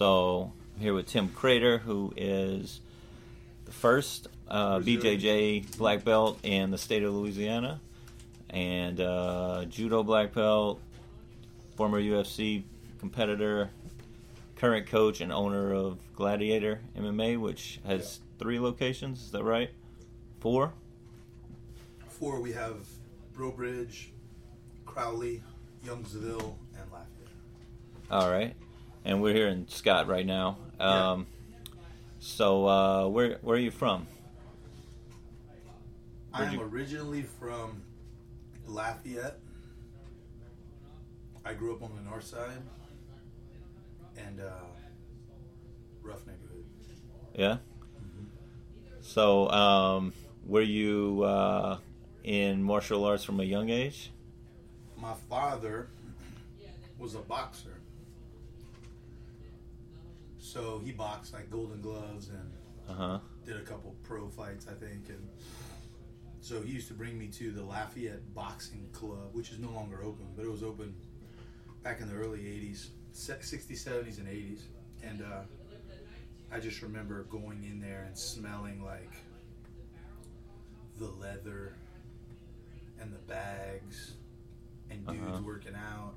So 0.00 0.50
I'm 0.74 0.80
here 0.80 0.94
with 0.94 1.08
Tim 1.08 1.28
Credeur, 1.28 1.78
who 1.78 2.10
is 2.16 2.80
the 3.66 3.70
first 3.70 4.28
uh, 4.48 4.78
BJJ 4.78 5.76
black 5.76 6.04
belt 6.04 6.38
in 6.42 6.70
the 6.70 6.78
state 6.78 7.02
of 7.02 7.12
Louisiana, 7.12 7.82
and 8.48 8.98
uh, 8.98 9.66
judo 9.68 10.02
black 10.02 10.32
belt, 10.32 10.80
former 11.76 12.00
UFC 12.00 12.62
competitor, 12.98 13.68
current 14.56 14.86
coach 14.86 15.20
and 15.20 15.30
owner 15.30 15.74
of 15.74 15.98
Gladiator 16.14 16.80
MMA, 16.96 17.38
which 17.38 17.78
has 17.86 18.20
three 18.38 18.58
locations. 18.58 19.20
Is 19.20 19.32
that 19.32 19.44
right? 19.44 19.68
Four. 20.38 20.72
Four. 22.08 22.40
We 22.40 22.52
have 22.52 22.76
Breaux 23.34 23.52
Bridge, 23.52 24.12
Crowley, 24.86 25.42
Youngsville, 25.84 26.54
and 26.74 26.90
Lafayette. 26.90 27.28
All 28.10 28.30
right, 28.30 28.56
and 29.04 29.22
we're 29.22 29.34
here 29.34 29.48
in 29.48 29.68
Scott 29.68 30.06
right 30.08 30.26
now. 30.26 30.58
Um, 30.78 31.26
So, 32.22 32.66
uh, 32.66 33.08
where 33.08 33.38
where 33.40 33.56
are 33.56 33.60
you 33.60 33.70
from? 33.70 34.06
I 36.34 36.40
Where'd 36.40 36.52
am 36.52 36.58
you- 36.60 36.64
originally 36.66 37.22
from 37.22 37.82
Lafayette. 38.66 39.38
I 41.44 41.54
grew 41.54 41.74
up 41.74 41.82
on 41.82 41.96
the 41.96 42.02
north 42.02 42.24
side 42.26 42.60
and 44.18 44.40
uh, 44.40 44.50
rough 46.02 46.26
neighborhood. 46.26 46.64
Yeah. 47.34 47.56
So, 49.00 49.48
um, 49.50 50.12
were 50.44 50.60
you 50.60 51.22
uh, 51.24 51.78
in 52.22 52.62
martial 52.62 53.04
arts 53.04 53.24
from 53.24 53.40
a 53.40 53.44
young 53.44 53.70
age? 53.70 54.10
My 54.98 55.14
father 55.30 55.88
was 56.98 57.14
a 57.14 57.20
boxer. 57.20 57.79
So 60.50 60.80
he 60.84 60.90
boxed 60.90 61.32
like 61.32 61.48
Golden 61.48 61.80
Gloves 61.80 62.28
and 62.28 62.50
Uh 62.88 62.92
huh. 62.94 63.18
did 63.46 63.56
a 63.56 63.60
couple 63.62 63.94
pro 64.02 64.28
fights, 64.28 64.66
I 64.68 64.74
think. 64.74 65.08
And 65.08 65.28
so 66.40 66.60
he 66.60 66.72
used 66.72 66.88
to 66.88 66.94
bring 66.94 67.16
me 67.16 67.28
to 67.28 67.52
the 67.52 67.62
Lafayette 67.62 68.34
Boxing 68.34 68.88
Club, 68.92 69.28
which 69.32 69.52
is 69.52 69.60
no 69.60 69.70
longer 69.70 70.02
open, 70.02 70.26
but 70.36 70.44
it 70.44 70.50
was 70.50 70.64
open 70.64 70.92
back 71.84 72.00
in 72.00 72.08
the 72.08 72.16
early 72.16 72.40
80s, 72.40 72.88
60s, 73.14 73.70
70s, 73.86 74.18
and 74.18 74.26
80s. 74.26 74.62
And 75.04 75.22
uh, 75.22 75.42
I 76.52 76.58
just 76.58 76.82
remember 76.82 77.22
going 77.24 77.62
in 77.62 77.80
there 77.80 78.02
and 78.08 78.18
smelling 78.18 78.82
like 78.84 79.12
the 80.98 81.06
leather 81.20 81.74
and 83.00 83.12
the 83.12 83.18
bags 83.20 84.14
and 84.90 85.06
dudes 85.06 85.22
Uh-huh. 85.22 85.42
working 85.44 85.76
out. 85.76 86.14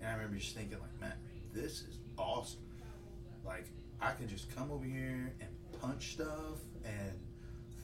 And 0.00 0.10
I 0.10 0.14
remember 0.14 0.36
just 0.38 0.56
thinking, 0.56 0.78
like, 0.80 1.00
man, 1.00 1.14
this 1.54 1.82
is 1.82 1.98
awesome. 2.18 2.60
Like, 3.48 3.66
I 4.00 4.12
can 4.12 4.28
just 4.28 4.54
come 4.54 4.70
over 4.70 4.84
here 4.84 5.32
and 5.40 5.48
punch 5.80 6.12
stuff 6.12 6.58
and 6.84 7.12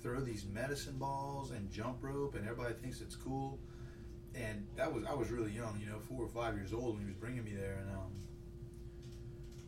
throw 0.02 0.20
these 0.20 0.44
medicine 0.52 0.98
balls 0.98 1.50
and 1.50 1.70
jump 1.72 1.98
rope, 2.02 2.34
and 2.34 2.46
everybody 2.46 2.74
thinks 2.74 3.00
it's 3.00 3.16
cool. 3.16 3.58
And 4.34 4.66
that 4.76 4.92
was 4.92 5.04
I 5.04 5.14
was 5.14 5.30
really 5.30 5.52
young, 5.52 5.78
you 5.80 5.86
know, 5.86 5.98
four 5.98 6.22
or 6.24 6.28
five 6.28 6.54
years 6.56 6.72
old 6.72 6.94
when 6.96 7.00
he 7.04 7.06
was 7.06 7.14
bringing 7.16 7.44
me 7.44 7.52
there. 7.52 7.78
And 7.80 7.90
um, 7.96 8.12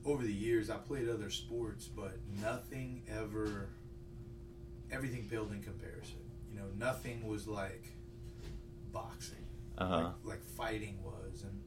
over 0.05 0.23
the 0.23 0.33
years, 0.33 0.71
I 0.71 0.77
played 0.77 1.09
other 1.09 1.31
sports, 1.31 1.87
but 1.87 2.19
nothing 2.43 3.03
ever, 3.09 3.69
everything 4.91 5.27
paled 5.31 5.53
in 5.53 5.63
comparison. 5.63 6.19
You 6.53 6.59
know, 6.59 6.67
nothing 6.79 7.27
was 7.27 7.47
like 7.49 7.85
boxing 8.93 9.45
Uh 9.79 9.87
huh. 9.87 9.97
like, 9.97 10.15
like 10.25 10.43
fighting 10.45 10.99
was, 11.03 11.43
and 11.43 11.61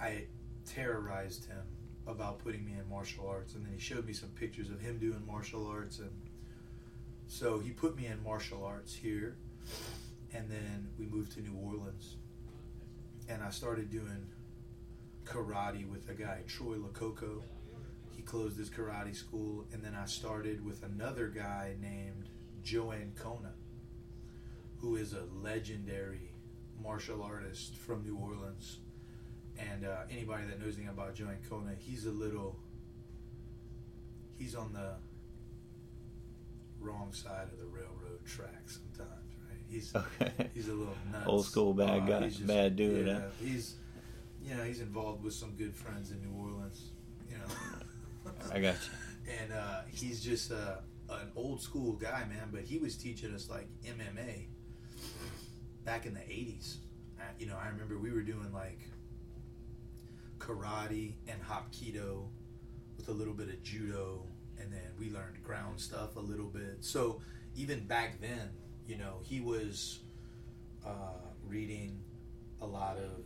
I 0.00 0.24
terrorized 0.66 1.44
him 1.46 1.62
about 2.10 2.38
putting 2.38 2.64
me 2.64 2.72
in 2.72 2.88
martial 2.88 3.28
arts, 3.28 3.54
and 3.54 3.64
then 3.64 3.72
he 3.72 3.80
showed 3.80 4.06
me 4.06 4.12
some 4.12 4.30
pictures 4.30 4.70
of 4.70 4.80
him 4.80 4.98
doing 4.98 5.22
martial 5.26 5.66
arts, 5.66 5.98
and 5.98 6.10
so 7.26 7.58
he 7.58 7.70
put 7.70 7.96
me 7.96 8.06
in 8.06 8.22
martial 8.22 8.64
arts 8.64 8.94
here, 8.94 9.36
and 10.34 10.50
then 10.50 10.88
we 10.98 11.06
moved 11.06 11.32
to 11.32 11.40
New 11.40 11.56
Orleans, 11.56 12.16
and 13.28 13.42
I 13.42 13.50
started 13.50 13.90
doing 13.90 14.26
karate 15.24 15.88
with 15.88 16.08
a 16.08 16.14
guy 16.14 16.40
Troy 16.46 16.76
Lococo. 16.76 17.42
He 18.16 18.22
closed 18.22 18.58
his 18.58 18.68
karate 18.68 19.14
school, 19.14 19.64
and 19.72 19.82
then 19.82 19.94
I 19.94 20.06
started 20.06 20.64
with 20.64 20.82
another 20.82 21.28
guy 21.28 21.76
named 21.80 22.28
Joanne 22.62 23.12
Kona, 23.16 23.54
who 24.78 24.96
is 24.96 25.12
a 25.12 25.24
legendary 25.42 26.32
martial 26.82 27.22
artist 27.22 27.76
from 27.76 28.02
New 28.02 28.16
Orleans. 28.16 28.80
And 29.72 29.84
uh, 29.84 29.96
anybody 30.10 30.44
that 30.46 30.58
knows 30.60 30.74
anything 30.76 30.88
about 30.88 31.14
Joe 31.14 31.28
Kona, 31.48 31.72
he's 31.78 32.06
a 32.06 32.10
little, 32.10 32.56
he's 34.38 34.54
on 34.54 34.72
the 34.72 34.94
wrong 36.80 37.12
side 37.12 37.48
of 37.52 37.58
the 37.58 37.66
railroad 37.66 38.24
track 38.26 38.62
sometimes, 38.66 39.34
right? 39.48 39.58
He's 39.68 39.94
Okay. 39.94 40.50
he's 40.54 40.68
a 40.68 40.72
little 40.74 40.96
nuts. 41.12 41.26
Old 41.26 41.44
school 41.46 41.74
bad 41.74 42.02
Uh, 42.02 42.06
guy, 42.06 42.24
he's 42.24 42.38
bad 42.38 42.76
dude. 42.76 43.06
Yeah, 43.06 43.14
huh? 43.20 43.26
he's, 43.42 43.74
you 44.42 44.54
know, 44.56 44.64
he's 44.64 44.80
involved 44.80 45.22
with 45.22 45.34
some 45.34 45.52
good 45.56 45.74
friends 45.74 46.10
in 46.10 46.20
New 46.22 46.34
Orleans. 46.38 46.90
You 47.30 47.36
know, 47.36 48.32
I 48.52 48.60
got 48.60 48.74
you. 48.74 49.32
and 49.42 49.52
uh, 49.52 49.82
he's 49.88 50.22
just 50.22 50.50
uh, 50.52 50.76
an 51.10 51.30
old 51.36 51.60
school 51.62 51.92
guy, 51.92 52.24
man. 52.28 52.48
But 52.50 52.62
he 52.62 52.78
was 52.78 52.96
teaching 52.96 53.34
us 53.34 53.48
like 53.50 53.68
MMA 53.86 54.46
back 55.84 56.06
in 56.06 56.14
the 56.14 56.20
'80s. 56.20 56.76
Uh, 57.18 57.24
you 57.38 57.46
know, 57.46 57.56
I 57.62 57.68
remember 57.68 57.98
we 57.98 58.10
were 58.10 58.22
doing 58.22 58.50
like 58.52 58.80
karate 60.50 61.14
and 61.28 61.40
hapkido 61.42 62.26
with 62.96 63.08
a 63.08 63.12
little 63.12 63.34
bit 63.34 63.48
of 63.48 63.62
judo, 63.62 64.26
and 64.58 64.72
then 64.72 64.90
we 64.98 65.10
learned 65.10 65.42
ground 65.42 65.80
stuff 65.80 66.16
a 66.16 66.20
little 66.20 66.46
bit. 66.46 66.78
So 66.80 67.20
even 67.54 67.86
back 67.86 68.20
then, 68.20 68.50
you 68.86 68.98
know, 68.98 69.20
he 69.22 69.40
was 69.40 70.00
uh, 70.84 71.28
reading 71.46 72.00
a 72.60 72.66
lot 72.66 72.96
of 72.98 73.24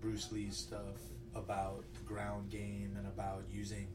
Bruce 0.00 0.32
Lee's 0.32 0.56
stuff 0.56 0.96
about 1.34 1.84
the 1.94 2.02
ground 2.04 2.50
game 2.50 2.94
and 2.98 3.06
about 3.06 3.44
using 3.50 3.88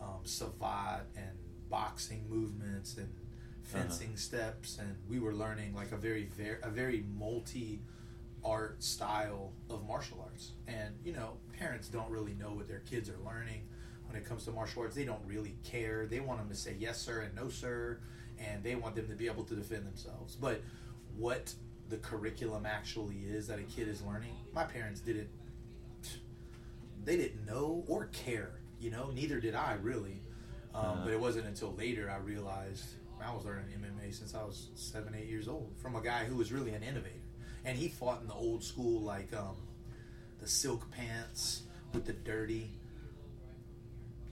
um, 0.00 0.20
savate 0.24 1.02
and 1.16 1.36
boxing 1.68 2.24
movements 2.28 2.96
and 2.96 3.08
fencing 3.62 4.16
steps, 4.16 4.78
and 4.78 4.96
we 5.08 5.18
were 5.18 5.34
learning 5.34 5.74
like 5.74 5.92
a 5.92 5.96
very, 5.96 6.24
very 6.24 6.58
a 6.62 6.70
very 6.70 7.04
multi 7.16 7.82
art 8.44 8.82
style 8.82 9.52
of 9.68 9.86
martial 9.86 10.20
arts. 10.22 10.52
And 10.66 10.94
you 11.04 11.12
know, 11.12 11.38
parents 11.60 11.88
don't 11.88 12.10
really 12.10 12.32
know 12.34 12.52
what 12.52 12.66
their 12.66 12.80
kids 12.90 13.08
are 13.10 13.18
learning 13.24 13.60
when 14.06 14.16
it 14.16 14.24
comes 14.24 14.44
to 14.46 14.50
martial 14.50 14.82
arts. 14.82 14.96
They 14.96 15.04
don't 15.04 15.24
really 15.26 15.54
care. 15.62 16.06
They 16.06 16.20
want 16.20 16.40
them 16.40 16.48
to 16.48 16.54
say 16.56 16.74
yes 16.78 16.98
sir 17.00 17.20
and 17.20 17.34
no 17.36 17.48
sir, 17.50 18.00
and 18.38 18.64
they 18.64 18.74
want 18.74 18.96
them 18.96 19.06
to 19.08 19.14
be 19.14 19.26
able 19.26 19.44
to 19.44 19.54
defend 19.54 19.86
themselves. 19.86 20.34
But 20.36 20.62
what 21.16 21.52
the 21.90 21.98
curriculum 21.98 22.64
actually 22.66 23.16
is 23.28 23.46
that 23.48 23.58
a 23.58 23.64
kid 23.64 23.88
is 23.88 24.00
learning, 24.02 24.34
my 24.54 24.64
parents 24.64 25.00
didn't 25.00 25.28
they 27.04 27.16
didn't 27.16 27.46
know 27.46 27.84
or 27.88 28.06
care. 28.06 28.60
You 28.80 28.90
know, 28.90 29.10
neither 29.14 29.40
did 29.40 29.54
I 29.54 29.74
really. 29.82 30.22
Um, 30.74 30.84
Uh-huh. 30.84 31.00
But 31.04 31.12
it 31.12 31.20
wasn't 31.20 31.46
until 31.46 31.74
later 31.74 32.10
I 32.10 32.18
realized 32.18 32.84
I 33.24 33.34
was 33.34 33.44
learning 33.44 33.66
MMA 33.76 34.14
since 34.14 34.34
I 34.34 34.42
was 34.42 34.68
seven, 34.74 35.14
eight 35.14 35.28
years 35.28 35.48
old 35.48 35.72
from 35.76 35.94
a 35.96 36.00
guy 36.00 36.24
who 36.24 36.36
was 36.36 36.52
really 36.52 36.72
an 36.72 36.82
innovator, 36.82 37.26
and 37.64 37.76
he 37.76 37.88
fought 37.88 38.22
in 38.22 38.28
the 38.28 38.34
old 38.34 38.62
school 38.64 39.02
like 39.02 39.34
um, 39.34 39.56
the 40.40 40.48
silk 40.48 40.90
pants 40.90 41.62
with 41.92 42.04
the 42.06 42.12
dirty 42.12 42.70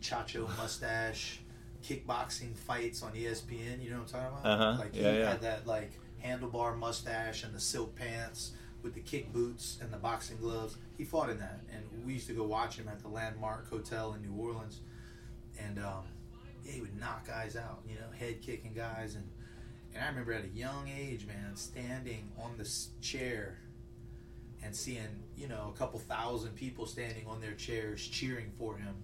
chacho 0.00 0.49
mustache, 0.56 1.40
kickboxing 1.82 2.56
fights 2.56 3.02
on 3.02 3.12
ESPN. 3.12 3.82
You 3.82 3.90
know 3.90 3.99
what 4.00 4.14
I'm 4.14 4.20
talking 4.32 4.38
about? 4.40 4.60
Uh-huh. 4.60 4.81
Like 4.81 4.94
he 4.94 5.02
Yeah, 5.02 5.12
yeah. 5.19 5.31
had 5.31 5.40
that 5.43 5.66
like 5.66 5.93
handlebar 6.25 6.76
mustache 6.76 7.44
and 7.44 7.55
the 7.55 7.60
silk 7.60 7.94
pants 7.94 8.52
with 8.82 8.94
the 8.94 9.00
kick 9.00 9.32
boots 9.32 9.78
and 9.81 9.93
the 9.93 9.96
boxing 9.96 10.37
gloves. 10.38 10.76
He 10.96 11.05
fought 11.05 11.31
in 11.31 11.38
that, 11.38 11.60
and 11.72 11.84
we 12.06 12.14
used 12.14 12.26
to 12.28 12.32
go 12.32 12.44
watch 12.44 12.76
him 12.76 12.88
at 12.88 13.00
the 13.00 13.08
Landmark 13.08 13.69
Hotel 13.70 14.14
in 14.14 14.22
New 14.22 14.37
Orleans, 14.40 14.81
and 15.58 15.78
um, 15.78 16.04
yeah, 16.64 16.72
he 16.72 16.81
would 16.81 16.99
knock 16.99 17.26
guys 17.26 17.56
out, 17.56 17.81
you 17.88 17.94
know, 17.96 18.06
head 18.16 18.40
kicking 18.43 18.72
guys, 18.75 19.14
and 19.14 19.28
and 19.94 20.04
I 20.04 20.08
remember 20.08 20.32
at 20.32 20.44
a 20.44 20.49
young 20.49 20.88
age, 20.88 21.26
man, 21.26 21.56
standing 21.56 22.31
on 22.38 22.56
this 22.58 22.90
chair 23.00 23.58
and 24.62 24.75
seeing, 24.76 25.22
you 25.38 25.49
know, 25.49 25.73
a 25.75 25.79
couple 25.79 25.99
thousand 26.00 26.55
people 26.56 26.87
standing 26.87 27.26
on 27.26 27.40
their 27.40 27.55
chairs 27.55 28.06
cheering 28.06 28.50
for 28.58 28.76
him. 28.76 28.94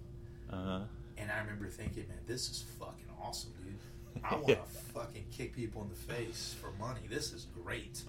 Uh 0.51 0.55
huh. 0.63 0.79
And 1.17 1.31
I 1.31 1.39
remember 1.39 1.67
thinking, 1.69 2.05
man, 2.09 2.17
this 2.27 2.49
is 2.49 2.63
fucking 2.79 3.05
awesome, 3.21 3.51
dude. 3.63 4.21
I 4.23 4.35
want 4.35 4.47
to 4.47 4.55
fucking 4.93 5.25
kick 5.31 5.55
people 5.55 5.81
in 5.83 5.89
the 5.89 5.95
face 6.13 6.55
for 6.59 6.71
money. 6.79 7.01
This 7.09 7.31
is 7.33 7.47
great. 7.63 8.01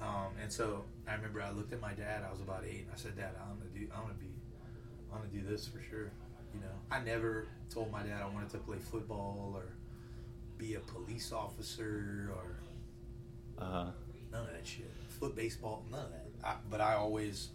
Um, 0.00 0.32
and 0.42 0.52
so 0.52 0.84
I 1.08 1.14
remember 1.14 1.40
I 1.40 1.50
looked 1.52 1.72
at 1.72 1.80
my 1.80 1.94
dad. 1.94 2.22
I 2.26 2.30
was 2.30 2.40
about 2.40 2.64
eight, 2.68 2.80
and 2.82 2.90
I 2.92 2.96
said, 2.96 3.16
Dad, 3.16 3.30
I'm 3.40 3.56
gonna 3.58 3.70
do. 3.74 3.86
I'm 3.94 4.02
gonna 4.02 4.14
be. 4.14 4.26
I'm 5.12 5.18
gonna 5.20 5.30
do 5.32 5.42
this 5.48 5.66
for 5.66 5.80
sure. 5.80 6.10
You 6.52 6.60
know, 6.60 6.74
I 6.90 7.00
never 7.00 7.46
told 7.70 7.90
my 7.90 8.02
dad 8.02 8.20
I 8.22 8.26
wanted 8.26 8.50
to 8.50 8.58
play 8.58 8.78
football 8.78 9.52
or 9.56 9.64
be 10.58 10.74
a 10.74 10.80
police 10.80 11.32
officer 11.32 12.30
or 12.34 12.60
Uh 13.64 13.70
huh. 13.70 13.90
none 14.30 14.42
of 14.46 14.52
that 14.52 14.66
shit. 14.66 14.90
Foot 15.18 15.34
baseball, 15.34 15.84
none 15.90 16.04
of 16.06 16.10
that. 16.12 16.26
I, 16.44 16.56
but 16.70 16.80
I 16.80 16.94
always 16.94 17.48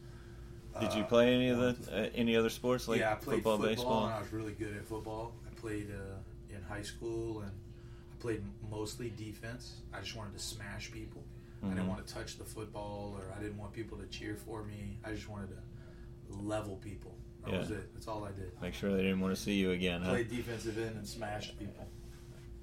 Did 0.79 0.93
you 0.93 1.03
Uh, 1.03 1.07
play 1.07 1.33
any 1.33 1.49
of 1.49 1.57
the 1.59 1.91
uh, 1.91 2.09
any 2.15 2.35
other 2.35 2.49
sports 2.49 2.87
like 2.87 2.99
yeah, 2.99 3.11
I 3.11 3.15
played 3.15 3.37
football, 3.37 3.57
football, 3.57 3.75
baseball? 3.75 4.05
and 4.05 4.13
I 4.13 4.19
was 4.21 4.31
really 4.31 4.53
good 4.53 4.75
at 4.75 4.85
football. 4.85 5.33
I 5.49 5.53
played 5.59 5.89
uh, 5.91 6.55
in 6.55 6.61
high 6.63 6.83
school, 6.83 7.41
and 7.41 7.51
I 7.51 8.21
played 8.21 8.43
mostly 8.69 9.09
defense. 9.11 9.81
I 9.93 9.99
just 9.99 10.15
wanted 10.15 10.33
to 10.33 10.39
smash 10.39 10.91
people. 10.91 11.23
I 11.61 11.65
Mhm. 11.65 11.69
didn't 11.75 11.87
want 11.87 12.07
to 12.07 12.13
touch 12.13 12.37
the 12.37 12.45
football, 12.45 13.17
or 13.17 13.33
I 13.37 13.41
didn't 13.41 13.57
want 13.57 13.73
people 13.73 13.97
to 13.97 14.05
cheer 14.07 14.35
for 14.35 14.63
me. 14.63 14.97
I 15.03 15.11
just 15.11 15.27
wanted 15.27 15.49
to 15.49 16.33
level 16.33 16.77
people. 16.77 17.15
That 17.45 17.59
was 17.59 17.71
it. 17.71 17.93
That's 17.93 18.07
all 18.07 18.23
I 18.23 18.31
did. 18.31 18.51
Make 18.61 18.73
sure 18.73 18.91
they 18.95 19.01
didn't 19.01 19.19
want 19.21 19.35
to 19.35 19.41
see 19.41 19.53
you 19.55 19.71
again. 19.71 20.01
Huh? 20.01 20.11
Played 20.11 20.29
defensive 20.29 20.77
end 20.77 20.95
and 20.97 21.07
smashed 21.07 21.57
people. 21.57 21.87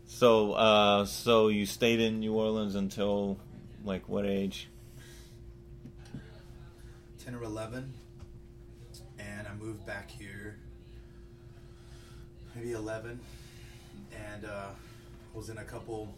So, 0.04 0.52
uh, 0.52 1.04
so 1.06 1.48
you 1.48 1.66
stayed 1.66 1.98
in 2.00 2.20
New 2.20 2.34
Orleans 2.34 2.74
until 2.76 3.38
like 3.84 4.08
what 4.08 4.24
age? 4.24 4.68
Ten 7.26 7.34
or 7.34 7.42
eleven, 7.42 7.92
and 9.18 9.48
I 9.48 9.54
moved 9.54 9.84
back 9.84 10.08
here. 10.08 10.56
Maybe 12.54 12.72
eleven, 12.72 13.18
and 14.12 14.44
uh, 14.44 14.68
was 15.34 15.50
in 15.50 15.58
a 15.58 15.64
couple. 15.64 16.14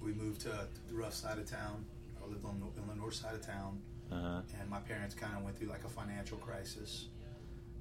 We 0.00 0.12
moved 0.12 0.42
to 0.42 0.68
the 0.88 0.94
rough 0.94 1.14
side 1.14 1.38
of 1.38 1.50
town. 1.50 1.84
I 2.22 2.28
lived 2.28 2.44
on 2.44 2.60
the, 2.60 2.80
on 2.80 2.88
the 2.88 2.94
north 2.94 3.14
side 3.14 3.34
of 3.34 3.44
town, 3.44 3.80
Uh, 4.10 4.42
and 4.60 4.70
my 4.70 4.78
parents 4.80 5.14
kind 5.14 5.36
of 5.36 5.42
went 5.42 5.58
through 5.58 5.68
like 5.68 5.84
a 5.84 5.88
financial 5.88 6.38
crisis, 6.38 7.06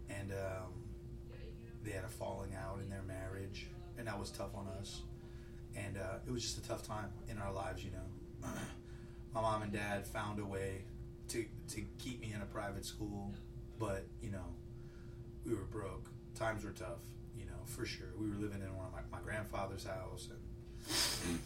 and 0.09 0.31
um, 0.31 0.73
they 1.83 1.91
had 1.91 2.03
a 2.03 2.07
falling 2.09 2.55
out 2.55 2.79
in 2.83 2.89
their 2.89 3.03
marriage, 3.03 3.67
and 3.97 4.07
that 4.07 4.19
was 4.19 4.31
tough 4.31 4.55
on 4.55 4.67
us. 4.79 5.01
And 5.75 5.97
uh, 5.97 6.25
it 6.27 6.31
was 6.31 6.41
just 6.41 6.57
a 6.57 6.67
tough 6.67 6.85
time 6.85 7.09
in 7.29 7.37
our 7.37 7.53
lives, 7.53 7.85
you 7.85 7.91
know. 7.91 8.49
my 9.33 9.41
mom 9.41 9.61
and 9.61 9.71
dad 9.71 10.05
found 10.07 10.39
a 10.39 10.45
way 10.45 10.81
to 11.29 11.45
to 11.69 11.81
keep 11.99 12.19
me 12.19 12.33
in 12.33 12.41
a 12.41 12.45
private 12.45 12.85
school, 12.85 13.33
but 13.77 14.05
you 14.21 14.31
know, 14.31 14.45
we 15.45 15.53
were 15.53 15.65
broke. 15.65 16.09
Times 16.35 16.63
were 16.63 16.71
tough, 16.71 17.03
you 17.37 17.45
know, 17.45 17.59
for 17.65 17.85
sure. 17.85 18.07
We 18.17 18.27
were 18.29 18.35
living 18.35 18.61
in 18.61 18.75
one 18.75 18.87
of 18.87 18.91
my, 18.91 19.01
my 19.11 19.23
grandfather's 19.23 19.85
house, 19.85 20.29
and 20.31 21.39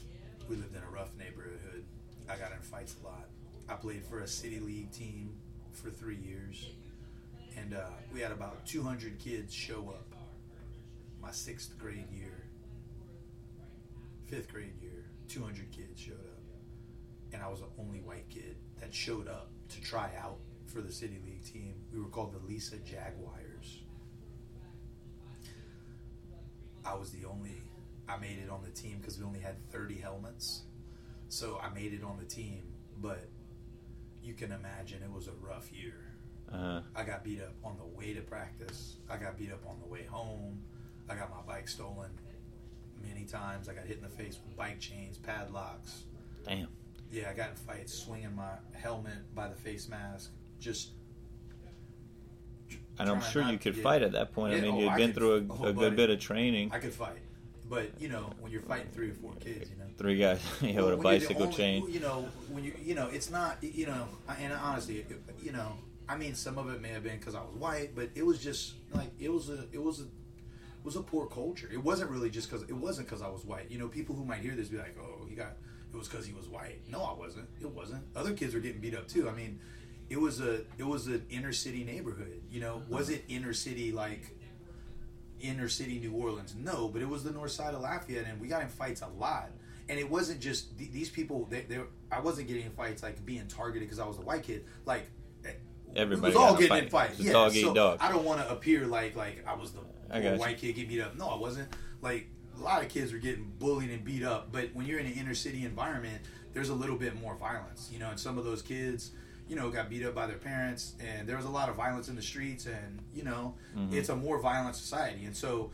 we 0.50 0.56
lived 0.56 0.76
in 0.76 0.82
a 0.82 0.92
rough 0.92 1.16
neighborhood. 1.18 1.84
I 2.30 2.38
got 2.38 2.52
in 2.52 2.60
fights 2.60 2.96
a 3.02 3.06
lot. 3.06 3.28
I 3.68 3.74
played 3.74 4.06
for 4.06 4.20
a 4.20 4.28
city 4.28 4.60
league 4.60 4.92
team 4.92 5.34
for 5.74 5.90
three 5.90 6.18
years, 6.18 6.70
and 7.58 7.74
uh, 7.74 7.88
we 8.14 8.22
had 8.22 8.32
about 8.32 8.66
200 8.66 9.20
kids 9.20 9.54
show 9.54 9.90
up. 9.90 10.16
My 11.22 11.32
sixth 11.32 11.78
grade 11.78 12.12
year, 12.12 12.44
fifth 14.28 14.52
grade 14.52 14.74
year, 14.82 15.06
200 15.30 15.72
kids 15.72 16.00
showed 16.00 16.16
up, 16.16 16.42
and 17.34 17.42
I 17.42 17.48
was 17.48 17.62
the 17.62 17.82
only 17.82 18.00
white 18.00 18.30
kid 18.30 18.58
that 18.80 18.94
showed 18.94 19.28
up 19.28 19.53
to 19.74 19.82
try 19.82 20.10
out 20.22 20.38
for 20.66 20.82
the 20.82 20.92
city 20.92 21.20
league 21.26 21.44
team. 21.44 21.76
We 21.94 22.00
were 22.00 22.08
called 22.10 22.34
the 22.34 22.46
Lisa 22.48 22.78
Jaguars. 22.78 23.82
I 26.86 26.96
was 26.96 27.12
the 27.12 27.26
only. 27.26 27.62
I 28.08 28.18
made 28.18 28.40
it 28.44 28.50
on 28.50 28.62
the 28.64 28.70
team 28.72 28.98
because 29.00 29.18
we 29.18 29.24
only 29.24 29.40
had 29.40 29.56
30 29.72 29.96
helmets, 29.96 30.64
so 31.30 31.60
I 31.64 31.74
made 31.74 31.94
it 31.94 32.04
on 32.04 32.18
the 32.18 32.26
team. 32.26 32.64
But 33.02 33.28
you 34.22 34.34
can 34.34 34.52
imagine 34.52 35.02
it 35.02 35.12
was 35.12 35.28
a 35.28 35.34
rough 35.42 35.72
year. 35.72 35.96
uh, 36.52 36.82
I 36.96 37.04
got 37.04 37.24
beat 37.24 37.42
up 37.42 37.54
on 37.64 37.78
the 37.78 37.86
way 37.98 38.14
to 38.14 38.22
practice. 38.22 38.98
I 39.10 39.18
got 39.18 39.38
beat 39.38 39.52
up 39.52 39.66
on 39.68 39.80
the 39.80 39.88
way 39.88 40.04
home. 40.04 40.62
I 41.10 41.16
got 41.16 41.30
my 41.30 41.42
bike 41.54 41.68
stolen 41.68 42.12
many 43.02 43.26
times. 43.26 43.70
I 43.70 43.74
got 43.74 43.86
hit 43.86 43.98
in 43.98 44.04
the 44.04 44.10
face 44.10 44.38
with 44.46 44.56
bike 44.56 44.80
chains, 44.80 45.18
padlocks. 45.18 46.04
damn. 46.46 46.68
Yeah, 47.14 47.30
I 47.30 47.34
got 47.34 47.52
in 47.52 47.56
fights 47.56 47.94
swinging 47.94 48.36
my 48.36 48.50
helmet 48.74 49.14
by 49.36 49.48
the 49.48 49.56
face 49.56 49.88
mask. 49.88 50.32
Just. 50.60 50.90
And 52.98 53.10
I'm 53.10 53.22
sure 53.22 53.44
you 53.44 53.58
could 53.60 53.76
get- 53.76 53.84
fight 53.84 54.02
at 54.02 54.12
that 54.14 54.34
point. 54.34 54.56
I 54.56 54.62
mean, 54.62 54.74
oh, 54.76 54.80
you'd 54.80 54.90
I 54.90 54.98
been 54.98 55.08
could- 55.10 55.16
through 55.16 55.34
a, 55.34 55.38
oh, 55.38 55.64
a 55.66 55.74
good 55.74 55.76
buddy. 55.76 55.96
bit 55.96 56.10
of 56.10 56.20
training. 56.20 56.72
I 56.74 56.80
could 56.80 56.94
fight, 56.94 57.20
but 57.70 57.90
you 58.02 58.10
know 58.10 58.32
when 58.40 58.52
you're 58.52 58.62
fighting 58.62 58.90
three 58.92 59.12
or 59.12 59.14
four 59.14 59.34
kids, 59.40 59.70
you 59.70 59.78
know. 59.78 59.84
Three 59.98 60.18
guys 60.18 60.42
yeah, 60.62 60.76
Well, 60.78 60.86
with 60.86 60.94
a 60.94 60.98
when 60.98 61.12
you're 61.14 61.20
the 61.20 61.20
bicycle 61.20 61.44
only- 61.44 61.56
chain. 61.56 61.86
You 61.90 62.00
know, 62.00 62.28
when 62.50 62.64
you 62.64 62.74
you 62.84 62.96
know, 62.96 63.08
it's 63.08 63.30
not 63.30 63.58
you 63.64 63.86
know, 63.86 64.08
and 64.40 64.54
honestly, 64.54 65.06
you 65.42 65.52
know, 65.52 65.74
I 66.10 66.18
mean, 66.18 66.34
some 66.34 66.58
of 66.58 66.70
it 66.72 66.82
may 66.82 66.90
have 66.90 67.04
been 67.04 67.18
because 67.20 67.36
I 67.36 67.42
was 67.42 67.54
white, 67.56 67.96
but 67.96 68.10
it 68.16 68.26
was 68.26 68.40
just 68.44 68.74
like 68.94 69.12
it 69.20 69.32
was 69.32 69.50
a 69.50 69.66
it 69.72 69.82
was 69.82 70.00
a 70.00 70.04
it 70.04 70.84
was 70.86 70.96
a 70.96 71.02
poor 71.02 71.28
culture. 71.28 71.70
It 71.72 71.84
wasn't 71.84 72.10
really 72.12 72.30
just 72.32 72.50
because 72.50 72.68
it 72.68 72.76
wasn't 72.76 73.08
because 73.08 73.22
I 73.22 73.30
was 73.30 73.46
white. 73.46 73.70
You 73.72 73.78
know, 73.80 73.88
people 73.88 74.16
who 74.16 74.26
might 74.26 74.40
hear 74.40 74.56
this 74.56 74.70
be 74.70 74.78
like, 74.78 74.98
oh, 75.00 75.26
he 75.30 75.36
got 75.36 75.54
it 75.94 75.98
was 75.98 76.08
because 76.08 76.26
he 76.26 76.34
was 76.34 76.48
white. 76.48 76.82
No, 76.90 77.04
I 77.04 77.14
wasn't. 77.18 77.48
It 77.62 77.70
wasn't. 77.70 78.04
Other 78.16 78.34
kids 78.34 78.54
were 78.54 78.60
getting 78.60 78.82
beat 78.82 78.96
up 78.96 79.08
too. 79.08 79.30
I 79.30 79.34
mean, 79.34 79.60
it 80.10 80.20
was 80.20 80.40
a 80.40 80.62
it 80.78 80.86
was 80.86 81.08
an 81.08 81.26
inner 81.30 81.54
city 81.54 81.84
neighborhood. 81.84 82.42
You 82.50 82.62
know, 82.62 82.82
was 82.90 83.10
it 83.10 83.24
inner 83.28 83.54
city 83.54 83.92
like 83.92 84.34
inner 85.44 85.70
city 85.70 86.00
New 86.00 86.14
Orleans. 86.14 86.56
No, 86.58 86.88
but 86.88 87.02
it 87.02 87.08
was 87.08 87.24
the 87.24 87.32
north 87.32 87.52
side 87.52 87.76
of 87.76 87.82
Lafayette, 87.82 88.26
and 88.28 88.40
we 88.42 88.48
got 88.48 88.64
in 88.64 88.70
fights 88.70 89.02
a 89.02 89.08
lot. 89.20 89.52
And 89.90 90.00
it 90.00 90.10
wasn't 90.10 90.40
just 90.40 90.78
th- 90.78 90.92
these 90.92 91.10
people. 91.10 91.46
They, 91.50 91.62
they, 91.62 91.80
I 92.12 92.22
wasn't 92.22 92.48
getting 92.48 92.66
in 92.66 92.72
fights 92.72 93.04
like 93.04 93.24
being 93.26 93.46
targeted 93.48 93.88
because 93.88 94.00
I 94.00 94.08
was 94.08 94.18
a 94.18 94.22
white 94.22 94.44
kid. 94.44 94.66
Like 94.86 95.10
eh, 95.46 95.52
Everybody 95.96 96.34
was 96.34 96.36
all 96.38 96.54
got 96.54 96.62
in 96.62 96.66
a 96.66 96.68
getting 96.70 96.84
in 96.86 96.90
fights. 96.90 97.20
Yeah, 97.20 97.34
dog 97.34 97.52
so 97.52 97.74
dog. 97.74 97.98
I 98.02 98.10
don't 98.10 98.24
want 98.24 98.40
to 98.40 98.50
appear 98.50 98.88
like 98.88 99.16
like 99.18 99.44
I 99.46 99.56
was 99.56 99.74
the 99.74 99.82
I 100.10 100.38
white 100.38 100.58
kid 100.58 100.76
getting 100.76 100.90
beat 100.90 101.02
up. 101.02 101.18
No, 101.18 101.28
I 101.28 101.38
wasn't. 101.38 101.68
Like 102.02 102.30
a 102.58 102.62
lot 102.64 102.84
of 102.84 102.90
kids 102.90 103.12
were 103.14 103.20
getting 103.20 103.52
bullied 103.60 103.90
and 103.90 104.04
beat 104.04 104.24
up. 104.24 104.52
But 104.52 104.70
when 104.74 104.86
you're 104.86 105.00
in 105.00 105.06
an 105.06 105.14
inner 105.14 105.36
city 105.36 105.66
environment, 105.66 106.22
there's 106.54 106.70
a 106.70 106.74
little 106.76 106.98
bit 106.98 107.20
more 107.20 107.36
violence. 107.36 107.90
You 107.92 108.00
know, 108.00 108.10
and 108.10 108.20
some 108.20 108.38
of 108.38 108.46
those 108.46 108.62
kids. 108.62 109.12
You 109.50 109.58
know, 109.58 109.70
got 109.70 109.90
beat 109.90 110.06
up 110.06 110.16
by 110.16 110.26
their 110.26 110.38
parents, 110.38 110.94
and 111.02 111.28
there 111.28 111.36
was 111.36 111.46
a 111.46 111.50
lot 111.50 111.68
of 111.68 111.76
violence 111.76 112.08
in 112.08 112.16
the 112.16 112.22
streets, 112.22 112.66
and 112.66 113.00
you 113.14 113.24
know, 113.24 113.56
Mhm. 113.76 113.92
it's 113.94 114.08
a 114.08 114.16
more 114.16 114.40
violent 114.40 114.78
society, 114.78 115.26
and 115.26 115.36
so 115.36 115.70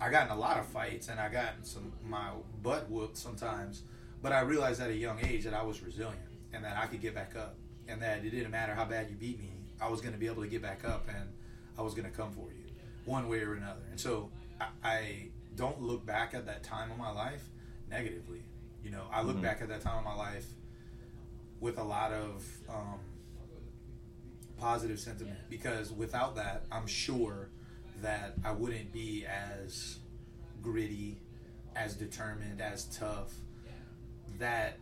I 0.00 0.08
got 0.10 0.26
in 0.26 0.32
a 0.32 0.36
lot 0.40 0.58
of 0.58 0.66
fights 0.66 1.08
and 1.08 1.20
I 1.20 1.28
got 1.28 1.52
some 1.64 1.92
my 2.02 2.30
butt 2.62 2.90
whooped 2.90 3.18
sometimes. 3.18 3.82
But 4.22 4.32
I 4.32 4.40
realized 4.40 4.80
at 4.80 4.88
a 4.88 4.96
young 4.96 5.18
age 5.22 5.44
that 5.44 5.52
I 5.52 5.62
was 5.62 5.82
resilient 5.82 6.18
and 6.54 6.64
that 6.64 6.78
I 6.78 6.86
could 6.86 7.02
get 7.02 7.14
back 7.14 7.36
up 7.36 7.56
and 7.86 8.00
that 8.00 8.24
it 8.24 8.30
didn't 8.30 8.50
matter 8.50 8.74
how 8.74 8.86
bad 8.86 9.10
you 9.10 9.16
beat 9.16 9.38
me, 9.38 9.52
I 9.78 9.88
was 9.90 10.00
going 10.00 10.14
to 10.14 10.18
be 10.18 10.26
able 10.26 10.42
to 10.42 10.48
get 10.48 10.62
back 10.62 10.86
up 10.86 11.06
and 11.08 11.28
I 11.78 11.82
was 11.82 11.92
going 11.92 12.10
to 12.10 12.16
come 12.16 12.32
for 12.32 12.50
you 12.50 12.64
one 13.04 13.28
way 13.28 13.40
or 13.40 13.52
another. 13.52 13.82
And 13.90 14.00
so 14.00 14.30
I, 14.58 14.66
I 14.82 15.28
don't 15.60 15.82
look 15.82 16.06
back 16.06 16.32
at 16.32 16.46
that 16.46 16.62
time 16.62 16.90
of 16.90 16.96
my 16.96 17.10
life 17.10 17.42
negatively. 17.90 18.42
You 18.82 18.90
know, 18.90 19.06
I 19.12 19.20
look 19.20 19.36
Mhm. 19.36 19.42
back 19.42 19.60
at 19.60 19.68
that 19.68 19.82
time 19.82 19.98
of 19.98 20.04
my 20.04 20.14
life 20.14 20.46
with 21.60 21.76
a 21.76 21.82
lot 21.84 22.12
of 22.12 22.46
um, 22.66 22.98
positive 24.56 24.98
sentiment 24.98 25.38
because 25.50 25.92
without 25.92 26.34
that, 26.36 26.64
I'm 26.72 26.86
sure 26.86 27.50
that 28.00 28.36
I 28.42 28.52
wouldn't 28.52 28.90
be 28.90 29.26
as 29.26 29.98
gritty, 30.62 31.20
as 31.76 31.94
determined, 31.94 32.62
as 32.62 32.86
tough. 32.86 33.34
That 34.38 34.78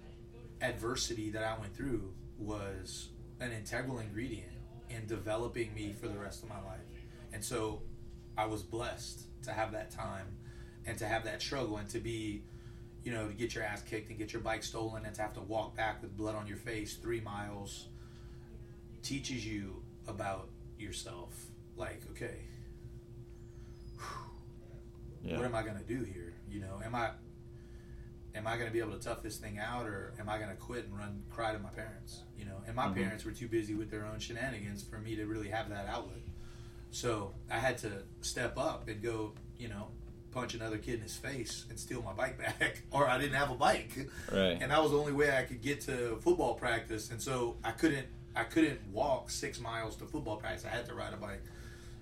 adversity 0.60 1.30
that 1.30 1.42
I 1.42 1.58
went 1.58 1.74
through 1.74 2.14
was 2.38 3.08
an 3.40 3.50
integral 3.50 3.98
ingredient 3.98 4.52
in 4.90 5.06
developing 5.06 5.74
me 5.74 5.92
for 5.92 6.06
the 6.06 6.18
rest 6.18 6.44
of 6.44 6.48
my 6.48 6.62
life. 6.62 6.86
And 7.32 7.44
so 7.44 7.82
I 8.36 8.46
was 8.46 8.62
blessed 8.62 9.26
to 9.42 9.52
have 9.52 9.72
that 9.72 9.90
time 9.90 10.37
and 10.88 10.98
to 10.98 11.06
have 11.06 11.24
that 11.24 11.42
struggle 11.42 11.76
and 11.76 11.88
to 11.90 12.00
be, 12.00 12.42
you 13.04 13.12
know, 13.12 13.28
to 13.28 13.34
get 13.34 13.54
your 13.54 13.62
ass 13.62 13.82
kicked 13.82 14.08
and 14.08 14.18
get 14.18 14.32
your 14.32 14.40
bike 14.42 14.62
stolen 14.62 15.04
and 15.04 15.14
to 15.14 15.20
have 15.22 15.34
to 15.34 15.40
walk 15.42 15.76
back 15.76 16.00
with 16.00 16.16
blood 16.16 16.34
on 16.34 16.46
your 16.46 16.56
face 16.56 16.94
three 16.96 17.20
miles 17.20 17.88
teaches 19.02 19.46
you 19.46 19.82
about 20.06 20.48
yourself. 20.78 21.34
Like, 21.76 22.00
okay, 22.12 22.40
Yeah. 25.22 25.36
what 25.36 25.44
am 25.44 25.54
I 25.54 25.62
going 25.62 25.76
to 25.76 25.84
do 25.84 26.02
here? 26.04 26.32
You 26.48 26.60
know, 26.60 26.80
am 26.84 26.94
I 26.94 27.10
am 28.34 28.46
I 28.46 28.54
going 28.54 28.66
to 28.66 28.72
be 28.72 28.78
able 28.78 28.92
to 28.92 28.98
tough 29.00 29.22
this 29.22 29.36
thing 29.36 29.58
out, 29.58 29.86
or 29.86 30.14
am 30.18 30.28
I 30.28 30.38
going 30.38 30.50
to 30.50 30.56
quit 30.56 30.84
and 30.84 30.96
run 30.96 31.22
cry 31.30 31.52
to 31.52 31.58
my 31.58 31.70
parents? 31.70 32.22
You 32.36 32.44
know, 32.44 32.62
and 32.66 32.74
my 32.74 32.88
Mhm. 32.88 32.94
parents 32.94 33.24
were 33.24 33.32
too 33.32 33.48
busy 33.48 33.74
with 33.74 33.90
their 33.90 34.04
own 34.04 34.18
shenanigans 34.20 34.82
for 34.82 34.98
me 34.98 35.16
to 35.16 35.26
really 35.26 35.48
have 35.48 35.68
that 35.70 35.86
outlet. 35.86 36.20
So 36.90 37.34
I 37.50 37.58
had 37.58 37.78
to 37.78 38.04
step 38.20 38.56
up 38.56 38.88
and 38.88 39.02
go, 39.02 39.34
you 39.58 39.68
know, 39.68 39.90
punch 40.30 40.54
another 40.54 40.78
kid 40.78 40.94
in 40.94 41.00
his 41.00 41.16
face 41.16 41.64
and 41.70 41.78
steal 41.78 42.02
my 42.02 42.12
bike 42.12 42.38
back, 42.38 42.82
or 42.90 43.08
I 43.08 43.18
didn't 43.18 43.34
have 43.36 43.50
a 43.50 43.54
bike 43.54 44.08
Right. 44.30 44.58
and 44.60 44.70
that 44.70 44.82
was 44.82 44.90
the 44.92 44.98
only 44.98 45.12
way 45.12 45.36
I 45.36 45.42
could 45.42 45.60
get 45.62 45.80
to 45.82 46.16
football 46.22 46.54
practice. 46.54 47.10
And 47.10 47.20
so 47.20 47.56
I 47.64 47.70
couldn't 47.72 48.06
I 48.36 48.44
couldn't 48.44 48.78
walk 48.92 49.30
six 49.30 49.58
miles 49.60 49.96
to 49.96 50.04
football 50.04 50.36
practice. 50.36 50.64
I 50.64 50.68
had 50.68 50.86
to 50.86 50.94
ride 50.94 51.12
a 51.12 51.16
bike. 51.16 51.42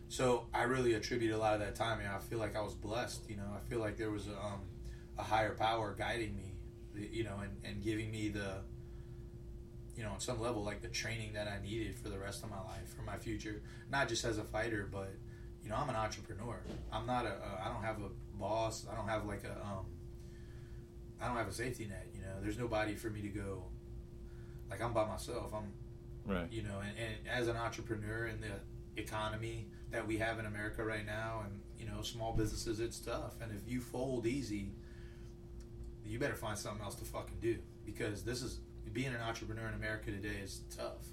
So 0.08 0.46
I 0.52 0.64
really 0.64 0.94
attribute 0.94 1.32
a 1.32 1.38
lot 1.38 1.54
of 1.54 1.60
that 1.60 1.74
time. 1.76 1.98
And 2.00 2.08
I 2.08 2.18
feel 2.18 2.38
like 2.38 2.54
I 2.54 2.60
was 2.60 2.74
blessed. 2.74 3.22
You 3.28 3.36
know, 3.36 3.48
I 3.54 3.68
feel 3.70 3.78
like 3.80 3.96
there 3.96 4.10
was 4.10 4.26
a, 4.26 4.32
um, 4.44 4.60
a 5.18 5.22
higher 5.22 5.54
power 5.54 5.94
guiding 5.98 6.36
me. 6.36 7.08
You 7.10 7.24
know, 7.24 7.40
and, 7.42 7.52
and 7.64 7.82
giving 7.82 8.10
me 8.10 8.28
the 8.28 8.60
you 9.96 10.02
know, 10.02 10.10
on 10.10 10.20
some 10.20 10.40
level, 10.40 10.62
like 10.62 10.82
the 10.82 10.88
training 10.88 11.32
that 11.32 11.48
I 11.48 11.62
needed 11.64 11.96
for 11.98 12.10
the 12.10 12.18
rest 12.18 12.42
of 12.44 12.50
my 12.50 12.58
life, 12.58 12.92
for 12.94 13.02
my 13.02 13.16
future, 13.16 13.62
not 13.90 14.08
just 14.08 14.24
as 14.26 14.36
a 14.36 14.44
fighter, 14.44 14.86
but 14.92 15.10
you 15.66 15.72
know, 15.72 15.78
I'm 15.78 15.88
an 15.88 15.96
entrepreneur. 15.96 16.60
I'm 16.92 17.06
not 17.06 17.26
a, 17.26 17.30
a 17.30 17.60
I 17.64 17.68
don't 17.72 17.82
have 17.82 17.96
a 17.98 18.08
boss. 18.38 18.86
I 18.88 18.94
don't 18.94 19.08
have 19.08 19.26
like 19.26 19.42
a, 19.42 19.50
um, 19.66 19.86
I 21.20 21.26
don't 21.26 21.36
have 21.36 21.48
a 21.48 21.52
safety 21.52 21.86
net. 21.86 22.06
You 22.14 22.20
know, 22.20 22.36
there's 22.40 22.56
nobody 22.56 22.94
for 22.94 23.10
me 23.10 23.20
to 23.22 23.28
go. 23.28 23.64
Like 24.70 24.80
I'm 24.80 24.92
by 24.92 25.06
myself. 25.06 25.52
I'm, 25.52 25.72
Right. 26.24 26.52
You 26.52 26.62
know, 26.62 26.80
and, 26.80 26.96
and 26.98 27.14
as 27.28 27.46
an 27.48 27.56
entrepreneur 27.56 28.26
in 28.26 28.40
the 28.40 29.00
economy 29.00 29.68
that 29.92 30.04
we 30.06 30.18
have 30.18 30.38
in 30.38 30.46
America 30.46 30.84
right 30.84 31.06
now, 31.06 31.42
and 31.44 31.60
you 31.78 31.86
know, 31.86 32.02
small 32.02 32.32
businesses, 32.32 32.80
it's 32.80 32.98
tough. 32.98 33.34
And 33.40 33.52
if 33.52 33.70
you 33.70 33.80
fold 33.80 34.26
easy, 34.26 34.72
you 36.04 36.18
better 36.18 36.34
find 36.34 36.58
something 36.58 36.82
else 36.82 36.96
to 36.96 37.04
fucking 37.04 37.38
do 37.40 37.58
because 37.84 38.24
this 38.24 38.42
is 38.42 38.60
being 38.92 39.08
an 39.08 39.20
entrepreneur 39.20 39.68
in 39.68 39.74
America 39.74 40.10
today 40.10 40.38
is 40.42 40.62
tough, 40.76 41.06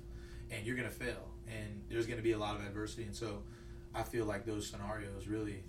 and 0.51 0.65
you're 0.65 0.75
gonna 0.75 0.89
fail, 0.89 1.29
and 1.47 1.83
there's 1.89 2.07
gonna 2.07 2.21
be 2.21 2.31
a 2.31 2.37
lot 2.39 2.55
of 2.55 2.65
adversity, 2.65 3.03
and 3.03 3.15
so 3.15 3.43
I 3.95 4.03
feel 4.03 4.25
like 4.25 4.45
those 4.45 4.67
scenarios 4.67 5.27
really 5.27 5.63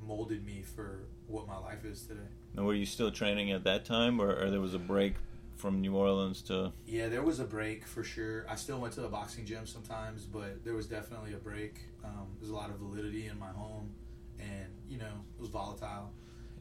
molded 0.00 0.44
me 0.44 0.62
for 0.62 1.04
what 1.26 1.46
my 1.46 1.56
life 1.58 1.84
is 1.84 2.02
today. 2.02 2.20
And 2.56 2.66
were 2.66 2.74
you 2.74 2.86
still 2.86 3.10
training 3.10 3.52
at 3.52 3.64
that 3.64 3.84
time, 3.84 4.20
or, 4.20 4.34
or 4.34 4.50
there 4.50 4.60
was 4.60 4.74
a 4.74 4.78
break 4.78 5.14
from 5.56 5.80
New 5.80 5.94
Orleans 5.94 6.42
to? 6.42 6.72
Yeah, 6.86 7.08
there 7.08 7.22
was 7.22 7.40
a 7.40 7.44
break 7.44 7.86
for 7.86 8.02
sure. 8.02 8.44
I 8.48 8.56
still 8.56 8.78
went 8.78 8.94
to 8.94 9.00
the 9.00 9.08
boxing 9.08 9.46
gym 9.46 9.66
sometimes, 9.66 10.24
but 10.24 10.64
there 10.64 10.74
was 10.74 10.86
definitely 10.86 11.34
a 11.34 11.38
break. 11.38 11.76
Um, 12.04 12.28
there's 12.40 12.50
a 12.50 12.54
lot 12.54 12.70
of 12.70 12.76
validity 12.76 13.26
in 13.26 13.38
my 13.38 13.50
home, 13.50 13.94
and 14.38 14.66
you 14.88 14.98
know 14.98 15.04
it 15.36 15.40
was 15.40 15.48
volatile. 15.48 16.10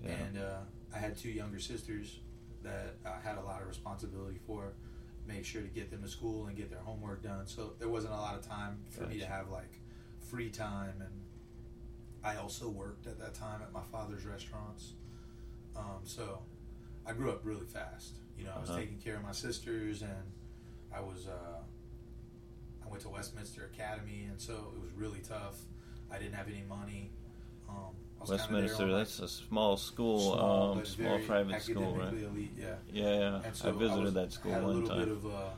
Yeah. 0.03 0.11
And 0.11 0.37
uh, 0.37 0.59
I 0.95 0.99
had 0.99 1.17
two 1.17 1.29
younger 1.29 1.59
sisters 1.59 2.19
that 2.63 2.95
I 3.05 3.19
had 3.27 3.37
a 3.37 3.41
lot 3.41 3.61
of 3.61 3.67
responsibility 3.67 4.39
for. 4.45 4.73
Make 5.27 5.45
sure 5.45 5.61
to 5.61 5.67
get 5.67 5.91
them 5.91 6.01
to 6.01 6.09
school 6.09 6.47
and 6.47 6.57
get 6.57 6.69
their 6.69 6.79
homework 6.79 7.21
done. 7.21 7.45
So 7.45 7.73
there 7.79 7.89
wasn't 7.89 8.13
a 8.13 8.17
lot 8.17 8.35
of 8.35 8.47
time 8.47 8.79
for 8.89 9.05
me 9.05 9.19
to 9.19 9.25
have 9.25 9.49
like 9.49 9.80
free 10.31 10.49
time. 10.49 10.93
And 11.01 11.11
I 12.23 12.37
also 12.37 12.69
worked 12.69 13.05
at 13.05 13.19
that 13.19 13.33
time 13.33 13.61
at 13.61 13.71
my 13.73 13.83
father's 13.91 14.25
restaurants. 14.25 14.93
Um, 15.75 15.99
so 16.03 16.39
I 17.05 17.11
grew 17.13 17.29
up 17.31 17.41
really 17.43 17.65
fast. 17.65 18.15
You 18.37 18.45
know, 18.45 18.53
I 18.55 18.59
was 18.61 18.69
Uh-huh. 18.69 18.79
taking 18.79 18.97
care 18.97 19.17
of 19.17 19.23
my 19.23 19.31
sisters, 19.33 20.01
and 20.01 20.31
I 20.93 21.01
was 21.01 21.27
uh, 21.27 21.61
I 22.83 22.89
went 22.89 23.01
to 23.03 23.09
Westminster 23.09 23.65
Academy, 23.73 24.25
and 24.29 24.39
so 24.41 24.73
it 24.75 24.81
was 24.81 24.91
really 24.93 25.19
tough. 25.19 25.57
I 26.09 26.17
didn't 26.17 26.33
have 26.33 26.47
any 26.47 26.63
money. 26.67 27.11
Um, 27.69 27.95
I 28.17 28.21
was 28.23 28.29
kinda 28.29 28.43
there 28.53 28.61
Westminster, 28.63 28.91
that's 28.97 29.19
a 29.19 29.27
small 29.27 29.77
school, 29.77 30.33
small, 30.35 30.71
um, 30.73 30.85
small 30.85 31.19
private 31.19 31.61
school, 31.61 31.95
right? 31.95 32.13
elite, 32.13 32.51
yeah. 32.57 32.75
Yeah, 32.91 33.41
yeah. 33.43 33.51
So 33.53 33.69
I 33.69 33.71
visited 33.71 34.03
was- 34.03 34.13
that 34.15 34.31
school 34.33 34.51
had 34.53 34.63
a 34.63 34.65
one 34.65 34.73
little 34.75 34.89
time. 34.89 34.99
bit 34.99 35.07
of 35.17 35.25
a 35.25 35.57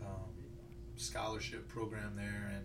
um, 0.00 0.32
scholarship 0.96 1.68
program 1.68 2.16
there, 2.16 2.50
and 2.56 2.64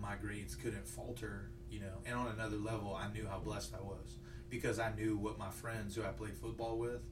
my 0.00 0.16
grades 0.16 0.54
couldn't 0.54 0.86
falter, 0.86 1.50
you 1.70 1.80
know. 1.80 1.98
And 2.06 2.14
on 2.16 2.28
another 2.28 2.56
level, 2.56 2.94
I 2.94 3.12
knew 3.12 3.26
how 3.28 3.38
blessed 3.38 3.74
I 3.74 3.82
was 3.82 4.16
because 4.48 4.78
I 4.78 4.92
knew 4.94 5.16
what 5.16 5.38
my 5.38 5.50
friends 5.50 5.94
who 5.96 6.02
I 6.02 6.08
played 6.08 6.36
football 6.36 6.78
with, 6.78 7.02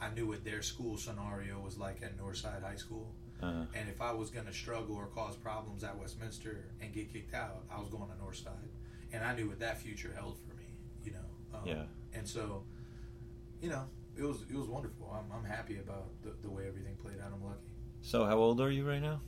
I 0.00 0.10
knew 0.10 0.26
what 0.26 0.44
their 0.44 0.62
school 0.62 0.96
scenario 0.96 1.58
was 1.60 1.78
like 1.78 2.02
at 2.02 2.16
Northside 2.18 2.62
High 2.62 2.76
School. 2.76 3.14
uh, 3.42 3.64
And 3.74 3.88
if 3.88 4.00
I 4.00 4.12
was 4.12 4.30
going 4.30 4.46
to 4.46 4.52
struggle 4.52 4.96
or 4.96 5.06
cause 5.06 5.36
problems 5.36 5.84
at 5.84 5.98
Westminster 5.98 6.66
and 6.80 6.92
get 6.94 7.12
kicked 7.12 7.34
out, 7.34 7.64
I 7.70 7.78
was 7.80 7.88
going 7.90 8.08
to 8.08 8.14
Northside. 8.22 8.68
And 9.12 9.24
I 9.24 9.34
knew 9.34 9.48
what 9.48 9.60
that 9.60 9.78
future 9.78 10.12
held 10.16 10.38
for 10.38 10.54
me, 10.56 10.66
you 11.04 11.12
know. 11.12 11.58
Um, 11.58 11.66
Yeah. 11.66 11.82
And 12.14 12.26
so, 12.26 12.64
you 13.60 13.68
know, 13.70 13.84
it 14.16 14.22
was 14.22 14.42
it 14.50 14.56
was 14.56 14.68
wonderful. 14.68 15.10
I'm, 15.12 15.30
I'm 15.36 15.44
happy 15.44 15.78
about 15.78 16.08
the, 16.22 16.32
the 16.42 16.50
way 16.50 16.66
everything 16.66 16.96
played 16.96 17.20
out. 17.20 17.32
I'm 17.34 17.44
lucky. 17.44 17.70
so, 18.00 18.24
how 18.24 18.36
old 18.38 18.60
are 18.60 18.70
you 18.70 18.86
right 18.88 19.02
now? 19.02 19.20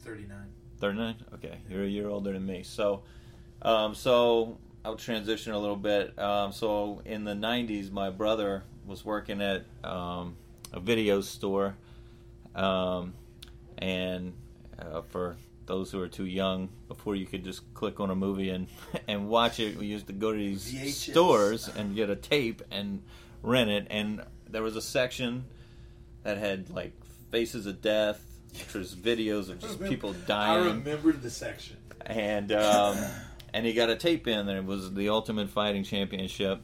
39. 0.00 0.36
39 0.82 1.14
okay 1.32 1.58
you're 1.70 1.84
a 1.84 1.86
year 1.86 2.08
older 2.08 2.32
than 2.32 2.44
me. 2.44 2.64
So 2.64 3.04
um, 3.62 3.94
so 3.94 4.58
i'll 4.84 4.96
transition 4.96 5.52
a 5.52 5.58
little 5.58 5.76
bit. 5.76 6.18
Um, 6.18 6.50
so 6.50 7.02
in 7.04 7.22
the 7.22 7.34
90s 7.34 7.92
my 7.92 8.10
brother 8.10 8.64
was 8.84 9.04
working 9.04 9.40
at 9.40 9.64
um, 9.84 10.34
a 10.72 10.80
video 10.80 11.20
store 11.20 11.76
um, 12.56 13.14
and 13.78 14.32
uh, 14.76 15.02
for 15.02 15.36
those 15.66 15.92
who 15.92 16.00
are 16.00 16.08
too 16.08 16.26
young 16.26 16.68
before 16.88 17.14
you 17.14 17.26
could 17.26 17.44
just 17.44 17.72
click 17.74 18.00
on 18.00 18.10
a 18.10 18.16
movie 18.16 18.50
and 18.50 18.66
and 19.06 19.28
watch 19.28 19.60
it 19.60 19.76
we 19.76 19.86
used 19.86 20.08
to 20.08 20.12
go 20.12 20.32
to 20.32 20.38
these 20.38 20.74
VHS. 20.74 21.12
stores 21.12 21.68
and 21.68 21.94
get 21.94 22.10
a 22.10 22.16
tape 22.16 22.60
and 22.72 23.02
rent 23.40 23.70
it. 23.70 23.86
And 23.88 24.24
there 24.50 24.64
was 24.64 24.74
a 24.74 24.82
section 24.82 25.44
that 26.24 26.38
had 26.38 26.70
like 26.70 26.92
faces 27.30 27.66
of 27.66 27.80
death 27.80 28.31
was 28.74 28.94
videos 28.94 29.48
of 29.48 29.58
just 29.58 29.82
people 29.82 30.12
dying. 30.26 30.60
I 30.60 30.64
dying 30.64 30.78
remembered 30.78 31.22
the 31.22 31.30
section. 31.30 31.76
and 32.06 32.52
um, 32.52 32.98
and 33.52 33.66
he 33.66 33.72
got 33.72 33.90
a 33.90 33.96
tape 33.96 34.26
in 34.26 34.46
there. 34.46 34.58
It 34.58 34.64
was 34.64 34.92
the 34.92 35.08
Ultimate 35.08 35.50
Fighting 35.50 35.84
Championship, 35.84 36.60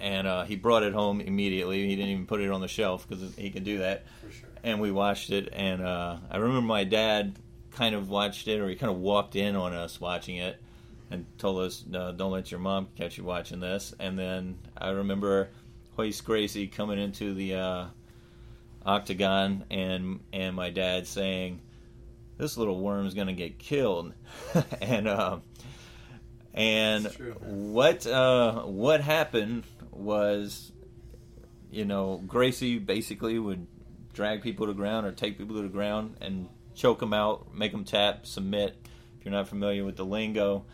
and 0.00 0.26
uh, 0.26 0.44
he 0.44 0.56
brought 0.56 0.82
it 0.82 0.92
home 0.92 1.20
immediately. 1.20 1.86
He 1.88 1.96
didn't 1.96 2.10
even 2.10 2.26
put 2.26 2.40
it 2.40 2.50
on 2.50 2.60
the 2.60 2.68
shelf 2.68 3.06
because 3.08 3.34
he 3.36 3.50
can 3.50 3.64
do 3.64 3.78
that. 3.78 4.04
For 4.24 4.32
sure. 4.32 4.48
And 4.62 4.80
we 4.80 4.90
watched 4.90 5.30
it, 5.30 5.48
and 5.52 5.82
uh, 5.82 6.18
I 6.30 6.36
remember 6.38 6.62
my 6.62 6.84
dad 6.84 7.36
kind 7.70 7.94
of 7.94 8.10
watched 8.10 8.48
it, 8.48 8.60
or 8.60 8.68
he 8.68 8.74
kind 8.74 8.90
of 8.90 8.98
walked 8.98 9.36
in 9.36 9.54
on 9.54 9.72
us 9.72 10.00
watching 10.00 10.36
it, 10.36 10.60
and 11.10 11.26
told 11.38 11.60
us, 11.60 11.84
no, 11.86 12.12
"Don't 12.12 12.32
let 12.32 12.50
your 12.50 12.60
mom 12.60 12.88
catch 12.96 13.18
you 13.18 13.24
watching 13.24 13.60
this." 13.60 13.94
And 13.98 14.18
then 14.18 14.58
I 14.76 14.90
remember 14.90 15.50
Royce 15.96 16.20
Gracie 16.20 16.66
coming 16.66 16.98
into 16.98 17.34
the 17.34 17.54
uh, 17.54 17.86
octagon, 18.88 19.64
and 19.70 20.20
and 20.32 20.56
my 20.56 20.70
dad 20.70 21.06
saying, 21.06 21.60
"This 22.38 22.56
little 22.56 22.80
worm's 22.80 23.14
gonna 23.14 23.34
get 23.34 23.58
killed," 23.58 24.14
and 24.80 25.06
uh, 25.06 25.38
and 26.54 27.12
true, 27.12 27.32
what 27.40 28.06
uh, 28.06 28.62
what 28.62 29.02
happened 29.02 29.64
was, 29.92 30.72
you 31.70 31.84
know, 31.84 32.22
Gracie 32.26 32.78
basically 32.78 33.38
would 33.38 33.66
drag 34.14 34.42
people 34.42 34.66
to 34.66 34.72
the 34.72 34.76
ground 34.76 35.06
or 35.06 35.12
take 35.12 35.38
people 35.38 35.56
to 35.56 35.62
the 35.62 35.68
ground 35.68 36.16
and 36.20 36.48
choke 36.74 37.00
them 37.00 37.12
out, 37.12 37.54
make 37.54 37.72
them 37.72 37.84
tap, 37.84 38.26
submit. 38.26 38.76
If 39.18 39.24
you're 39.24 39.32
not 39.32 39.48
familiar 39.48 39.84
with 39.84 39.96
the 39.96 40.04
lingo, 40.04 40.64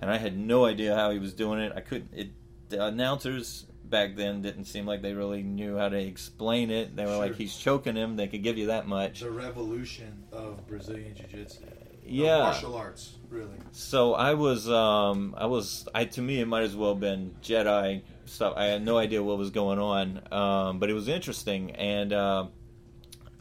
and 0.00 0.10
I 0.10 0.18
had 0.18 0.38
no 0.38 0.64
idea 0.64 0.94
how 0.94 1.10
he 1.10 1.18
was 1.18 1.34
doing 1.34 1.58
it. 1.58 1.72
I 1.74 1.80
couldn't. 1.80 2.10
It 2.14 2.30
the 2.68 2.86
announcers 2.86 3.66
back 3.88 4.16
then 4.16 4.42
didn't 4.42 4.64
seem 4.64 4.86
like 4.86 5.02
they 5.02 5.12
really 5.12 5.42
knew 5.42 5.76
how 5.76 5.88
to 5.88 5.98
explain 5.98 6.70
it. 6.70 6.96
They 6.96 7.04
were 7.04 7.16
like, 7.16 7.36
"He's 7.36 7.56
choking 7.56 7.96
him." 7.96 8.16
They 8.16 8.26
could 8.26 8.42
give 8.42 8.58
you 8.58 8.66
that 8.66 8.86
much. 8.86 9.20
The 9.20 9.30
revolution 9.30 10.24
of 10.32 10.66
Brazilian 10.66 11.14
Jiu 11.14 11.26
Jitsu. 11.26 11.64
Yeah. 12.06 12.40
martial 12.40 12.76
arts, 12.76 13.14
really. 13.30 13.56
So 13.72 14.14
I 14.14 14.34
was, 14.34 14.68
um, 14.68 15.34
I 15.38 15.46
was, 15.46 15.88
I 15.94 16.04
to 16.04 16.22
me 16.22 16.40
it 16.40 16.46
might 16.46 16.62
as 16.62 16.76
well 16.76 16.90
have 16.90 17.00
been 17.00 17.34
Jedi 17.42 18.02
stuff. 18.26 18.54
I 18.56 18.66
had 18.66 18.84
no 18.84 18.98
idea 18.98 19.22
what 19.22 19.38
was 19.38 19.50
going 19.50 19.78
on, 19.78 20.20
um, 20.30 20.78
but 20.78 20.90
it 20.90 20.92
was 20.92 21.08
interesting, 21.08 21.70
and 21.72 22.12
uh, 22.12 22.46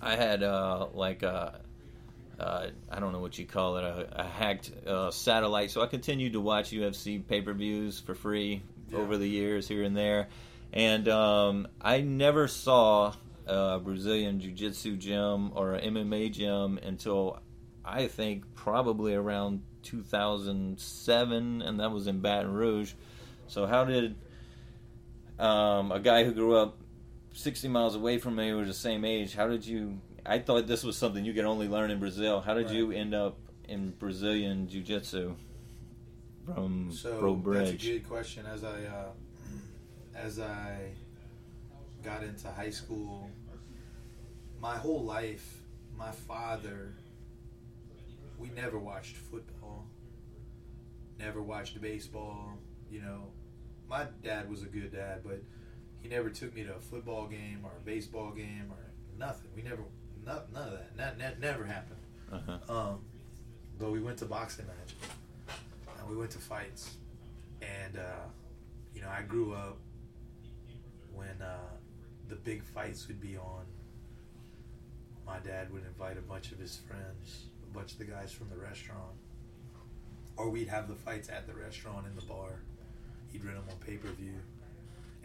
I 0.02 0.16
had 0.16 0.44
uh, 0.44 0.88
like 0.94 1.24
a, 1.24 1.60
uh, 2.40 2.68
I 2.90 3.00
don't 3.00 3.12
know 3.12 3.20
what 3.20 3.38
you 3.38 3.46
call 3.46 3.78
it, 3.78 3.84
a, 3.84 4.22
a 4.22 4.24
hacked 4.24 4.72
uh, 4.88 5.12
satellite. 5.12 5.72
So 5.72 5.82
I 5.82 5.88
continued 5.88 6.34
to 6.34 6.42
watch 6.42 6.72
UFC 6.72 7.26
pay 7.26 7.42
per 7.42 7.54
views 7.54 8.00
for 8.00 8.16
free 8.16 8.62
Yeah. 8.94 9.00
over 9.00 9.18
the 9.18 9.28
years 9.28 9.68
here 9.68 9.84
and 9.84 9.96
there, 9.96 10.28
and 10.72 11.08
um, 11.10 11.68
I 11.82 12.02
never 12.02 12.48
saw 12.48 13.14
a 13.46 13.80
Brazilian 13.80 14.40
Jiu 14.40 14.52
Jitsu 14.52 14.96
gym 14.98 15.52
or 15.56 15.74
an 15.74 15.94
MMA 15.96 16.32
gym 16.32 16.78
until 16.82 17.40
I 17.84 18.08
think 18.08 18.56
probably 18.56 19.14
around 19.14 19.62
2007, 19.84 21.62
and 21.62 21.80
that 21.80 21.92
was 21.92 22.08
in 22.08 22.20
Baton 22.20 22.54
Rouge. 22.54 22.94
So, 23.48 23.66
how 23.66 23.84
did 23.86 24.16
um, 25.40 25.92
a 25.92 26.00
guy 26.00 26.24
who 26.24 26.34
grew 26.34 26.56
up 26.56 26.78
60 27.34 27.68
miles 27.68 27.96
away 27.96 28.18
from 28.18 28.36
me, 28.36 28.50
who 28.50 28.58
was 28.58 28.68
the 28.68 28.74
same 28.74 29.04
age, 29.06 29.34
how 29.36 29.48
did 29.48 29.66
you? 29.66 30.00
I 30.26 30.40
thought 30.40 30.68
this 30.68 30.84
was 30.84 30.96
something 30.96 31.26
you 31.26 31.34
could 31.34 31.44
only 31.46 31.68
learn 31.68 31.92
in 31.92 32.00
Brazil. 32.00 32.40
How 32.40 32.54
did 32.54 32.68
Right. 32.68 32.76
you 32.76 32.92
end 32.92 33.14
up 33.14 33.38
in 33.68 33.92
Brazilian 33.92 34.68
Jiu 34.70 34.82
Jitsu 34.82 35.36
from 36.46 36.92
So 36.92 37.36
Bro 37.36 37.54
that's 37.54 37.72
a 37.72 37.74
good 37.74 38.08
question. 38.08 38.46
As 38.46 38.64
I 38.64 38.86
uh, 38.86 39.12
as 40.16 40.40
I 40.40 40.92
got 42.04 42.24
into 42.24 42.48
high 42.50 42.70
school, 42.70 43.30
my 44.60 44.78
whole 44.78 45.04
life, 45.04 45.62
my 45.98 46.12
father, 46.12 46.94
we 48.38 48.50
never 48.56 48.78
watched 48.78 49.16
football, 49.16 49.86
never 51.20 51.42
watched 51.42 51.80
baseball. 51.82 52.54
You 52.92 53.02
know, 53.02 53.28
my 53.90 54.06
dad 54.24 54.50
was 54.50 54.64
a 54.64 54.68
good 54.68 54.92
dad, 54.92 55.22
but 55.24 55.42
he 56.02 56.10
never 56.10 56.30
took 56.30 56.54
me 56.54 56.64
to 56.64 56.76
a 56.76 56.80
football 56.80 57.28
game 57.28 57.62
or 57.64 57.72
a 57.78 57.86
baseball 57.86 58.32
game 58.32 58.70
or 58.70 59.18
nothing. 59.18 59.50
We 59.56 59.62
never, 59.62 59.82
not, 60.26 60.52
none 60.54 60.68
of 60.68 60.74
that. 60.74 60.98
That, 60.98 61.20
that 61.20 61.40
never 61.40 61.64
happened. 61.64 62.00
Uh-huh. 62.32 62.58
Um, 62.70 63.00
but 63.80 63.92
we 63.92 64.00
went 64.00 64.18
to 64.20 64.26
boxing 64.26 64.68
matches 64.68 64.96
we 66.14 66.20
went 66.20 66.32
to 66.32 66.40
fights. 66.40 66.98
And, 67.62 67.98
uh, 67.98 68.28
you 68.94 69.02
know, 69.02 69.10
I 69.10 69.24
grew 69.24 69.54
up 69.54 69.78
when 71.14 71.42
uh, 71.42 71.58
the 72.30 72.36
big 72.36 72.64
fights 72.64 73.08
would 73.08 73.20
be 73.20 73.36
on. 73.38 73.66
My 75.26 75.40
dad 75.40 75.72
would 75.74 75.86
invite 75.86 76.18
a 76.18 76.22
bunch 76.22 76.52
of 76.52 76.60
his 76.60 76.78
friends, 76.88 77.46
a 77.64 77.74
bunch 77.74 77.94
of 77.94 77.98
the 77.98 78.06
guys 78.06 78.32
from 78.32 78.50
the 78.50 78.58
restaurant. 78.58 79.14
Or 80.36 80.50
we'd 80.50 80.68
have 80.68 80.88
the 80.88 80.96
fights 80.96 81.30
at 81.30 81.48
the 81.48 81.54
restaurant 81.54 82.06
in 82.08 82.16
the 82.16 82.22
bar. 82.24 82.62
He'd 83.32 83.44
rent 83.44 83.58
them 83.58 83.66
on 83.70 83.78
pay 83.86 83.98
per 83.98 84.10
view. 84.10 84.34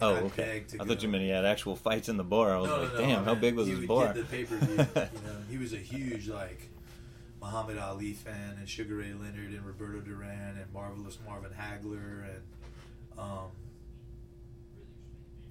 Oh, 0.01 0.15
I 0.15 0.19
okay. 0.21 0.63
I 0.81 0.85
thought 0.85 1.03
you 1.03 1.09
meant 1.09 1.25
he 1.25 1.31
had 1.31 1.45
actual 1.45 1.75
fights 1.75 2.09
in 2.09 2.17
the 2.17 2.25
bar. 2.25 2.55
I 2.55 2.59
was 2.61 2.71
No, 2.71 2.83
like, 2.83 2.93
no, 2.93 3.01
no, 3.01 3.07
damn, 3.07 3.25
how 3.25 3.35
big 3.35 3.57
was 3.57 3.67
he 3.67 3.75
his 3.75 3.87
bar? 3.87 4.13
Get 4.13 4.17
the 4.17 4.23
pay 4.25 4.45
per 4.45 4.57
view. 4.57 4.77
you 4.77 4.85
know, 4.95 5.37
he 5.51 5.59
was 5.59 5.73
a 5.73 5.79
huge 5.79 6.29
like 6.29 6.69
Muhammad 7.41 7.79
Ali 7.79 8.13
fan 8.13 8.57
and 8.59 8.69
Sugar 8.69 8.97
Ray 8.97 9.13
Leonard 9.13 9.53
and 9.53 9.65
Roberto 9.65 10.01
Duran 10.01 10.57
and 10.59 10.73
marvelous 10.73 11.19
Marvin 11.27 11.53
Hagler 11.53 12.25
and 12.25 12.43
um 13.19 13.51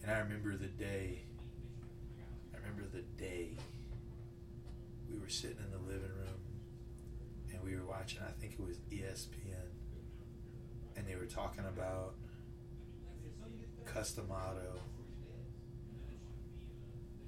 and 0.08 0.16
I 0.16 0.20
remember 0.20 0.56
the 0.56 0.68
day. 0.68 1.24
I 2.54 2.58
remember 2.60 2.84
the 2.94 3.02
day 3.22 3.58
we 5.12 5.20
were 5.20 5.28
sitting 5.28 5.58
in 5.58 5.72
the 5.72 5.86
living 5.86 6.10
room 6.10 6.40
and 7.52 7.62
we 7.62 7.76
were 7.76 7.86
watching. 7.86 8.20
I 8.26 8.32
think 8.40 8.54
it 8.54 8.66
was 8.66 8.78
ESPN, 8.90 9.68
and 10.96 11.06
they 11.06 11.16
were 11.16 11.26
talking 11.26 11.66
about 11.66 12.16
Cus 13.86 14.14
D'Amato 14.14 14.80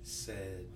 said 0.03 0.67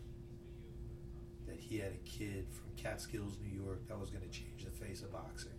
that 1.48 1.58
he 1.58 1.78
had 1.78 1.94
a 1.94 2.10
kid 2.10 2.48
Catskills, 2.78 3.38
New 3.42 3.64
York, 3.64 3.88
that 3.88 4.00
was 4.00 4.10
going 4.10 4.24
to 4.24 4.30
change 4.30 4.66
the 4.66 4.72
face 4.72 5.02
of 5.02 5.12
boxing. 5.12 5.52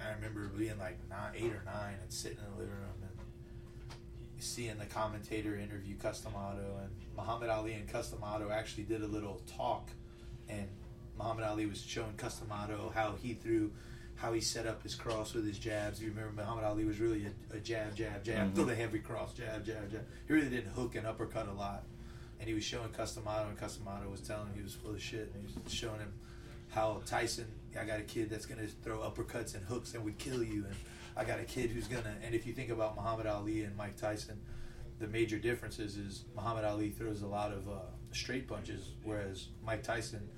I 0.00 0.12
remember 0.14 0.48
being 0.48 0.78
like 0.78 0.98
nine, 1.08 1.32
eight 1.36 1.52
or 1.52 1.62
nine, 1.64 1.94
and 2.02 2.12
sitting 2.12 2.38
in 2.38 2.44
the 2.52 2.58
living 2.58 2.74
room 2.74 3.02
and 3.02 3.10
seeing 4.38 4.78
the 4.78 4.86
commentator 4.86 5.56
interview 5.56 5.96
Cus 5.96 6.20
D'Amato, 6.20 6.78
and 6.82 6.90
Muhammad 7.16 7.48
Ali 7.48 7.72
and 7.72 7.88
Cus 7.88 8.10
D'Amato 8.10 8.50
actually 8.50 8.84
did 8.84 9.02
a 9.02 9.06
little 9.06 9.40
talk, 9.46 9.90
and 10.48 10.68
Muhammad 11.16 11.44
Ali 11.44 11.66
was 11.66 11.80
showing 11.80 12.12
Cus 12.16 12.38
D'Amato 12.38 12.92
how 12.94 13.14
he 13.22 13.34
threw. 13.34 13.72
How 14.18 14.32
he 14.32 14.40
set 14.40 14.66
up 14.66 14.82
his 14.82 14.94
cross 14.94 15.34
with 15.34 15.46
his 15.46 15.58
jabs. 15.58 16.00
You 16.00 16.08
remember 16.08 16.32
Muhammad 16.40 16.64
Ali 16.64 16.86
was 16.86 16.98
really 17.00 17.26
a, 17.26 17.56
a 17.56 17.60
jab, 17.60 17.94
jab, 17.94 18.24
jab, 18.24 18.48
Mhm. 18.50 18.54
throw 18.54 18.64
the 18.64 18.74
heavy 18.74 18.98
cross, 18.98 19.34
jab, 19.34 19.62
jab, 19.66 19.90
jab. 19.90 20.06
He 20.26 20.32
really 20.32 20.48
didn't 20.48 20.72
hook 20.72 20.94
and 20.94 21.06
uppercut 21.06 21.48
a 21.48 21.52
lot 21.52 21.84
and 22.38 22.48
he 22.48 22.54
was 22.54 22.64
showing 22.64 22.88
Cus 22.90 23.14
D'Amato, 23.14 23.48
and 23.48 23.58
Cus 23.58 23.76
D'Amato 23.76 24.08
was 24.10 24.20
telling 24.20 24.46
him 24.48 24.54
he 24.56 24.62
was 24.62 24.74
full 24.74 24.92
of 24.92 25.02
shit, 25.02 25.32
and 25.34 25.46
he 25.46 25.54
was 25.64 25.72
showing 25.72 25.98
him 26.00 26.12
how 26.68 27.00
Tyson, 27.06 27.46
I 27.78 27.84
got 27.84 28.00
a 28.00 28.02
kid 28.02 28.28
that's 28.30 28.46
gonna 28.46 28.66
throw 28.82 28.98
uppercuts 28.98 29.54
and 29.54 29.64
hooks 29.64 29.94
and 29.94 30.04
would 30.04 30.18
kill 30.18 30.42
you, 30.42 30.64
and 30.64 30.74
I 31.16 31.24
got 31.24 31.40
a 31.40 31.44
kid 31.44 31.70
who's 31.70 31.86
gonna. 31.88 32.14
And 32.22 32.34
if 32.34 32.46
you 32.46 32.52
think 32.52 32.70
about 32.70 32.96
Muhammad 32.96 33.26
Ali 33.26 33.62
and 33.62 33.76
Mike 33.76 33.96
Tyson, 33.96 34.40
the 34.98 35.06
major 35.06 35.38
differences 35.38 35.96
is 35.96 36.24
Muhammad 36.34 36.64
Ali 36.64 36.90
throws 36.90 37.22
a 37.22 37.26
lot 37.26 37.52
of 37.52 37.68
uh, 37.68 37.72
straight 38.12 38.48
punches, 38.48 38.92
whereas 39.04 39.48
Mike 39.64 39.82
Tyson 39.82 40.28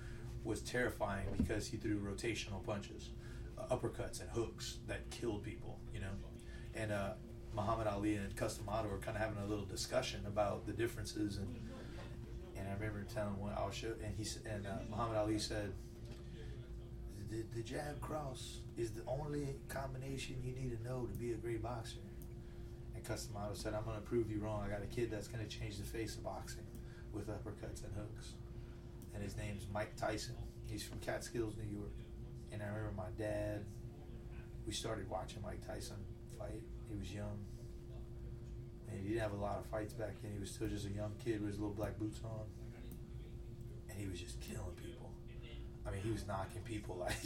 was 0.44 0.60
terrifying 0.62 1.26
because 1.36 1.66
he 1.66 1.76
threw 1.76 1.98
rotational 1.98 2.64
punches, 2.64 3.10
uh, 3.58 3.74
uppercuts 3.74 4.20
and 4.20 4.30
hooks 4.30 4.78
that 4.86 5.08
killed 5.10 5.42
people, 5.42 5.78
you 5.92 6.00
know, 6.00 6.12
and. 6.74 6.92
uh 6.92 7.10
Muhammad 7.54 7.86
Ali 7.88 8.14
and 8.16 8.36
Cus 8.36 8.58
D'Amato 8.58 8.88
were 8.88 8.98
kind 8.98 9.16
of 9.16 9.22
having 9.22 9.42
a 9.42 9.46
little 9.46 9.64
discussion 9.64 10.20
about 10.26 10.66
the 10.66 10.72
differences, 10.72 11.38
and 11.38 11.48
and 12.58 12.68
I 12.68 12.72
remember 12.74 13.06
telling 13.12 13.38
one 13.38 13.52
I'll 13.56 13.70
show, 13.70 13.92
and 14.04 14.14
he 14.16 14.26
and 14.48 14.66
uh, 14.66 14.70
Muhammad 14.90 15.16
Ali 15.16 15.38
said, 15.38 15.72
the, 17.30 17.44
the 17.54 17.62
jab 17.62 18.00
cross 18.00 18.60
is 18.76 18.90
the 18.92 19.02
only 19.06 19.56
combination 19.68 20.36
you 20.42 20.52
need 20.52 20.76
to 20.76 20.82
know 20.88 21.06
to 21.06 21.18
be 21.18 21.32
a 21.32 21.36
great 21.36 21.62
boxer. 21.62 21.98
And 22.94 23.04
Cus 23.04 23.26
D'Amato 23.26 23.54
said, 23.54 23.74
I'm 23.74 23.84
going 23.84 23.96
to 23.96 24.02
prove 24.02 24.30
you 24.30 24.40
wrong. 24.40 24.62
I 24.64 24.70
got 24.70 24.82
a 24.82 24.86
kid 24.86 25.10
that's 25.10 25.28
going 25.28 25.46
to 25.46 25.58
change 25.58 25.76
the 25.76 25.84
face 25.84 26.16
of 26.16 26.24
boxing 26.24 26.66
with 27.12 27.28
uppercuts 27.28 27.84
and 27.84 27.92
hooks. 27.94 28.34
And 29.14 29.22
his 29.22 29.36
name's 29.36 29.66
Mike 29.72 29.94
Tyson. 29.96 30.36
He's 30.66 30.82
from 30.82 30.98
Catskills, 31.00 31.54
New 31.56 31.78
York. 31.78 31.92
And 32.52 32.62
I 32.62 32.66
remember 32.66 32.92
my 32.96 33.10
dad, 33.16 33.64
we 34.66 34.72
started 34.72 35.08
watching 35.08 35.42
Mike 35.42 35.66
Tyson 35.66 35.96
fight. 36.38 36.62
He 36.88 36.96
was 36.96 37.12
young. 37.12 37.38
And 38.90 39.00
he 39.02 39.08
didn't 39.08 39.22
have 39.22 39.32
a 39.32 39.36
lot 39.36 39.58
of 39.58 39.66
fights 39.66 39.92
back 39.92 40.14
then. 40.22 40.32
He 40.34 40.40
was 40.40 40.50
still 40.50 40.68
just 40.68 40.86
a 40.86 40.90
young 40.90 41.12
kid 41.24 41.40
with 41.40 41.50
his 41.50 41.58
little 41.58 41.74
black 41.74 41.98
boots 41.98 42.20
on. 42.24 42.40
And 43.90 43.98
he 43.98 44.06
was 44.08 44.20
just 44.20 44.40
killing 44.40 44.62
people. 44.76 45.10
I 45.86 45.90
mean, 45.90 46.00
he 46.02 46.10
was 46.10 46.26
knocking 46.26 46.62
people 46.62 46.96
like 47.00 47.16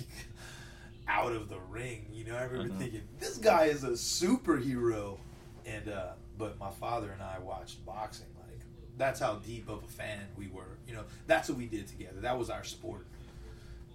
out 1.08 1.32
of 1.32 1.48
the 1.48 1.58
ring. 1.70 2.06
You 2.12 2.24
know, 2.26 2.36
I 2.36 2.44
remember 2.44 2.74
Mhm. 2.74 2.78
thinking, 2.78 3.02
this 3.18 3.38
guy 3.38 3.64
is 3.66 3.84
a 3.84 3.90
superhero. 3.90 5.18
And 5.66 5.88
uh, 5.88 6.12
but 6.38 6.58
my 6.58 6.70
father 6.70 7.10
and 7.12 7.22
I 7.22 7.38
watched 7.38 7.84
boxing. 7.86 8.26
Like 8.36 8.60
that's 8.98 9.20
how 9.20 9.36
deep 9.36 9.68
of 9.68 9.84
a 9.84 9.88
fan 9.88 10.20
we 10.36 10.48
were. 10.48 10.76
You 10.88 10.94
know, 10.94 11.04
that's 11.26 11.48
what 11.48 11.58
we 11.58 11.66
did 11.66 11.86
together. 11.88 12.20
That 12.20 12.36
was 12.38 12.50
our 12.50 12.64
sport. 12.64 13.06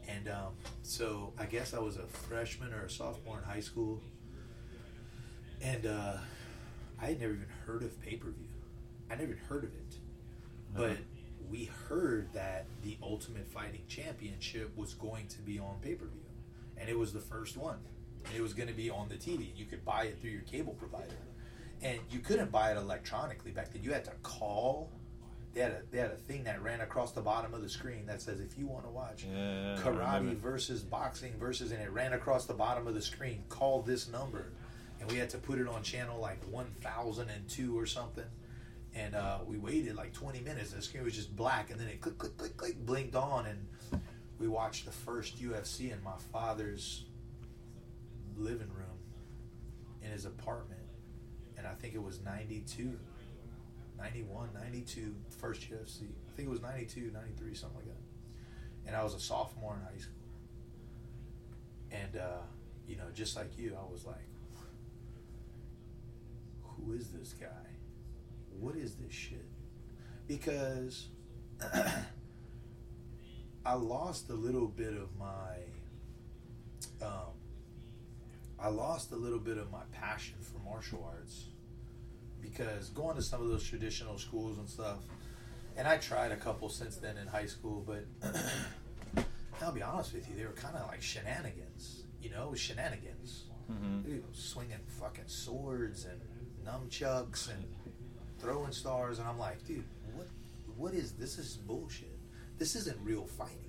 And 0.08 0.30
um, 0.30 0.54
so 0.84 1.34
I 1.38 1.46
guess 1.46 1.74
I 1.74 1.80
was 1.80 1.98
a 1.98 2.08
freshman 2.08 2.74
or 2.74 2.84
a 2.86 2.90
sophomore 2.90 3.38
in 3.40 3.44
high 3.44 3.60
school. 3.60 4.02
And 5.62 5.86
uh, 5.86 6.14
I 7.02 7.08
had 7.08 7.20
never 7.20 7.34
even 7.34 7.48
heard 7.66 7.84
of 7.84 8.00
pay 8.02 8.16
per 8.16 8.30
view. 8.30 8.48
I 9.10 9.16
never 9.16 9.32
even 9.32 9.38
heard 9.38 9.64
of 9.64 9.74
it. 9.74 9.96
But 10.74 10.92
Uh-huh. 10.92 11.02
we 11.50 11.66
heard 11.66 12.32
that 12.34 12.66
the 12.84 12.98
Ultimate 13.02 13.48
Fighting 13.48 13.84
Championship 13.88 14.76
was 14.76 14.94
going 14.94 15.28
to 15.30 15.42
be 15.42 15.60
on 15.60 15.80
pay 15.82 15.96
per 15.96 16.06
view. 16.06 16.22
And 16.78 16.90
it 16.90 16.98
was 16.98 17.14
the 17.14 17.20
first 17.22 17.58
one. 17.58 17.80
And 18.26 18.36
it 18.36 18.42
was 18.42 18.54
going 18.54 18.68
to 18.68 18.76
be 18.76 18.90
on 18.90 19.08
the 19.10 19.16
TV. 19.16 19.56
You 19.56 19.66
could 19.66 19.86
buy 19.86 20.04
it 20.06 20.20
through 20.20 20.32
your 20.32 20.42
cable 20.42 20.74
provider. 20.74 21.16
And 21.82 22.00
you 22.10 22.20
couldn't 22.20 22.52
buy 22.52 22.72
it 22.72 22.78
electronically 22.78 23.52
back 23.52 23.72
then. 23.72 23.84
You 23.84 23.94
had 23.94 24.04
to 24.06 24.12
call. 24.24 24.92
They 25.54 25.62
had 25.62 25.72
a, 25.72 25.82
they 25.92 25.98
had 26.00 26.12
a 26.12 26.16
thing 26.18 26.44
that 26.44 26.62
ran 26.62 26.82
across 26.82 27.14
the 27.14 27.22
bottom 27.22 27.54
of 27.54 27.62
the 27.62 27.70
screen 27.70 28.06
that 28.08 28.22
says, 28.22 28.40
if 28.42 28.58
you 28.58 28.68
want 28.68 28.84
to 28.86 28.92
watch 28.92 29.24
Yeah, 29.24 29.76
karate 29.80 30.36
versus 30.38 30.84
boxing 30.84 31.34
versus, 31.40 31.72
and 31.72 31.82
it 31.82 31.90
ran 31.92 32.14
across 32.14 32.46
the 32.46 32.54
bottom 32.54 32.86
of 32.86 32.94
the 32.94 33.02
screen, 33.02 33.44
call 33.50 33.82
this 33.82 34.08
number. 34.08 34.52
And 35.00 35.12
we 35.12 35.18
had 35.18 35.30
to 35.32 35.38
put 35.38 35.60
it 35.60 35.68
on 35.68 35.84
channel 35.84 36.20
like 36.20 36.44
1002 36.50 37.78
or 37.78 37.86
something. 37.86 38.26
And 38.96 39.16
uh, 39.16 39.40
we 39.46 39.58
waited 39.58 39.96
like 39.96 40.14
20 40.14 40.40
minutes, 40.42 40.72
the 40.72 40.82
screen 40.82 41.04
was 41.04 41.14
just 41.14 41.36
black, 41.36 41.70
and 41.70 41.80
then 41.80 41.88
it 41.88 42.02
click, 42.02 42.18
click, 42.18 42.36
click, 42.36 42.58
click, 42.58 42.86
blinked 42.86 43.16
on, 43.16 43.46
and 43.46 44.02
we 44.40 44.48
watched 44.48 44.86
the 44.86 44.92
first 44.92 45.42
UFC 45.42 45.92
in 45.92 46.02
my 46.04 46.18
father's 46.32 47.06
living 48.36 48.70
room 48.70 48.98
in 50.04 50.12
his 50.12 50.26
apartment. 50.26 50.82
And 51.58 51.68
I 51.68 51.74
think 51.74 51.96
it 51.96 52.02
was 52.02 52.22
92, 52.24 52.98
91, 53.98 54.50
92, 54.54 55.16
first 55.30 55.62
UFC. 55.62 56.04
I 56.04 56.32
think 56.36 56.48
it 56.48 56.52
was 56.52 56.62
92, 56.62 57.12
93, 57.14 57.54
something 57.56 57.78
like 57.78 57.88
that. 57.88 58.88
And 58.88 58.96
I 58.96 59.04
was 59.04 59.14
a 59.14 59.20
sophomore 59.20 59.76
in 59.76 59.82
high 59.82 60.00
school. 60.00 60.14
And, 61.92 62.18
uh, 62.18 62.42
you 62.88 62.96
know, 62.96 63.06
just 63.14 63.36
like 63.36 63.58
you, 63.58 63.76
I 63.76 63.92
was 63.92 64.06
like, 64.06 64.28
who 66.78 66.94
is 66.94 67.10
this 67.10 67.34
guy? 67.34 67.48
What 68.60 68.76
is 68.76 68.96
this 68.96 69.13
shit? 69.13 69.46
Because 70.28 71.08
I 73.66 73.74
lost 73.74 74.30
a 74.30 74.34
little 74.34 74.68
bit 74.68 74.94
of 74.94 75.10
my, 75.18 75.58
um, 77.06 77.34
I 78.60 78.70
lost 78.70 79.12
a 79.12 79.16
little 79.16 79.40
bit 79.40 79.58
of 79.58 79.72
my 79.72 79.84
passion 79.92 80.36
for 80.42 80.60
martial 80.60 81.08
arts 81.13 81.46
because 82.42 82.90
going 82.90 83.16
to 83.16 83.22
some 83.22 83.42
of 83.42 83.50
those 83.50 83.63
traditional 83.63 84.18
schools 84.18 84.58
and 84.58 84.70
stuff, 84.70 85.00
and 85.76 85.88
I 85.88 85.98
tried 85.98 86.32
a 86.32 86.38
couple 86.38 86.70
since 86.70 86.98
then 86.98 87.18
in 87.18 87.28
high 87.28 87.46
school, 87.46 87.84
but 87.86 88.06
I'll 89.62 89.72
be 89.72 89.84
honest 89.84 90.13
with 90.13 90.30
you, 90.30 90.36
they 90.36 90.46
were 90.46 90.52
kind 90.54 90.76
of 90.76 90.88
like 90.88 91.02
shenanigans. 91.02 92.04
You 92.22 92.32
know, 92.32 92.54
shenanigans. 92.56 93.44
Mhm. 93.72 94.04
Dude, 94.06 94.24
swinging 94.36 94.80
fucking 94.88 95.28
swords 95.28 96.06
and 96.06 96.20
nunchucks 96.68 97.50
and 97.50 97.64
throwing 98.40 98.72
stars, 98.72 99.20
and 99.20 99.28
I'm 99.28 99.40
like, 99.40 99.66
dude, 99.66 99.84
what? 100.14 100.28
What 100.76 100.94
is 100.94 101.14
this? 101.14 101.38
Is 101.38 101.56
bullshit. 101.56 102.18
This 102.58 102.76
isn't 102.76 102.98
real 103.04 103.26
fighting. 103.26 103.68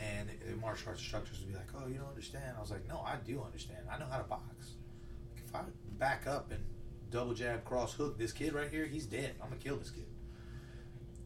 And 0.00 0.30
the, 0.48 0.56
martial 0.56 0.88
arts 0.88 1.00
instructors 1.00 1.40
would 1.40 1.48
be 1.48 1.54
like, 1.54 1.68
"Oh, 1.76 1.86
you 1.86 1.98
don't 1.98 2.08
understand." 2.08 2.56
I 2.56 2.60
was 2.60 2.70
like, 2.70 2.88
"No, 2.88 3.00
I 3.00 3.16
do 3.16 3.42
understand. 3.42 3.80
I 3.92 3.98
know 3.98 4.06
how 4.10 4.16
to 4.16 4.24
box. 4.24 4.76
If 5.36 5.54
I 5.54 5.62
back 5.98 6.26
up 6.26 6.50
and 6.50 6.64
double 7.10 7.34
jab, 7.34 7.64
cross 7.64 7.92
hook 7.92 8.16
this 8.16 8.32
kid 8.32 8.54
right 8.54 8.70
here, 8.70 8.86
he's 8.86 9.04
dead. 9.04 9.34
I'm 9.42 9.50
gonna 9.50 9.60
kill 9.60 9.76
this 9.76 9.90
kid." 9.90 10.06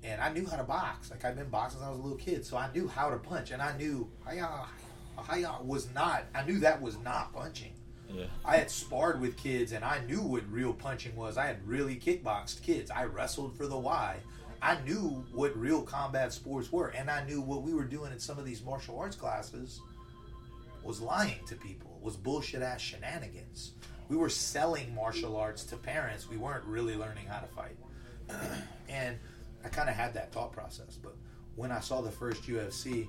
And 0.03 0.21
I 0.21 0.33
knew 0.33 0.45
how 0.47 0.57
to 0.57 0.65
box. 0.65 1.11
Like 1.11 1.25
I've 1.25 1.37
been 1.37 1.51
boxing 1.51 1.79
since 1.79 1.87
I 1.87 1.91
was 1.91 2.01
a 2.01 2.03
little 2.03 2.19
kid, 2.19 2.45
so 2.45 2.57
I 2.57 2.71
knew 2.73 2.89
how 2.89 3.11
to 3.11 3.17
punch, 3.17 3.53
and 3.53 3.63
I 3.63 3.77
knew 3.77 4.11
hiya, 4.29 4.67
hiya 5.31 5.59
was 5.63 5.93
not. 5.95 6.25
I 6.35 6.45
knew 6.45 6.59
that 6.59 6.83
was 6.83 6.99
not 6.99 7.33
punching. 7.33 7.75
Yeah. 8.13 8.27
I 8.45 8.57
had 8.57 8.71
sparred 8.71 9.21
with 9.21 9.37
kids 9.37 9.73
and 9.73 9.85
I 9.85 10.01
knew 10.07 10.21
what 10.21 10.43
real 10.51 10.73
punching 10.73 11.17
was. 11.17 11.37
I 11.37 11.47
had 11.47 11.67
really 11.67 11.97
kickboxed 11.97 12.63
kids. 12.63 12.91
I 12.91 13.05
wrestled 13.05 13.57
for 13.57 13.67
the 13.67 13.77
Y. 13.77 14.17
I 14.63 14.79
knew 14.83 15.25
what 15.33 15.57
real 15.59 15.83
combat 15.83 16.33
sports 16.33 16.73
were. 16.73 16.89
And 16.89 17.11
I 17.11 17.25
knew 17.27 17.41
what 17.41 17.63
we 17.63 17.75
were 17.75 17.85
doing 17.85 18.13
in 18.13 18.19
some 18.19 18.39
of 18.39 18.45
these 18.45 18.65
martial 18.65 18.99
arts 18.99 19.17
classes 19.17 19.81
was 20.83 21.01
lying 21.01 21.41
to 21.47 21.55
people, 21.55 21.99
was 22.03 22.17
bullshit 22.17 22.63
ass 22.63 22.81
shenanigans. 22.81 23.73
We 24.09 24.17
were 24.17 24.29
selling 24.29 24.95
martial 24.95 25.37
arts 25.37 25.65
to 25.65 25.77
parents. 25.77 26.29
We 26.29 26.37
weren't 26.37 26.65
really 26.65 26.95
learning 26.95 27.27
how 27.27 27.41
to 27.41 27.47
fight. 27.47 27.77
and 28.89 29.17
I 29.65 29.69
kind 29.69 29.89
of 29.89 29.95
had 29.95 30.15
that 30.15 30.33
thought 30.33 30.53
process. 30.53 30.99
But 31.03 31.15
when 31.57 31.73
I 31.73 31.81
saw 31.81 32.01
the 32.01 32.11
first 32.11 32.45
UFC, 32.45 33.09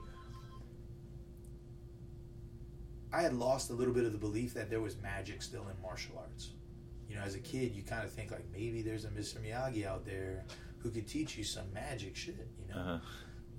I 3.15 3.21
had 3.21 3.34
lost 3.34 3.69
a 3.69 3.73
little 3.73 3.93
bit 3.93 4.04
of 4.04 4.12
the 4.12 4.17
belief 4.17 4.54
that 4.56 4.69
there 4.69 4.82
was 4.82 4.97
magic 5.01 5.41
still 5.41 5.65
in 5.69 5.82
martial 5.82 6.17
arts. 6.17 6.49
you 7.08 7.15
know, 7.15 7.21
as 7.21 7.36
a 7.36 7.39
kid, 7.39 7.73
you 7.73 7.82
kind 7.82 8.04
of 8.04 8.12
think 8.12 8.32
like 8.32 8.43
maybe 8.51 8.82
there's 8.82 9.06
a 9.06 9.10
Mr. 9.10 9.38
Miyagi 9.38 9.86
out 9.86 10.06
there 10.06 10.43
who 10.80 10.89
could 10.89 11.08
teach 11.08 11.38
you 11.38 11.45
some 11.45 11.71
magic 11.73 12.13
shit, 12.13 12.49
you 12.60 12.73
know. 12.73 12.82
Uh-huh. 12.82 12.97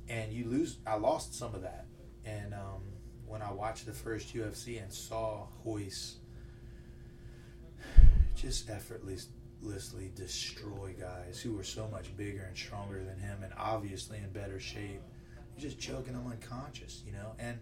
And 0.08 0.30
you 0.30 0.44
lose. 0.44 0.76
I 0.86 0.96
lost 0.96 1.34
some 1.34 1.54
of 1.54 1.62
that, 1.62 1.86
and 2.26 2.52
um, 2.52 2.82
when 3.26 3.40
I 3.40 3.50
watched 3.50 3.86
the 3.86 3.94
first 3.94 4.34
UFC 4.34 4.80
and 4.80 4.92
saw 4.92 5.46
Royce 5.64 6.16
just 8.34 8.68
effortlessly 8.68 10.12
destroy 10.14 10.94
guys 11.00 11.40
who 11.40 11.54
were 11.54 11.64
so 11.64 11.88
much 11.88 12.14
bigger 12.14 12.42
and 12.42 12.56
stronger 12.56 13.02
than 13.02 13.18
him, 13.18 13.42
and 13.42 13.54
obviously 13.58 14.18
in 14.18 14.28
better 14.30 14.60
shape, 14.60 15.00
just 15.58 15.80
choking 15.80 16.12
them 16.12 16.26
unconscious, 16.30 17.02
you 17.06 17.12
know, 17.12 17.32
and 17.38 17.58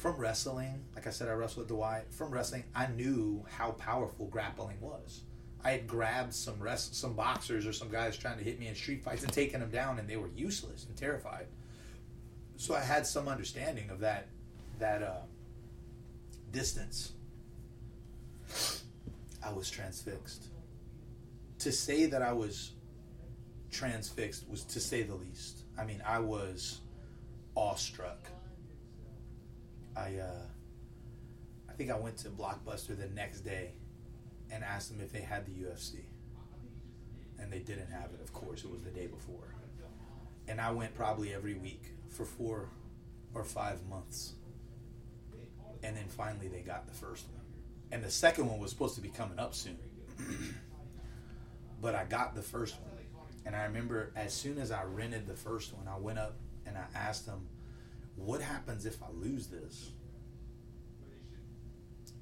from 0.00 0.16
wrestling, 0.16 0.82
like 0.94 1.06
I 1.06 1.10
said, 1.10 1.28
I 1.28 1.32
wrestled 1.32 1.64
at 1.64 1.68
Dwight. 1.68 2.04
From 2.10 2.30
wrestling, 2.30 2.64
I 2.74 2.86
knew 2.86 3.44
how 3.50 3.72
powerful 3.72 4.28
grappling 4.28 4.80
was. 4.80 5.20
I 5.62 5.72
had 5.72 5.86
grabbed 5.86 6.32
some 6.32 6.58
rest, 6.58 6.94
some 6.94 7.12
boxers 7.12 7.66
or 7.66 7.74
some 7.74 7.90
guys 7.90 8.16
trying 8.16 8.38
to 8.38 8.44
hit 8.44 8.58
me 8.58 8.68
in 8.68 8.74
street 8.74 9.04
fights 9.04 9.22
and 9.22 9.30
taken 9.30 9.60
them 9.60 9.70
down, 9.70 9.98
and 9.98 10.08
they 10.08 10.16
were 10.16 10.30
useless 10.34 10.86
and 10.86 10.96
terrified. 10.96 11.48
So 12.56 12.74
I 12.74 12.80
had 12.80 13.06
some 13.06 13.28
understanding 13.28 13.90
of 13.90 14.00
that 14.00 14.28
that 14.78 15.02
uh, 15.02 15.20
distance. 16.50 17.12
I 19.44 19.52
was 19.52 19.70
transfixed. 19.70 20.46
To 21.58 21.72
say 21.72 22.06
that 22.06 22.22
I 22.22 22.32
was 22.32 22.72
transfixed 23.70 24.48
was 24.48 24.64
to 24.64 24.80
say 24.80 25.02
the 25.02 25.14
least. 25.14 25.64
I 25.78 25.84
mean, 25.84 26.02
I 26.06 26.20
was 26.20 26.80
awestruck 27.54 28.30
I 30.00 30.18
uh, 30.18 30.46
I 31.68 31.72
think 31.74 31.90
I 31.90 31.98
went 31.98 32.16
to 32.18 32.28
Blockbuster 32.28 32.98
the 32.98 33.08
next 33.14 33.40
day 33.40 33.72
and 34.50 34.64
asked 34.64 34.90
them 34.90 35.00
if 35.00 35.12
they 35.12 35.20
had 35.20 35.46
the 35.46 35.52
UFC, 35.52 35.96
and 37.38 37.52
they 37.52 37.58
didn't 37.58 37.90
have 37.90 38.10
it. 38.14 38.20
Of 38.22 38.32
course, 38.32 38.64
it 38.64 38.70
was 38.70 38.80
the 38.80 38.90
day 38.90 39.06
before, 39.06 39.54
and 40.48 40.60
I 40.60 40.70
went 40.70 40.94
probably 40.94 41.34
every 41.34 41.54
week 41.54 41.92
for 42.08 42.24
four 42.24 42.68
or 43.34 43.44
five 43.44 43.86
months, 43.88 44.34
and 45.82 45.96
then 45.96 46.08
finally 46.08 46.48
they 46.48 46.60
got 46.60 46.86
the 46.86 46.94
first 46.94 47.26
one, 47.28 47.44
and 47.92 48.02
the 48.02 48.10
second 48.10 48.48
one 48.48 48.58
was 48.58 48.70
supposed 48.70 48.94
to 48.94 49.00
be 49.00 49.10
coming 49.10 49.38
up 49.38 49.54
soon, 49.54 49.78
but 51.80 51.94
I 51.94 52.04
got 52.04 52.34
the 52.34 52.42
first 52.42 52.80
one, 52.80 52.90
and 53.44 53.54
I 53.54 53.64
remember 53.64 54.12
as 54.16 54.32
soon 54.32 54.58
as 54.58 54.70
I 54.70 54.84
rented 54.84 55.26
the 55.26 55.36
first 55.36 55.74
one, 55.74 55.86
I 55.86 55.98
went 55.98 56.18
up 56.18 56.36
and 56.66 56.76
I 56.76 56.84
asked 56.94 57.26
them 57.26 57.46
what 58.16 58.40
happens 58.40 58.86
if 58.86 59.02
I 59.02 59.06
lose 59.12 59.46
this? 59.46 59.90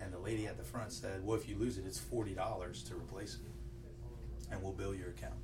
And 0.01 0.13
the 0.13 0.19
lady 0.19 0.47
at 0.47 0.57
the 0.57 0.65
front 0.65 0.93
said, 0.93 1.25
Well, 1.25 1.37
if 1.37 1.49
you 1.49 1.57
lose 1.57 1.79
it, 1.79 1.85
it's 1.87 1.99
$40 1.99 2.89
to 2.89 2.95
replace 2.95 3.35
it, 3.35 4.53
and 4.53 4.63
we'll 4.63 4.73
bill 4.73 4.95
your 4.95 5.09
account. 5.09 5.35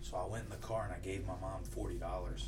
So 0.00 0.16
I 0.16 0.30
went 0.30 0.44
in 0.44 0.50
the 0.50 0.56
car 0.56 0.84
and 0.84 0.92
I 0.92 0.98
gave 0.98 1.26
my 1.26 1.34
mom 1.40 1.62
$40. 1.76 2.42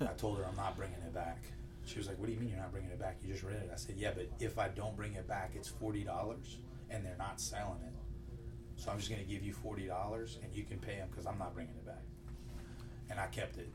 I 0.00 0.04
told 0.16 0.38
her 0.38 0.44
I'm 0.44 0.56
not 0.56 0.76
bringing 0.76 0.96
it 1.04 1.12
back. 1.12 1.42
She 1.84 1.98
was 1.98 2.06
like, 2.06 2.18
What 2.18 2.26
do 2.26 2.32
you 2.32 2.40
mean 2.40 2.50
you're 2.50 2.58
not 2.58 2.72
bringing 2.72 2.90
it 2.90 2.98
back? 2.98 3.18
You 3.22 3.32
just 3.32 3.44
read 3.44 3.56
it. 3.56 3.70
I 3.72 3.76
said, 3.76 3.96
Yeah, 3.98 4.12
but 4.14 4.28
if 4.40 4.58
I 4.58 4.68
don't 4.68 4.96
bring 4.96 5.14
it 5.14 5.28
back, 5.28 5.52
it's 5.54 5.70
$40 5.70 6.06
and 6.90 7.04
they're 7.04 7.16
not 7.18 7.40
selling 7.40 7.80
it. 7.84 7.92
So 8.76 8.90
I'm 8.90 8.98
just 8.98 9.10
going 9.10 9.22
to 9.22 9.28
give 9.28 9.42
you 9.42 9.54
$40 9.54 10.42
and 10.42 10.54
you 10.54 10.64
can 10.64 10.78
pay 10.78 10.96
them 10.96 11.08
because 11.10 11.26
I'm 11.26 11.38
not 11.38 11.54
bringing 11.54 11.74
it 11.74 11.86
back. 11.86 12.02
And 13.10 13.18
I 13.18 13.26
kept 13.26 13.58
it 13.58 13.68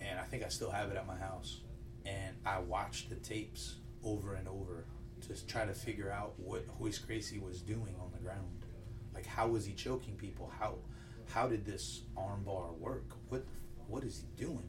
and 0.00 0.18
I 0.18 0.24
think 0.24 0.44
I 0.44 0.48
still 0.48 0.70
have 0.70 0.90
it 0.90 0.96
at 0.96 1.06
my 1.06 1.16
house. 1.16 1.60
And 2.04 2.36
I 2.44 2.60
watched 2.60 3.10
the 3.10 3.16
tapes 3.16 3.76
over 4.04 4.34
and 4.34 4.46
over 4.46 4.84
to 5.22 5.46
try 5.46 5.64
to 5.64 5.74
figure 5.74 6.10
out 6.10 6.34
what 6.38 6.64
Royce 6.78 6.98
Gracie 6.98 7.38
was 7.38 7.60
doing 7.60 7.94
on 8.00 8.10
the 8.12 8.18
ground. 8.18 8.64
Like 9.14 9.26
how 9.26 9.48
was 9.48 9.64
he 9.64 9.72
choking 9.72 10.14
people? 10.14 10.52
How 10.58 10.76
how 11.28 11.48
did 11.48 11.64
this 11.64 12.02
armbar 12.16 12.76
work? 12.78 13.10
What 13.28 13.44
what 13.88 14.04
is 14.04 14.22
he 14.22 14.44
doing? 14.44 14.68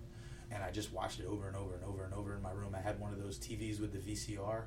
And 0.50 0.64
I 0.64 0.72
just 0.72 0.94
watched 0.94 1.20
it 1.20 1.26
over 1.26 1.48
and 1.48 1.58
over 1.58 1.76
and 1.76 1.84
over 1.84 2.06
and 2.06 2.14
over 2.14 2.36
in 2.36 2.42
my 2.42 2.52
room. 2.52 2.74
I 2.74 2.80
had 2.80 3.00
one 3.00 3.12
of 3.12 3.22
those 3.22 3.38
TVs 3.38 3.82
with 3.82 3.92
the 3.92 4.00
VCR 4.00 4.64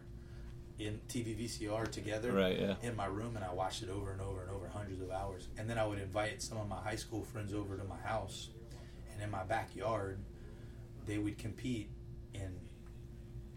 in 0.78 1.00
TV 1.08 1.36
VCR 1.38 1.90
together 1.90 2.32
right, 2.32 2.58
yeah. 2.58 2.74
in 2.82 2.96
my 2.96 3.06
room 3.06 3.36
and 3.36 3.44
I 3.44 3.52
watched 3.52 3.82
it 3.82 3.90
over 3.90 4.12
and 4.12 4.20
over 4.20 4.42
and 4.42 4.50
over 4.50 4.68
hundreds 4.68 5.00
of 5.02 5.10
hours. 5.10 5.48
And 5.58 5.68
then 5.68 5.78
I 5.78 5.86
would 5.86 5.98
invite 5.98 6.42
some 6.42 6.58
of 6.58 6.68
my 6.68 6.80
high 6.80 6.96
school 6.96 7.22
friends 7.22 7.52
over 7.52 7.76
to 7.76 7.84
my 7.84 7.98
house 7.98 8.48
and 9.12 9.22
in 9.22 9.30
my 9.30 9.44
backyard 9.44 10.20
they 11.06 11.18
would 11.18 11.38
compete 11.38 11.90
in 12.34 12.52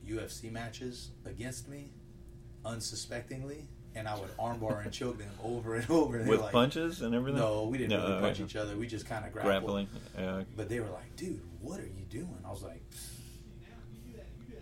UFC 0.08 0.52
matches 0.52 1.12
against 1.26 1.68
me, 1.68 1.92
unsuspectingly, 2.66 3.68
and 3.96 4.08
I 4.08 4.16
would 4.20 4.36
armbar 4.38 4.84
and 4.84 4.92
choke 4.92 5.18
them 5.20 5.30
over 5.44 5.76
and 5.76 5.90
over. 5.90 6.18
And 6.18 6.28
With 6.28 6.42
like, 6.42 6.52
punches 6.52 7.02
and 7.02 7.14
everything? 7.14 7.40
No, 7.40 7.66
we 7.66 7.78
didn't 7.78 7.92
No, 7.92 8.08
really 8.08 8.22
punch 8.22 8.40
right. 8.40 8.50
each 8.50 8.56
other. 8.56 8.76
We 8.76 8.88
just 8.88 9.06
kind 9.06 9.26
of 9.26 9.32
grappled. 9.32 9.52
Grappling. 9.52 9.88
Yeah. 10.18 10.44
But 10.58 10.70
they 10.70 10.80
were 10.80 10.90
like, 10.90 11.16
"Dude, 11.16 11.42
what 11.62 11.80
are 11.80 11.86
you 11.86 12.06
doing?" 12.10 12.38
I 12.46 12.50
was 12.50 12.64
like, 12.64 12.82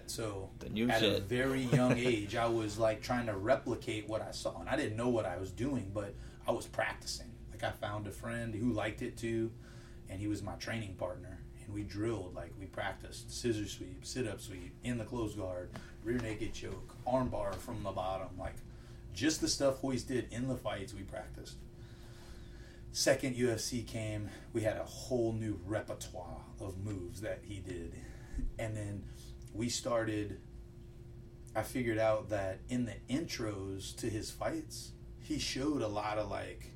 so 0.07 0.49
The 0.59 0.69
new 0.69 0.89
at 0.89 1.03
a 1.03 1.21
very 1.21 1.61
young 1.61 1.97
age, 1.97 2.35
I 2.35 2.45
was 2.47 2.77
like 2.77 3.01
trying 3.01 3.27
to 3.27 3.35
replicate 3.37 4.09
what 4.09 4.21
I 4.21 4.31
saw, 4.31 4.59
and 4.59 4.67
I 4.67 4.75
didn't 4.75 4.97
know 4.97 5.07
what 5.09 5.25
I 5.25 5.37
was 5.37 5.51
doing, 5.51 5.89
but 5.93 6.13
I 6.45 6.51
was 6.51 6.65
practicing. 6.67 7.31
Like 7.51 7.63
I 7.63 7.71
found 7.71 8.07
a 8.07 8.11
friend 8.11 8.53
who 8.53 8.73
liked 8.73 9.01
it 9.01 9.15
too, 9.17 9.51
and 10.09 10.19
he 10.19 10.27
was 10.27 10.43
my 10.43 10.55
training 10.55 10.95
partner, 10.95 11.39
we 11.73 11.83
drilled. 11.83 12.35
Like 12.35 12.53
we 12.59 12.65
practiced 12.65 13.31
scissor 13.31 13.67
sweep, 13.67 14.05
sit 14.05 14.27
up 14.27 14.41
sweep, 14.41 14.73
in 14.83 14.97
the 14.97 15.05
close 15.05 15.35
guard, 15.35 15.69
rear 16.03 16.17
naked 16.17 16.53
choke, 16.53 16.95
arm 17.05 17.29
bar 17.29 17.53
from 17.53 17.83
the 17.83 17.91
bottom, 17.91 18.29
like 18.39 18.55
just 19.13 19.41
the 19.41 19.47
stuff 19.47 19.83
Royce 19.83 20.03
did 20.03 20.27
in 20.31 20.47
the 20.47 20.55
fights. 20.55 20.93
We 20.93 21.01
practiced 21.01 21.57
second 22.91 23.35
UFC 23.35 23.85
came, 23.85 24.29
we 24.53 24.61
had 24.61 24.77
a 24.77 24.83
whole 24.83 25.33
new 25.33 25.59
repertoire 25.65 26.41
of 26.59 26.77
moves 26.83 27.21
that 27.21 27.39
he 27.43 27.59
did. 27.59 27.93
And 28.59 28.75
then 28.75 29.03
we 29.53 29.69
started 29.69 30.39
I 31.53 31.63
figured 31.63 31.97
out 31.97 32.29
that 32.29 32.59
in 32.69 32.85
the 32.85 32.95
intros 33.09 33.95
to 33.97 34.09
his 34.09 34.31
fights, 34.31 34.91
he 35.19 35.37
showed 35.37 35.81
a 35.81 35.87
lot 35.87 36.17
of 36.17 36.29
like 36.29 36.71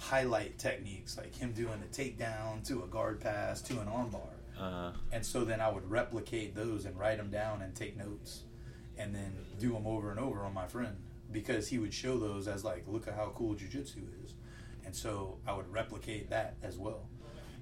highlight 0.00 0.58
techniques, 0.58 1.16
like 1.18 1.34
him 1.36 1.52
doing 1.52 1.82
a 1.84 1.94
takedown 1.94 2.66
to 2.66 2.82
a 2.82 2.86
guard 2.86 3.20
pass 3.20 3.60
to 3.60 3.78
an 3.80 3.86
armbar. 3.86 4.20
Uh, 4.58 4.92
And 5.12 5.24
so 5.24 5.44
then 5.44 5.60
I 5.60 5.70
would 5.70 5.88
replicate 5.90 6.54
those 6.54 6.86
and 6.86 6.98
write 6.98 7.18
them 7.18 7.30
down 7.30 7.60
and 7.62 7.74
take 7.74 7.96
notes 7.96 8.42
and 8.98 9.14
then 9.14 9.32
do 9.58 9.72
them 9.72 9.86
over 9.86 10.10
and 10.10 10.18
over 10.18 10.40
on 10.40 10.54
my 10.54 10.66
friend 10.66 10.96
because 11.30 11.68
he 11.68 11.78
would 11.78 11.92
show 11.94 12.18
those 12.18 12.48
as 12.48 12.64
like, 12.64 12.84
look 12.88 13.06
at 13.08 13.14
how 13.14 13.32
cool 13.34 13.54
jujitsu 13.54 14.02
is. 14.24 14.34
And 14.84 14.94
so 14.96 15.38
I 15.46 15.52
would 15.52 15.70
replicate 15.70 16.30
that 16.30 16.56
as 16.62 16.76
well. 16.78 17.06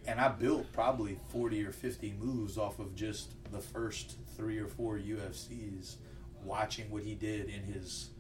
And 0.07 0.21
I 0.21 0.29
built 0.29 0.73
probably 0.73 1.19
40 1.29 1.65
or 1.65 1.73
50 1.73 2.15
moves 2.19 2.57
off 2.57 2.79
of 2.79 2.95
just 2.95 3.35
the 3.53 3.61
first 3.61 4.17
three 4.37 4.59
or 4.59 4.69
four 4.69 4.97
UFCs, 4.97 5.97
watching 6.45 6.89
what 6.91 7.03
he 7.03 7.15
did 7.15 7.49
in 7.49 7.63
his 7.65 8.11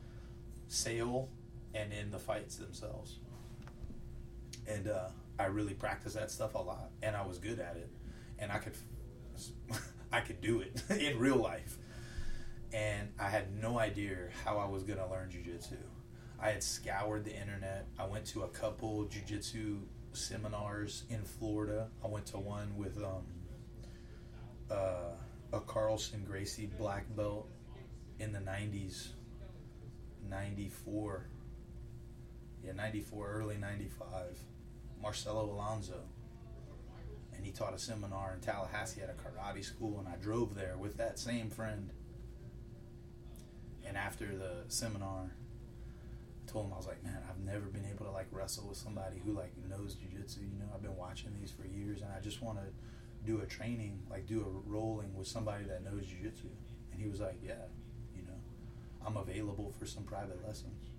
sale 0.67 1.31
and 1.75 1.93
in 1.93 2.11
the 2.11 2.19
fights 2.19 2.57
themselves. 2.57 3.21
And 4.69 4.89
uh, 4.89 5.09
I 5.39 5.47
really 5.47 5.75
practiced 5.75 6.15
that 6.17 6.31
stuff 6.31 6.55
a 6.55 6.59
lot, 6.59 6.91
and 7.03 7.17
I 7.17 7.27
was 7.27 7.39
good 7.39 7.59
at 7.59 7.77
it, 7.77 7.91
and 8.39 8.53
I 8.53 8.59
could, 8.59 8.75
I 10.13 10.21
could 10.21 10.41
do 10.41 10.61
it 10.61 10.83
in 10.91 11.19
real 11.19 11.37
life. 11.37 11.79
And 12.73 13.09
I 13.19 13.31
had 13.31 13.57
no 13.61 13.79
idea 13.79 14.29
how 14.45 14.59
I 14.59 14.67
was 14.67 14.83
gonna 14.83 15.09
learn 15.11 15.31
jujitsu. 15.31 15.79
I 16.41 16.51
had 16.51 16.63
scoured 16.63 17.25
the 17.25 17.35
internet. 17.35 17.87
I 17.99 18.07
went 18.07 18.27
to 18.27 18.43
a 18.43 18.49
couple 18.49 19.07
jujitsu 19.07 19.81
seminars 20.13 21.05
in 21.09 21.25
Florida. 21.25 21.89
I 22.05 22.09
went 22.09 22.27
to 22.27 22.39
one 22.39 22.77
with 22.77 22.99
um, 22.99 23.25
uh, 24.71 25.15
a 25.53 25.61
Carlson 25.61 26.25
Gracie 26.25 26.71
black 26.79 27.05
belt 27.17 27.49
in 28.21 28.33
the 28.33 28.39
90s, 28.39 29.09
94. 30.29 31.27
Yeah, 32.65 32.73
94, 32.73 33.31
early 33.31 33.57
95. 33.57 34.39
Marcelo 35.01 35.45
Alonso. 35.45 36.01
And 37.35 37.45
he 37.47 37.53
taught 37.53 37.73
a 37.73 37.79
seminar 37.79 38.35
in 38.35 38.41
Tallahassee 38.41 39.01
at 39.01 39.11
a 39.11 39.13
karate 39.13 39.65
school, 39.65 40.01
and 40.01 40.09
I 40.09 40.17
drove 40.17 40.55
there 40.57 40.77
with 40.77 40.97
that 40.97 41.19
same 41.19 41.51
friend. 41.51 41.93
And 43.87 43.97
after 43.97 44.27
the 44.27 44.65
seminar, 44.67 45.31
I 46.43 46.51
told 46.51 46.67
him 46.67 46.73
I 46.73 46.77
was 46.77 46.87
like, 46.87 47.03
man, 47.05 47.23
I've 47.31 47.39
never 47.39 47.67
been 47.67 47.87
able 47.87 48.07
to 48.07 48.11
like 48.11 48.27
wrestle 48.33 48.69
with 48.69 48.77
somebody 48.77 49.21
who 49.25 49.33
like 49.33 49.53
knows 49.69 49.95
jujitsu. 49.95 50.41
You 50.41 50.59
know, 50.59 50.67
I've 50.75 50.83
been 50.83 50.97
watching 50.97 51.31
these 51.41 51.53
for 51.53 51.67
years, 51.67 52.03
and 52.03 52.11
I 52.13 52.21
just 52.21 52.43
want 52.43 52.59
to 52.59 52.65
do 53.25 53.41
a 53.41 53.47
training, 53.47 54.03
like 54.11 54.27
do 54.27 54.41
a 54.41 54.69
rolling 54.69 55.15
with 55.15 55.29
somebody 55.29 55.65
that 55.65 55.85
knows 55.85 56.03
jujitsu. 56.03 56.51
And 56.93 57.01
he 57.01 57.09
was 57.09 57.21
like, 57.21 57.39
yeah, 57.43 57.67
you 58.17 58.23
know, 58.23 58.39
I'm 59.07 59.17
available 59.17 59.73
for 59.79 59.87
some 59.87 60.03
private 60.05 60.45
lessons. 60.45 60.91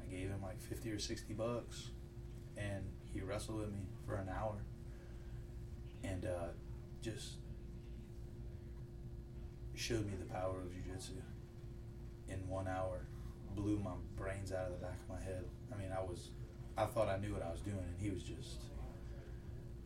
I 0.00 0.06
gave 0.06 0.28
him 0.28 0.40
like 0.40 0.60
fifty 0.60 0.90
or 0.90 0.98
sixty 0.98 1.34
bucks, 1.34 1.90
and 2.56 2.84
he 3.12 3.20
wrestled 3.20 3.58
with 3.58 3.72
me 3.72 3.86
for 4.06 4.16
an 4.16 4.28
hour, 4.28 4.56
and 6.04 6.24
uh, 6.24 6.48
just 7.00 7.36
showed 9.74 10.06
me 10.06 10.12
the 10.18 10.32
power 10.32 10.60
of 10.60 10.72
jujitsu 10.72 11.22
in 12.28 12.48
one 12.48 12.66
hour 12.68 13.06
blew 13.54 13.78
my 13.78 13.92
brains 14.16 14.52
out 14.52 14.66
of 14.66 14.72
the 14.72 14.86
back 14.86 14.96
of 15.00 15.08
my 15.08 15.20
head. 15.20 15.44
I 15.72 15.76
mean, 15.76 15.90
I 15.96 16.00
was, 16.00 16.30
I 16.76 16.84
thought 16.84 17.08
I 17.08 17.16
knew 17.18 17.32
what 17.32 17.42
I 17.42 17.50
was 17.50 17.60
doing, 17.60 17.78
and 17.78 17.98
he 17.98 18.10
was 18.10 18.22
just, 18.22 18.62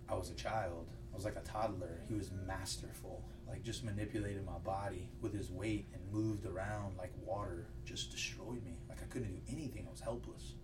I 0.09 0.15
was 0.15 0.31
a 0.31 0.35
child. 0.35 0.87
I 1.13 1.17
was 1.17 1.25
like 1.25 1.37
a 1.37 1.41
toddler. 1.41 2.01
He 2.09 2.15
was 2.15 2.31
masterful, 2.47 3.23
like 3.47 3.63
just 3.63 3.85
manipulated 3.85 4.45
my 4.47 4.59
body 4.59 5.11
with 5.21 5.35
his 5.35 5.51
weight 5.51 5.87
and 5.93 6.03
moved 6.11 6.47
around 6.47 6.97
like 6.97 7.13
water, 7.25 7.67
just 7.85 8.11
destroyed 8.11 8.65
me. 8.65 8.79
Like 8.89 9.03
I 9.03 9.07
couldn't 9.07 9.29
do 9.29 9.53
anything. 9.53 9.87
I 9.87 9.91
was 9.91 10.01
helpless. 10.01 10.55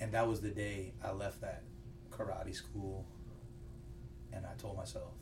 And 0.00 0.12
that 0.12 0.26
was 0.26 0.40
the 0.40 0.50
day 0.50 0.94
I 1.04 1.12
left 1.12 1.40
that 1.42 1.62
karate 2.10 2.54
school, 2.54 3.06
and 4.32 4.46
I 4.46 4.54
told 4.60 4.76
myself, 4.76 5.12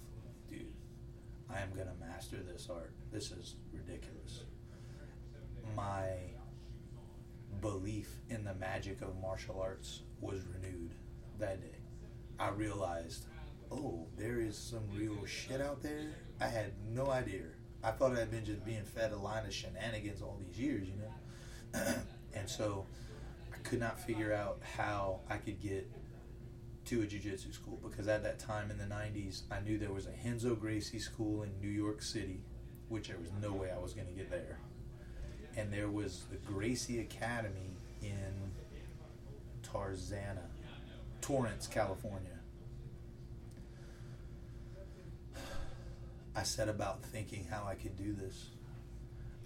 dude, 0.49 0.73
I 1.51 1.61
am 1.61 1.71
gonna 1.71 1.95
master 2.01 2.37
this 2.37 2.69
art. 2.71 2.93
This 3.11 3.33
is 3.33 3.57
ridiculous. 3.73 4.45
My 5.77 6.11
belief 7.61 8.21
in 8.31 8.45
the 8.45 8.55
magic 8.55 9.03
of 9.03 9.21
martial 9.21 9.61
arts 9.61 10.03
was 10.21 10.43
renewed 10.55 10.95
that 11.39 11.61
day. 11.61 11.79
I 12.39 12.51
realized, 12.51 13.25
oh, 13.73 14.07
there 14.17 14.41
is 14.41 14.57
some 14.57 14.85
real 14.95 15.25
shit 15.27 15.61
out 15.61 15.83
there. 15.83 16.13
I 16.41 16.47
had 16.47 16.73
no 16.95 17.11
idea. 17.11 17.43
I 17.83 17.91
thought 17.91 18.15
I 18.17 18.21
had 18.21 18.31
been 18.31 18.45
just 18.45 18.65
being 18.65 18.85
fed 18.85 19.13
a 19.13 19.17
line 19.17 19.45
of 19.47 19.53
shenanigans 19.53 20.23
all 20.23 20.39
these 20.47 20.59
years, 20.59 20.89
you 20.89 20.95
know? 20.97 21.95
and 22.35 22.49
so 22.49 22.87
Could 23.65 23.81
not 23.81 24.01
figure 24.01 24.33
out 24.33 24.61
how 24.77 25.21
I 25.29 25.37
could 25.37 25.61
get 25.61 25.91
to 26.87 27.03
a 27.03 27.07
jiu-jitsu 27.07 27.53
school 27.53 27.79
because 27.83 28.09
at 28.09 28.23
that 28.23 28.39
time 28.39 28.71
in 28.71 28.79
the 28.79 28.85
90s 28.85 29.43
i 29.51 29.61
knew 29.61 29.77
there 29.77 29.93
was 29.93 30.07
a 30.07 30.13
Renzo 30.25 30.55
gracie 30.55 30.99
school 30.99 31.43
in 31.43 31.51
new 31.61 31.69
york 31.69 32.01
city 32.01 32.41
which 32.89 33.09
there 33.09 33.19
was 33.19 33.31
no 33.43 33.53
way 33.53 33.71
i 33.71 33.79
was 33.79 33.93
going 33.93 34.07
to 34.07 34.13
get 34.13 34.31
there. 34.31 34.59
And 35.57 35.73
there 35.73 35.89
was 35.89 36.25
the 36.31 36.37
gracie 36.37 37.01
academy 37.01 37.77
in 38.03 38.53
tarzana 39.63 40.47
torrance 41.21 41.67
california. 41.67 42.39
I 46.35 46.43
set 46.45 46.69
about 46.69 47.03
thinking 47.03 47.47
how 47.51 47.67
i 47.69 47.75
could 47.75 47.97
do 47.97 48.15
this. 48.15 48.51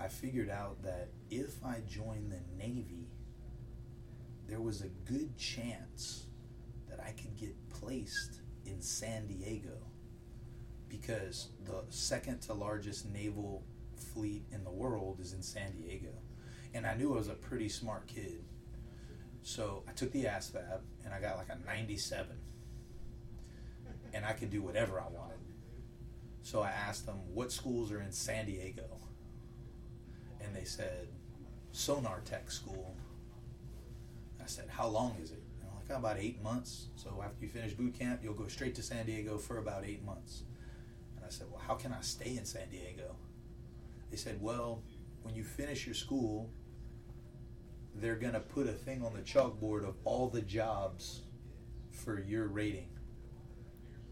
I 0.01 0.09
figured 0.09 0.51
out 0.51 0.83
that 0.83 1.09
if 1.31 1.64
i 1.64 1.81
joined 1.88 2.31
the 2.31 2.40
navy 2.57 3.07
there 4.53 4.61
was 4.61 4.83
a 4.83 4.88
good 5.11 5.35
chance 5.38 6.27
that 6.87 7.01
I 7.01 7.12
could 7.12 7.35
get 7.38 7.57
placed 7.71 8.43
in 8.67 8.83
San 8.83 9.27
Diego 9.27 9.79
because 10.91 11.49
the 11.65 11.85
second 11.88 12.43
to 12.43 12.53
largest 12.53 13.09
naval 13.09 13.65
fleet 14.12 14.45
in 14.53 14.62
the 14.62 14.71
world 14.71 15.21
is 15.23 15.33
in 15.33 15.41
San 15.41 15.73
Diego. 15.73 16.11
And 16.75 16.87
I 16.87 16.95
knew 16.97 17.15
I 17.15 17.17
was 17.17 17.29
a 17.29 17.35
pretty 17.35 17.71
smart 17.71 18.07
kid. 18.07 18.45
So 19.43 19.85
I 19.88 19.93
took 19.93 20.12
the 20.12 20.25
ASVAB 20.25 20.81
and 21.03 21.15
I 21.15 21.19
got 21.19 21.38
like 21.38 21.49
a 21.49 21.57
97. 21.65 22.37
And 24.12 24.27
I 24.27 24.35
could 24.35 24.51
do 24.51 24.61
whatever 24.61 25.01
I 25.01 25.09
wanted. 25.09 25.38
So 26.43 26.61
I 26.61 26.73
asked 26.73 27.07
them, 27.07 27.21
what 27.33 27.51
schools 27.51 27.91
are 27.91 28.03
in 28.03 28.12
San 28.12 28.45
Diego? 28.45 28.99
And 30.43 30.55
they 30.55 30.65
said, 30.65 31.09
Sonar 31.71 32.21
Tech 32.27 32.51
School. 32.51 32.95
I 34.42 34.46
said, 34.46 34.68
how 34.68 34.88
long 34.88 35.16
is 35.22 35.31
it? 35.31 35.42
like 35.92 35.96
oh, 35.96 35.98
about 35.98 36.18
eight 36.18 36.42
months. 36.42 36.88
So 36.96 37.22
after 37.24 37.44
you 37.44 37.48
finish 37.48 37.72
boot 37.72 37.98
camp, 37.98 38.20
you'll 38.22 38.35
go 38.35 38.46
straight 38.46 38.74
to 38.76 38.83
San 38.83 39.07
Diego 39.07 39.38
for 39.38 39.59
about 39.59 39.85
eight 39.85 40.05
months. 40.05 40.44
And 41.16 41.24
I 41.24 41.28
said, 41.28 41.48
Well, 41.50 41.61
how 41.66 41.74
can 41.74 41.92
I 41.92 42.00
stay 42.00 42.37
in 42.37 42.44
San 42.44 42.68
Diego? 42.70 43.16
They 44.11 44.16
said, 44.16 44.40
Well, 44.40 44.83
when 45.22 45.35
you 45.35 45.44
finish 45.44 45.87
your 45.87 45.94
school, 45.94 46.50
they're 47.94 48.16
going 48.16 48.33
to 48.33 48.40
put 48.40 48.66
a 48.66 48.72
thing 48.72 49.05
on 49.05 49.12
the 49.14 49.20
chalkboard 49.20 49.87
of 49.87 49.94
all 50.05 50.28
the 50.28 50.40
jobs 50.40 51.22
for 51.90 52.20
your 52.20 52.48
rating. 52.48 52.88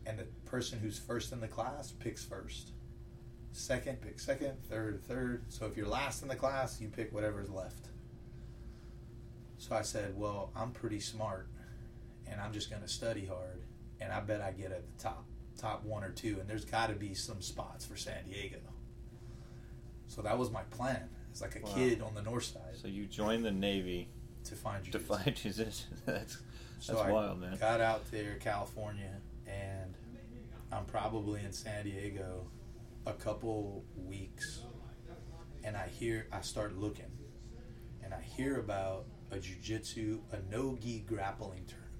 And 0.06 0.18
the 0.18 0.26
person 0.44 0.78
who's 0.78 0.98
first 0.98 1.32
in 1.32 1.40
the 1.40 1.48
class 1.48 1.92
picks 1.92 2.24
first. 2.24 2.72
Second, 3.52 4.00
pick 4.00 4.20
second. 4.20 4.62
Third, 4.68 5.02
third. 5.04 5.44
So 5.48 5.66
if 5.66 5.76
you're 5.76 5.88
last 5.88 6.22
in 6.22 6.28
the 6.28 6.36
class, 6.36 6.80
you 6.80 6.88
pick 6.88 7.12
whatever's 7.12 7.50
left. 7.50 7.88
So 9.60 9.76
I 9.76 9.82
said, 9.82 10.18
Well, 10.18 10.50
I'm 10.56 10.72
pretty 10.72 11.00
smart 11.00 11.46
and 12.26 12.40
I'm 12.40 12.52
just 12.52 12.70
going 12.70 12.82
to 12.82 12.88
study 12.88 13.26
hard, 13.26 13.62
and 14.00 14.12
I 14.12 14.20
bet 14.20 14.40
I 14.40 14.52
get 14.52 14.72
at 14.72 14.84
the 14.86 15.02
top, 15.02 15.24
top 15.58 15.84
one 15.84 16.04
or 16.04 16.10
two, 16.10 16.38
and 16.40 16.48
there's 16.48 16.64
got 16.64 16.88
to 16.88 16.94
be 16.94 17.12
some 17.12 17.42
spots 17.42 17.84
for 17.84 17.96
San 17.96 18.24
Diego. 18.24 18.58
So 20.06 20.22
that 20.22 20.38
was 20.38 20.50
my 20.50 20.62
plan. 20.70 21.08
It's 21.30 21.40
like 21.40 21.56
a 21.56 21.60
wow. 21.60 21.72
kid 21.74 22.02
on 22.02 22.14
the 22.14 22.22
north 22.22 22.44
side. 22.44 22.76
So 22.80 22.88
you 22.88 23.06
joined 23.06 23.44
the 23.44 23.50
Navy 23.50 24.08
to 24.44 24.54
find 24.54 24.84
jiu-jitsu. 24.84 24.98
to 24.98 25.16
find 25.16 25.36
jiu 25.42 25.52
that's 25.52 25.86
that's 26.06 26.38
so 26.78 26.94
wild, 26.94 27.40
man. 27.40 27.56
Got 27.58 27.80
out 27.80 28.08
there, 28.10 28.36
California, 28.36 29.16
and 29.46 29.94
I'm 30.72 30.84
probably 30.84 31.40
in 31.44 31.52
San 31.52 31.84
Diego 31.84 32.46
a 33.06 33.12
couple 33.12 33.84
weeks, 33.96 34.62
and 35.64 35.76
I 35.76 35.88
hear 35.88 36.26
I 36.32 36.40
start 36.42 36.76
looking, 36.76 37.10
and 38.02 38.14
I 38.14 38.20
hear 38.20 38.58
about 38.58 39.06
a 39.30 39.38
jiu-jitsu, 39.38 40.20
a 40.32 40.38
no-gi 40.52 41.04
grappling 41.06 41.64
tournament 41.66 41.90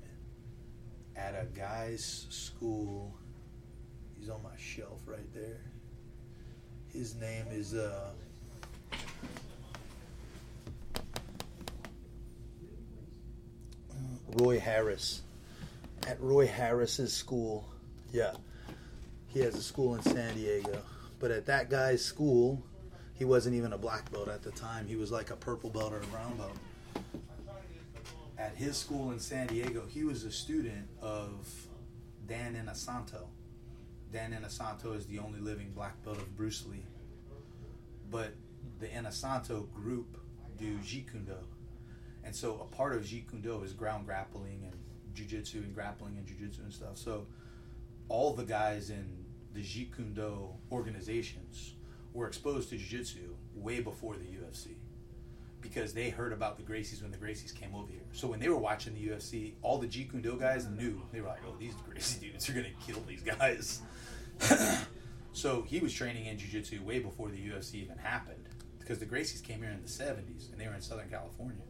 at 1.17 1.35
a 1.35 1.47
guy's 1.57 2.27
school. 2.31 3.15
He's 4.19 4.29
on 4.29 4.43
my 4.43 4.57
shelf 4.59 5.01
right 5.07 5.33
there. 5.35 5.61
His 6.93 7.15
name 7.15 7.47
is 7.51 7.75
uh, 7.75 8.11
Roy 14.35 14.59
Harris. 14.59 15.23
At 16.07 16.21
Roy 16.21 16.47
Harris's 16.47 17.13
school. 17.13 17.69
Yeah. 18.13 18.33
He 19.29 19.41
has 19.41 19.55
a 19.55 19.63
school 19.63 19.95
in 19.95 20.03
San 20.03 20.35
Diego. 20.35 20.83
But 21.21 21.31
at 21.31 21.47
that 21.47 21.71
guy's 21.71 22.05
school, 22.05 22.65
he 23.15 23.25
wasn't 23.25 23.55
even 23.55 23.73
a 23.73 23.79
black 23.79 24.11
belt 24.11 24.29
at 24.29 24.43
the 24.43 24.51
time. 24.51 24.89
He 24.89 24.97
was 24.97 25.13
like 25.13 25.31
a 25.31 25.37
purple 25.37 25.71
belt 25.71 25.93
or 25.93 25.99
a 25.99 26.07
brown 26.07 26.37
belt 26.37 26.57
at 28.41 28.55
his 28.55 28.77
school 28.77 29.11
in 29.11 29.19
San 29.19 29.47
Diego, 29.49 29.85
he 29.87 30.03
was 30.03 30.25
a 30.25 30.33
student 30.33 30.89
of 31.03 31.47
Dan 32.27 32.55
Inosanto. 32.55 33.27
Dan 34.11 34.33
Inosanto 34.33 34.97
is 34.97 35.07
the 35.07 35.19
only 35.19 35.41
living 35.41 35.73
black 35.75 36.03
belt 36.03 36.17
of 36.17 36.37
Bruce 36.37 36.65
Lee. 36.67 36.87
But 38.11 38.35
the 38.79 38.87
Inosanto 38.87 39.71
group 39.73 40.17
do 40.57 40.79
Jeet 40.79 41.11
Kune 41.11 41.25
Do. 41.25 41.37
And 42.25 42.35
so 42.35 42.61
a 42.61 42.75
part 42.75 42.95
of 42.95 43.03
Jeet 43.03 43.29
Kune 43.29 43.43
Do 43.43 43.63
is 43.63 43.73
ground 43.73 44.07
grappling 44.07 44.65
and 44.65 44.75
jiu-jitsu 45.15 45.59
and 45.59 45.75
grappling 45.75 46.17
and 46.17 46.27
jiu-jitsu 46.27 46.63
and 46.63 46.73
stuff. 46.73 46.97
So 46.97 47.27
all 48.09 48.33
the 48.33 48.45
guys 48.45 48.91
in 48.91 49.25
the 49.53 49.61
Jeet 49.61 49.95
Kune 49.95 50.15
Do 50.15 50.49
organizations 50.73 51.75
were 52.15 52.27
exposed 52.27 52.71
to 52.71 52.77
jiu-jitsu 52.77 53.35
way 53.55 53.81
before 53.81 54.15
the 54.15 54.25
UFC 54.25 54.80
because 55.61 55.93
they 55.93 56.11
heard 56.11 56.33
about 56.33 56.57
the 56.57 56.63
Gracies 56.63 57.03
when 57.03 57.11
the 57.11 57.17
Gracies 57.17 57.55
came 57.55 57.75
over 57.75 57.91
here. 57.91 58.01
So 58.13 58.29
when 58.29 58.41
they 58.41 58.49
were 58.49 58.59
watching 58.59 58.95
the 58.95 59.09
UFC, 59.09 59.55
all 59.63 59.79
the 59.79 59.87
Jeet 59.87 60.11
Kune 60.11 60.23
Do 60.23 60.37
guys 60.39 60.67
knew 60.67 61.03
they 61.13 61.21
were 61.21 61.29
like, 61.29 61.41
"Oh, 61.47 61.55
these 61.59 61.75
Gracie 61.89 62.21
dudes 62.21 62.49
are 62.49 62.53
gonna 62.53 62.69
kill 62.85 63.03
these 63.07 63.23
guys." 63.23 63.83
so 65.33 65.63
he 65.63 65.81
was 65.81 65.93
training 65.93 66.27
in 66.27 66.39
jiu-jitsu 66.39 66.83
way 66.83 66.99
before 66.99 67.29
the 67.29 67.39
UFC 67.39 67.75
even 67.77 67.99
happened 67.99 68.49
because 68.79 68.99
the 68.99 69.07
Gracies 69.07 69.43
came 69.43 69.63
here 69.63 69.71
in 69.71 69.83
the 69.83 69.89
'70s 69.89 70.51
and 70.51 70.61
they 70.61 70.67
were 70.67 70.75
in 70.75 70.81
Southern 70.81 71.09
California. 71.09 71.63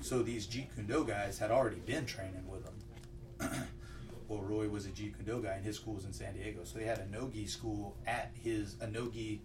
So 0.00 0.22
these 0.22 0.46
Jeet 0.46 0.74
Kune 0.74 0.86
Do 0.86 1.04
guys 1.04 1.38
had 1.38 1.50
already 1.50 1.80
been 1.80 2.06
training 2.06 2.46
with 2.48 2.64
them. 2.64 3.66
well, 4.28 4.40
Roy 4.40 4.68
was 4.68 4.86
a 4.86 4.90
Jeet 4.90 5.16
Kune 5.16 5.24
Do 5.24 5.42
guy, 5.42 5.54
and 5.54 5.64
his 5.64 5.76
school 5.76 5.94
was 5.94 6.04
in 6.04 6.12
San 6.12 6.34
Diego. 6.34 6.60
So 6.64 6.78
they 6.78 6.84
had 6.84 6.98
a 6.98 7.08
no-gi 7.10 7.46
school 7.46 7.96
at 8.06 8.32
his 8.34 8.76
a 8.80 8.86
no-gi 8.86 9.42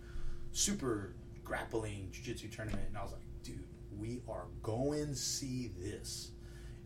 super 0.52 1.14
grappling 1.44 2.10
jiu-jitsu 2.12 2.48
tournament, 2.50 2.84
and 2.88 2.98
I 2.98 3.04
was 3.04 3.12
like, 3.12 3.22
dude, 3.44 3.64
we 4.00 4.22
are 4.28 4.46
going 4.64 5.14
see 5.14 5.72
this. 5.80 6.32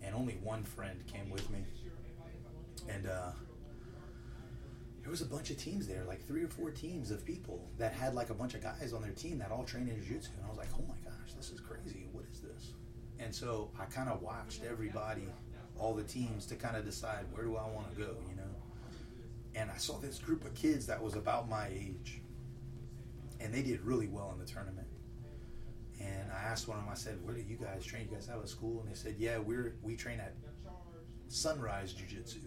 And 0.02 0.14
only 0.14 0.38
one 0.44 0.64
friend 0.64 1.02
came 1.08 1.30
with 1.30 1.50
me. 1.50 1.66
And 2.88 3.08
uh, 3.08 3.32
there 5.02 5.10
was 5.10 5.22
a 5.22 5.26
bunch 5.26 5.50
of 5.50 5.58
teams 5.58 5.88
there, 5.88 6.04
like 6.08 6.26
three 6.26 6.44
or 6.44 6.48
four 6.48 6.72
teams 6.72 7.12
of 7.12 7.26
people 7.26 7.68
that 7.78 7.94
had 7.94 8.14
like 8.14 8.30
a 8.30 8.34
bunch 8.34 8.54
of 8.54 8.62
guys 8.62 8.94
on 8.94 9.02
their 9.02 9.12
team 9.12 9.40
that 9.40 9.52
all 9.52 9.64
trained 9.64 9.90
in 9.90 9.96
jiu-jitsu. 10.04 10.32
And 10.38 10.46
I 10.46 10.50
was 10.50 10.58
like, 10.58 10.70
oh 10.74 10.84
my 10.88 10.96
gosh, 11.04 11.34
this 11.36 11.52
is 11.52 11.60
crazy. 11.60 12.08
What 12.12 12.26
is 12.32 12.40
this? 12.40 12.74
And 13.20 13.34
so 13.34 13.72
I 13.80 13.86
kind 13.86 14.10
of 14.10 14.22
watched 14.22 14.64
everybody, 14.64 15.28
all 15.78 15.94
the 15.94 16.04
teams 16.04 16.46
to 16.48 16.56
kind 16.56 16.76
of 16.76 16.86
decide 16.86 17.26
where 17.32 17.46
do 17.46 17.56
I 17.56 17.68
want 17.70 17.94
to 17.94 18.00
go, 18.00 18.16
you 18.30 18.36
know? 18.36 18.44
And 19.56 19.72
I 19.72 19.78
saw 19.78 19.98
this 19.98 20.20
group 20.20 20.44
of 20.46 20.54
kids 20.54 20.86
that 20.88 21.02
was 21.02 21.16
about 21.16 21.50
my 21.50 21.68
age. 21.68 22.22
And 23.40 23.54
they 23.54 23.62
did 23.62 23.82
really 23.82 24.08
well 24.08 24.32
in 24.34 24.40
the 24.40 24.52
tournament 24.52 24.85
and 26.06 26.32
I 26.32 26.44
asked 26.52 26.68
one 26.68 26.78
of 26.78 26.84
them, 26.84 26.92
I 26.92 26.96
said, 26.96 27.24
"Where 27.24 27.34
do 27.34 27.42
you 27.42 27.58
guys 27.58 27.84
train? 27.86 28.08
You 28.10 28.16
guys 28.16 28.28
have 28.28 28.40
a 28.40 28.48
school?" 28.48 28.82
And 28.82 28.90
they 28.90 28.96
said, 28.96 29.16
"Yeah, 29.18 29.38
we're 29.40 29.76
we 29.82 29.96
train 29.96 30.20
at 30.20 30.36
Sunrise 31.28 31.94
Jiu 31.94 32.08
Jitsu." 32.08 32.40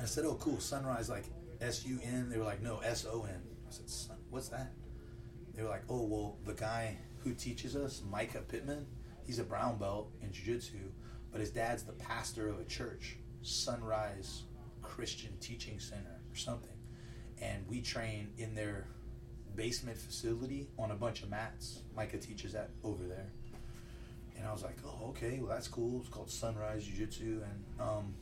I 0.00 0.04
said, 0.06 0.24
"Oh, 0.24 0.34
cool. 0.34 0.60
Sunrise, 0.60 1.08
like 1.08 1.24
S 1.60 1.84
U 1.86 1.98
N." 2.02 2.28
They 2.28 2.38
were 2.38 2.44
like, 2.44 2.62
"No, 2.62 2.78
S 2.78 3.06
O 3.06 3.24
N." 3.24 3.42
I 3.66 3.70
said, 3.70 4.16
"What's 4.30 4.48
that?" 4.48 4.72
They 5.54 5.62
were 5.62 5.68
like, 5.68 5.84
"Oh, 5.88 6.04
well, 6.06 6.38
the 6.44 6.54
guy 6.54 6.98
who 7.22 7.32
teaches 7.32 7.74
us, 7.74 8.02
Micah 8.10 8.42
Pittman. 8.42 8.86
He's 9.24 9.38
a 9.38 9.44
brown 9.44 9.78
belt 9.78 10.12
in 10.20 10.30
jiu-jitsu, 10.32 10.90
but 11.32 11.40
his 11.40 11.50
dad's 11.50 11.84
the 11.84 11.92
pastor 11.92 12.48
of 12.48 12.60
a 12.60 12.64
church, 12.64 13.16
Sunrise 13.40 14.42
Christian 14.82 15.34
Teaching 15.40 15.80
Center 15.80 16.20
or 16.30 16.36
something. 16.36 16.76
And 17.40 17.66
we 17.66 17.80
train 17.80 18.32
in 18.36 18.54
their 18.54 18.86
basement 19.56 19.98
facility 19.98 20.68
on 20.78 20.90
a 20.90 20.94
bunch 20.94 21.22
of 21.22 21.30
mats. 21.30 21.80
Micah 21.96 22.18
teaches 22.18 22.52
that 22.52 22.70
over 22.82 23.04
there. 23.04 23.30
And 24.36 24.46
I 24.46 24.52
was 24.52 24.62
like, 24.62 24.76
oh, 24.84 25.08
okay, 25.10 25.38
well, 25.40 25.48
that's 25.48 25.68
cool. 25.68 26.00
It's 26.00 26.08
called 26.08 26.30
Sunrise 26.30 26.84
Jiu 26.84 27.06
Jitsu. 27.06 27.42
And 27.42 27.80
um, 27.80 28.14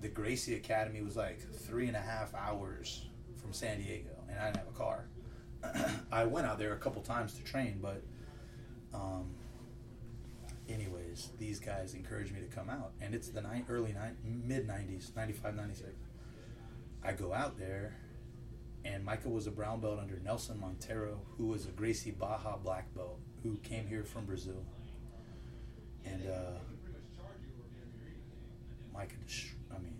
the 0.00 0.08
Gracie 0.08 0.54
Academy 0.54 1.02
was 1.02 1.16
like 1.16 1.40
three 1.40 1.86
and 1.86 1.96
a 1.96 2.00
half 2.00 2.34
hours 2.34 3.06
from 3.36 3.52
San 3.52 3.78
Diego, 3.78 4.10
and 4.28 4.38
I 4.38 4.46
didn't 4.46 4.56
have 4.58 4.68
a 4.68 4.78
car. 4.78 5.08
I 6.12 6.24
went 6.24 6.46
out 6.46 6.58
there 6.58 6.72
a 6.74 6.78
couple 6.78 7.02
times 7.02 7.34
to 7.34 7.44
train, 7.44 7.78
but 7.80 8.02
um, 8.92 9.30
anyways, 10.68 11.30
these 11.38 11.58
guys 11.58 11.94
encouraged 11.94 12.34
me 12.34 12.40
to 12.40 12.46
come 12.46 12.68
out, 12.68 12.92
and 13.00 13.14
it's 13.14 13.28
the 13.28 13.40
ni- 13.40 13.64
early 13.68 13.92
ni- 13.92 14.40
mid 14.44 14.68
'90s, 14.68 15.14
95, 15.16 15.54
96. 15.54 15.88
I 17.04 17.12
go 17.12 17.32
out 17.32 17.58
there, 17.58 17.96
and 18.86 19.04
Micah 19.04 19.28
was 19.28 19.46
a 19.46 19.50
brown 19.50 19.80
belt 19.80 19.98
under 20.00 20.18
Nelson 20.20 20.58
Monteiro, 20.58 21.18
who 21.36 21.46
was 21.46 21.66
a 21.66 21.70
Gracie 21.70 22.12
Barra 22.12 22.56
black 22.62 22.94
belt, 22.94 23.18
who 23.42 23.56
came 23.58 23.86
here 23.86 24.04
from 24.04 24.24
Brazil, 24.24 24.64
and 26.04 26.26
uh, 26.28 26.58
Micah, 28.92 29.16
dest- 29.26 29.54
I 29.74 29.78
mean, 29.78 29.96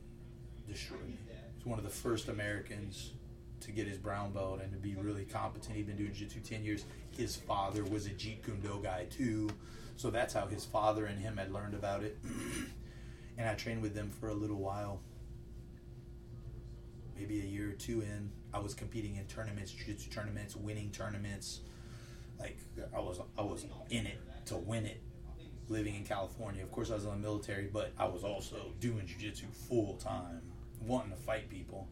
destroyed 0.69 1.07
me. 1.07 1.19
He's 1.57 1.67
one 1.67 1.79
of 1.79 1.85
the 1.85 1.91
first 1.91 2.29
Americans 2.29 3.13
to 3.61 3.73
get 3.73 3.87
his 3.89 3.99
brown 3.99 4.33
belt 4.33 4.61
and 4.63 4.73
to 4.73 4.79
be 4.79 4.95
really 4.95 5.25
competent. 5.25 5.77
He'd 5.77 5.87
been 5.87 5.97
doing 5.97 6.13
jiu-jitsu 6.13 6.41
10 6.41 6.65
years. 6.65 6.85
His 7.11 7.35
father 7.35 7.85
was 7.85 8.07
a 8.07 8.11
Jeet 8.11 8.45
Kune 8.45 8.61
Do 8.61 8.81
guy 8.83 9.07
too. 9.11 9.51
So 9.97 10.11
that's 10.11 10.35
how 10.35 10.47
his 10.47 10.65
father 10.65 11.07
and 11.07 11.19
him 11.19 11.39
had 11.39 11.53
learned 11.53 11.75
about 11.75 12.05
it. 12.05 12.19
and 13.39 13.49
I 13.49 13.55
trained 13.55 13.83
with 13.83 13.95
them 13.95 14.11
for 14.11 14.29
a 14.29 14.35
little 14.35 14.59
while. 14.59 15.01
Maybe 17.19 17.41
a 17.41 17.45
year 17.45 17.71
or 17.71 17.73
two 17.73 18.03
in, 18.03 18.31
I 18.53 18.59
was 18.59 18.75
competing 18.75 19.17
in 19.17 19.27
tournaments, 19.27 19.73
jiu-jitsu 19.73 20.11
tournaments, 20.11 20.57
winning 20.57 20.91
tournaments. 20.91 21.61
Like 22.39 22.59
I 22.95 23.01
was 23.01 23.21
I 23.39 23.43
was 23.43 23.65
in 23.91 24.07
it 24.07 24.19
to 24.47 24.57
win 24.57 24.85
it 24.85 25.01
living 25.69 25.95
in 25.95 26.05
California. 26.05 26.63
Of 26.63 26.71
course 26.71 26.91
I 26.91 26.95
was 26.95 27.05
in 27.05 27.11
the 27.11 27.17
military, 27.17 27.69
but 27.73 27.93
I 27.99 28.07
was 28.07 28.23
also 28.25 28.73
doing 28.81 29.07
jiu-jitsu 29.07 29.47
full 29.69 29.97
time, 29.97 30.43
wanting 30.81 31.11
to 31.11 31.17
fight 31.17 31.49
people 31.49 31.89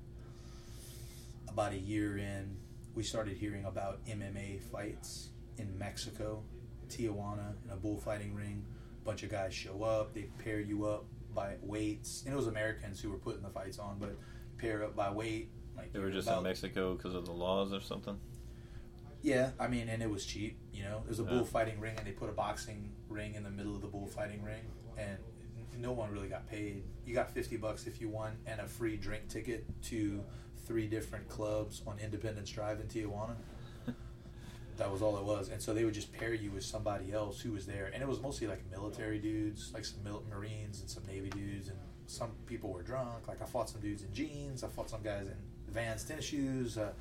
about 1.54 1.72
a 1.72 1.78
year 1.78 2.18
in, 2.18 2.56
we 2.96 3.04
started 3.04 3.36
hearing 3.36 3.64
about 3.64 4.04
MMA 4.06 4.60
fights 4.60 5.28
in 5.56 5.78
Mexico, 5.78 6.42
Tijuana, 6.88 7.54
in 7.64 7.70
a 7.70 7.76
bullfighting 7.76 8.34
ring. 8.34 8.64
A 9.00 9.04
bunch 9.04 9.22
of 9.22 9.30
guys 9.30 9.54
show 9.54 9.84
up, 9.84 10.14
they 10.14 10.22
pair 10.42 10.58
you 10.58 10.84
up 10.84 11.04
by 11.32 11.54
weights. 11.62 12.24
And 12.24 12.34
it 12.34 12.36
was 12.36 12.48
Americans 12.48 13.00
who 13.00 13.08
were 13.08 13.18
putting 13.18 13.42
the 13.42 13.50
fights 13.50 13.78
on, 13.78 13.98
but 14.00 14.16
pair 14.64 14.84
up 14.84 14.96
by 14.96 15.10
weight. 15.10 15.50
Like 15.76 15.92
They 15.92 15.98
were 15.98 16.10
just 16.10 16.26
about- 16.26 16.38
in 16.38 16.44
Mexico 16.44 16.94
because 16.94 17.14
of 17.14 17.26
the 17.26 17.32
laws 17.32 17.72
or 17.72 17.80
something. 17.80 18.18
Yeah, 19.22 19.52
I 19.58 19.68
mean, 19.68 19.88
and 19.88 20.02
it 20.02 20.10
was 20.10 20.24
cheap. 20.26 20.58
You 20.72 20.82
know, 20.84 21.02
there's 21.04 21.18
a 21.20 21.22
Yeah. 21.24 21.30
bullfighting 21.30 21.80
ring, 21.80 21.94
and 21.96 22.06
they 22.06 22.12
put 22.12 22.28
a 22.28 22.32
boxing 22.32 22.92
ring 23.08 23.34
in 23.34 23.42
the 23.42 23.50
middle 23.50 23.74
of 23.74 23.80
the 23.80 23.88
bullfighting 23.88 24.42
ring, 24.42 24.64
and 24.98 25.18
no 25.78 25.92
one 25.92 26.10
really 26.12 26.28
got 26.28 26.46
paid. 26.46 26.84
You 27.06 27.14
got 27.14 27.30
fifty 27.30 27.56
bucks 27.56 27.86
if 27.86 28.00
you 28.00 28.08
won, 28.08 28.36
and 28.46 28.60
a 28.60 28.68
free 28.68 28.96
drink 28.96 29.28
ticket 29.28 29.64
to 29.84 30.22
three 30.66 30.86
different 30.86 31.28
clubs 31.28 31.82
on 31.86 31.98
Independence 31.98 32.50
Drive 32.50 32.80
in 32.80 32.86
Tijuana. 32.86 33.36
that 34.76 34.90
was 34.90 35.00
all 35.02 35.16
it 35.16 35.24
was, 35.24 35.48
and 35.48 35.60
so 35.60 35.72
they 35.74 35.84
would 35.84 35.94
just 35.94 36.12
pair 36.12 36.34
you 36.34 36.50
with 36.50 36.64
somebody 36.64 37.12
else 37.12 37.40
who 37.40 37.52
was 37.52 37.64
there, 37.66 37.86
and 37.92 38.02
it 38.02 38.08
was 38.08 38.20
mostly 38.20 38.46
like 38.46 38.68
military 38.70 39.18
dudes, 39.18 39.72
like 39.72 39.84
some 39.86 40.02
mil- 40.04 40.24
Marines 40.28 40.80
and 40.80 40.88
some 40.90 41.04
Navy 41.06 41.30
dudes, 41.30 41.68
and 41.68 41.78
some 42.06 42.30
people 42.46 42.70
were 42.70 42.82
drunk. 42.82 43.28
Like 43.28 43.42
I 43.42 43.46
fought 43.46 43.68
some 43.70 43.80
dudes 43.80 44.02
in 44.02 44.12
jeans, 44.12 44.64
I 44.64 44.68
fought 44.68 44.90
some 44.90 45.02
guys 45.02 45.26
in 45.26 45.36
Vans 45.72 46.04
tennis 46.04 46.24
shoes. 46.24 46.78
Uh, 46.78 46.92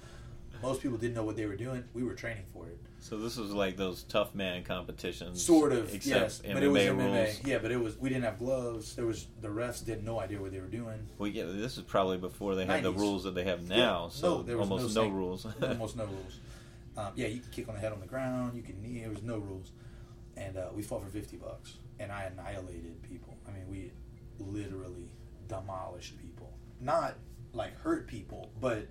most 0.61 0.81
people 0.81 0.97
didn't 0.97 1.15
know 1.15 1.23
what 1.23 1.35
they 1.35 1.45
were 1.45 1.55
doing. 1.55 1.83
We 1.93 2.03
were 2.03 2.13
training 2.13 2.45
for 2.53 2.67
it. 2.67 2.77
So 2.99 3.17
this 3.17 3.35
was 3.35 3.51
like 3.51 3.75
those 3.75 4.03
tough 4.03 4.33
man 4.33 4.63
competitions, 4.63 5.43
Sort 5.43 5.73
of, 5.73 5.93
except 5.93 6.05
yes, 6.05 6.41
MMA 6.45 6.53
but 6.53 6.63
it 6.63 6.67
was 6.69 6.87
rules. 6.87 7.01
MMA. 7.01 7.47
Yeah, 7.47 7.57
but 7.57 7.71
it 7.71 7.77
was 7.77 7.97
we 7.97 8.07
didn't 8.07 8.23
have 8.23 8.39
gloves. 8.39 8.95
There 8.95 9.05
was 9.05 9.27
the 9.41 9.49
refs 9.49 9.83
didn't 9.83 10.05
no 10.05 10.21
idea 10.21 10.39
what 10.39 10.51
they 10.51 10.61
were 10.61 10.67
doing. 10.67 11.05
Well, 11.17 11.29
yeah, 11.29 11.43
this 11.47 11.77
is 11.77 11.83
probably 11.83 12.17
before 12.17 12.55
they 12.55 12.65
had 12.65 12.81
the 12.83 12.93
rules 12.93 13.25
that 13.25 13.35
they 13.35 13.43
have 13.43 13.67
now. 13.67 14.05
Yeah, 14.05 14.09
so 14.09 14.37
no, 14.37 14.43
there 14.43 14.57
was 14.57 14.69
almost 14.69 14.95
no 14.95 15.03
no, 15.03 15.09
rules. 15.09 15.45
Almost 15.61 15.97
no 15.97 16.05
rules. 16.05 16.39
Um, 16.95 17.11
yeah, 17.15 17.27
you 17.27 17.41
can 17.41 17.49
kick 17.51 17.67
on 17.67 17.75
the 17.75 17.81
head 17.81 17.91
on 17.91 17.99
the 17.99 18.07
ground. 18.07 18.55
You 18.55 18.61
can 18.61 18.81
knee. 18.81 19.01
There 19.01 19.09
was 19.09 19.23
no 19.23 19.37
rules, 19.37 19.71
and 20.37 20.55
uh, 20.55 20.67
we 20.73 20.81
fought 20.81 21.03
for 21.03 21.09
fifty 21.09 21.35
bucks, 21.35 21.73
and 21.99 22.09
I 22.09 22.23
annihilated 22.23 23.01
people. 23.03 23.35
I 23.45 23.51
mean, 23.51 23.67
we 23.69 23.91
literally 24.39 25.09
demolished 25.47 26.17
people. 26.19 26.53
Not 26.79 27.15
like 27.53 27.77
hurt 27.79 28.07
people, 28.07 28.51
but 28.59 28.87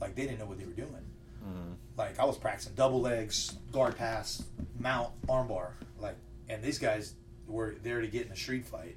like 0.00 0.14
they 0.14 0.22
didn't 0.22 0.38
know 0.38 0.46
what 0.46 0.58
they 0.58 0.64
were 0.66 0.72
doing. 0.72 1.04
Mhm. 1.44 1.74
Like 1.96 2.18
I 2.18 2.24
was 2.24 2.36
practicing 2.38 2.74
double 2.74 3.00
legs, 3.00 3.56
guard 3.72 3.96
pass, 3.96 4.42
mount, 4.78 5.12
armbar. 5.26 5.70
Like, 5.98 6.16
and 6.48 6.62
these 6.62 6.78
guys 6.78 7.14
were 7.46 7.76
there 7.82 8.00
to 8.00 8.08
get 8.08 8.26
in 8.26 8.32
a 8.32 8.36
street 8.36 8.66
fight, 8.66 8.96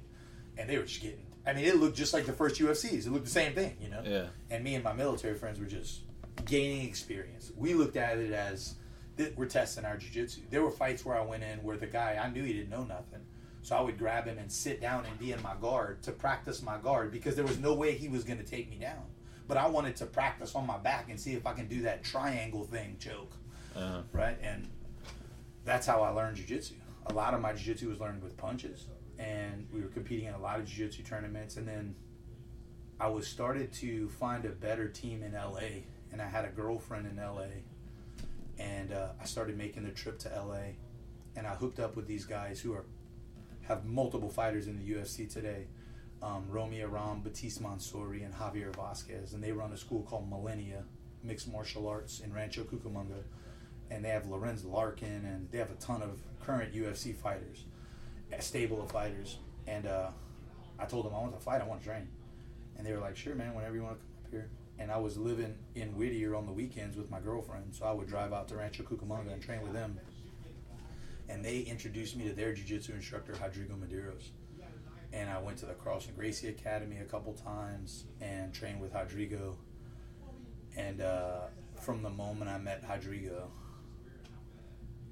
and 0.58 0.68
they 0.68 0.76
were 0.78 0.84
just 0.84 1.00
getting. 1.02 1.26
I 1.46 1.52
mean, 1.54 1.64
it 1.64 1.76
looked 1.76 1.96
just 1.96 2.12
like 2.12 2.26
the 2.26 2.32
first 2.32 2.60
UFCs. 2.60 3.06
It 3.06 3.10
looked 3.12 3.24
the 3.24 3.30
same 3.30 3.54
thing, 3.54 3.76
you 3.80 3.88
know. 3.88 4.02
Yeah. 4.04 4.26
And 4.50 4.62
me 4.62 4.74
and 4.74 4.84
my 4.84 4.92
military 4.92 5.34
friends 5.34 5.58
were 5.58 5.66
just 5.66 6.00
gaining 6.44 6.86
experience. 6.86 7.50
We 7.56 7.74
looked 7.74 7.96
at 7.96 8.18
it 8.18 8.32
as 8.32 8.74
th- 9.16 9.32
we're 9.36 9.46
testing 9.46 9.84
our 9.84 9.96
jiu-jitsu. 9.96 10.42
There 10.50 10.62
were 10.62 10.70
fights 10.70 11.04
where 11.04 11.16
I 11.16 11.24
went 11.24 11.42
in 11.42 11.62
where 11.62 11.76
the 11.78 11.86
guy 11.86 12.20
I 12.22 12.30
knew 12.30 12.44
he 12.44 12.52
didn't 12.52 12.70
know 12.70 12.84
nothing, 12.84 13.20
so 13.62 13.76
I 13.76 13.80
would 13.80 13.98
grab 13.98 14.26
him 14.26 14.38
and 14.38 14.50
sit 14.50 14.80
down 14.80 15.04
and 15.04 15.18
be 15.18 15.32
in 15.32 15.42
my 15.42 15.54
guard 15.60 16.02
to 16.04 16.12
practice 16.12 16.62
my 16.62 16.78
guard 16.78 17.12
because 17.12 17.36
there 17.36 17.44
was 17.44 17.58
no 17.58 17.74
way 17.74 17.92
he 17.92 18.08
was 18.08 18.24
going 18.24 18.38
to 18.38 18.44
take 18.44 18.70
me 18.70 18.76
down. 18.78 19.02
But 19.48 19.56
I 19.56 19.66
wanted 19.68 19.96
to 19.96 20.06
practice 20.06 20.54
on 20.54 20.66
my 20.66 20.78
back 20.78 21.10
and 21.10 21.18
see 21.18 21.32
if 21.34 21.46
I 21.46 21.52
can 21.52 21.66
do 21.66 21.82
that 21.82 22.02
triangle 22.04 22.64
thing 22.64 22.96
choke, 22.98 23.32
Uh, 23.76 24.02
right? 24.12 24.38
And 24.42 24.68
that's 25.64 25.86
how 25.86 26.02
I 26.02 26.10
learned 26.10 26.36
jiu-jitsu. 26.36 26.74
A 27.06 27.12
lot 27.12 27.34
of 27.34 27.40
my 27.40 27.52
jiu-jitsu 27.52 27.88
was 27.88 28.00
learned 28.00 28.22
with 28.22 28.36
punches, 28.36 28.86
and 29.18 29.66
we 29.72 29.80
were 29.80 29.88
competing 29.88 30.26
in 30.26 30.34
a 30.34 30.38
lot 30.40 30.58
of 30.60 30.66
jiu-jitsu 30.66 31.02
tournaments. 31.02 31.56
And 31.56 31.66
then 31.66 31.94
I 33.00 33.08
was 33.08 33.26
started 33.26 33.72
to 33.74 34.08
find 34.08 34.44
a 34.44 34.50
better 34.50 34.88
team 34.88 35.22
in 35.22 35.32
LA, 35.32 35.82
and 36.12 36.22
I 36.22 36.26
had 36.28 36.44
a 36.44 36.48
girlfriend 36.50 37.06
in 37.06 37.16
LA, 37.16 37.46
and 38.58 38.92
uh, 38.92 39.08
I 39.20 39.24
started 39.24 39.56
making 39.58 39.84
the 39.84 39.90
trip 39.90 40.18
to 40.20 40.28
LA, 40.28 40.74
and 41.36 41.46
I 41.46 41.54
hooked 41.54 41.80
up 41.80 41.96
with 41.96 42.06
these 42.06 42.24
guys 42.24 42.60
who 42.60 42.72
are 42.72 42.84
have 43.62 43.84
multiple 43.84 44.30
fighters 44.30 44.66
in 44.66 44.78
the 44.78 44.92
UFC 44.92 45.30
today. 45.32 45.66
Um, 46.22 46.44
Romy 46.50 46.82
Aram, 46.82 47.22
Batiste 47.22 47.62
Mansouri, 47.62 48.24
and 48.24 48.34
Javier 48.34 48.74
Vasquez, 48.74 49.32
and 49.32 49.42
they 49.42 49.52
run 49.52 49.72
a 49.72 49.76
school 49.76 50.02
called 50.02 50.28
Millennia 50.28 50.84
Mixed 51.22 51.50
Martial 51.50 51.88
Arts 51.88 52.20
in 52.20 52.32
Rancho 52.32 52.64
Cucamonga, 52.64 53.22
and 53.90 54.04
they 54.04 54.10
have 54.10 54.26
Lorenz 54.26 54.64
Larkin, 54.64 55.24
and 55.24 55.50
they 55.50 55.58
have 55.58 55.70
a 55.70 55.74
ton 55.74 56.02
of 56.02 56.20
current 56.44 56.74
UFC 56.74 57.14
fighters, 57.14 57.64
a 58.32 58.42
stable 58.42 58.82
of 58.82 58.90
fighters. 58.90 59.38
And 59.66 59.86
uh, 59.86 60.10
I 60.78 60.84
told 60.84 61.06
them 61.06 61.14
I 61.14 61.20
want 61.20 61.32
to 61.32 61.40
fight, 61.40 61.60
I 61.60 61.66
want 61.66 61.80
to 61.80 61.86
train, 61.86 62.08
and 62.76 62.86
they 62.86 62.92
were 62.92 63.00
like, 63.00 63.16
"Sure, 63.16 63.34
man, 63.34 63.54
whenever 63.54 63.74
you 63.74 63.82
want 63.82 63.98
to 63.98 64.00
come 64.00 64.24
up 64.24 64.30
here." 64.30 64.50
And 64.78 64.90
I 64.90 64.96
was 64.96 65.18
living 65.18 65.54
in 65.74 65.88
Whittier 65.88 66.34
on 66.34 66.46
the 66.46 66.52
weekends 66.52 66.96
with 66.96 67.10
my 67.10 67.20
girlfriend, 67.20 67.74
so 67.74 67.84
I 67.84 67.92
would 67.92 68.08
drive 68.08 68.32
out 68.32 68.48
to 68.48 68.56
Rancho 68.56 68.82
Cucamonga 68.82 69.32
and 69.32 69.42
train 69.42 69.62
with 69.62 69.74
them. 69.74 69.98
And 71.30 71.44
they 71.44 71.60
introduced 71.60 72.16
me 72.16 72.26
to 72.28 72.34
their 72.34 72.52
jiu-jitsu 72.52 72.92
instructor, 72.92 73.32
Rodrigo 73.40 73.74
Medeiros 73.74 74.30
and 75.12 75.28
I 75.28 75.38
went 75.38 75.58
to 75.58 75.66
the 75.66 75.72
and 75.72 76.16
Gracie 76.16 76.48
Academy 76.48 76.98
a 76.98 77.04
couple 77.04 77.32
times 77.32 78.04
and 78.20 78.52
trained 78.52 78.80
with 78.80 78.94
Rodrigo. 78.94 79.56
And 80.76 81.00
uh, 81.00 81.46
from 81.80 82.02
the 82.02 82.10
moment 82.10 82.48
I 82.48 82.58
met 82.58 82.84
Rodrigo, 82.88 83.50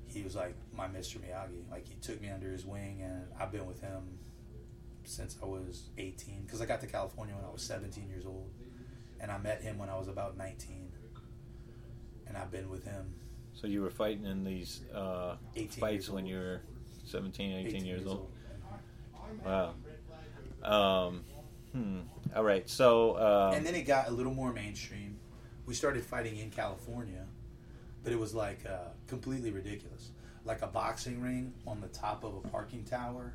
he 0.06 0.22
was 0.22 0.36
like 0.36 0.54
my 0.74 0.86
Mr. 0.86 1.18
Miyagi. 1.18 1.68
Like 1.70 1.86
he 1.86 1.96
took 1.96 2.20
me 2.20 2.30
under 2.30 2.50
his 2.50 2.64
wing, 2.64 3.02
and 3.02 3.26
I've 3.38 3.50
been 3.50 3.66
with 3.66 3.80
him 3.80 4.18
since 5.02 5.36
I 5.42 5.46
was 5.46 5.88
18. 5.98 6.42
Because 6.42 6.60
I 6.60 6.66
got 6.66 6.80
to 6.82 6.86
California 6.86 7.34
when 7.34 7.44
I 7.44 7.50
was 7.50 7.62
17 7.62 8.08
years 8.08 8.24
old, 8.24 8.50
and 9.20 9.32
I 9.32 9.38
met 9.38 9.62
him 9.62 9.78
when 9.78 9.88
I 9.88 9.98
was 9.98 10.06
about 10.06 10.36
19. 10.36 10.92
And 12.28 12.36
I've 12.36 12.52
been 12.52 12.70
with 12.70 12.84
him 12.84 13.14
so 13.60 13.66
you 13.66 13.82
were 13.82 13.90
fighting 13.90 14.24
in 14.24 14.44
these 14.44 14.82
uh, 14.94 15.34
fights 15.80 16.08
when 16.08 16.26
you 16.26 16.36
were 16.36 16.60
17, 17.06 17.66
18, 17.66 17.84
years, 17.84 18.06
old. 18.06 18.30
Wow. 19.44 19.74
Um, 20.62 21.24
hmm. 21.72 22.00
All 22.36 22.44
right. 22.44 22.68
So. 22.68 23.18
Um, 23.18 23.54
and 23.54 23.66
then 23.66 23.74
it 23.74 23.82
got 23.82 24.08
a 24.08 24.12
little 24.12 24.32
more 24.32 24.52
mainstream. 24.52 25.18
We 25.66 25.74
started 25.74 26.04
fighting 26.04 26.36
in 26.36 26.50
California, 26.50 27.26
but 28.04 28.12
it 28.12 28.18
was 28.18 28.32
like 28.32 28.64
uh, 28.64 28.90
completely 29.08 29.50
ridiculous. 29.50 30.10
Like 30.44 30.62
a 30.62 30.68
boxing 30.68 31.20
ring 31.20 31.52
on 31.66 31.80
the 31.80 31.88
top 31.88 32.24
of 32.24 32.36
a 32.36 32.48
parking 32.48 32.84
tower, 32.84 33.34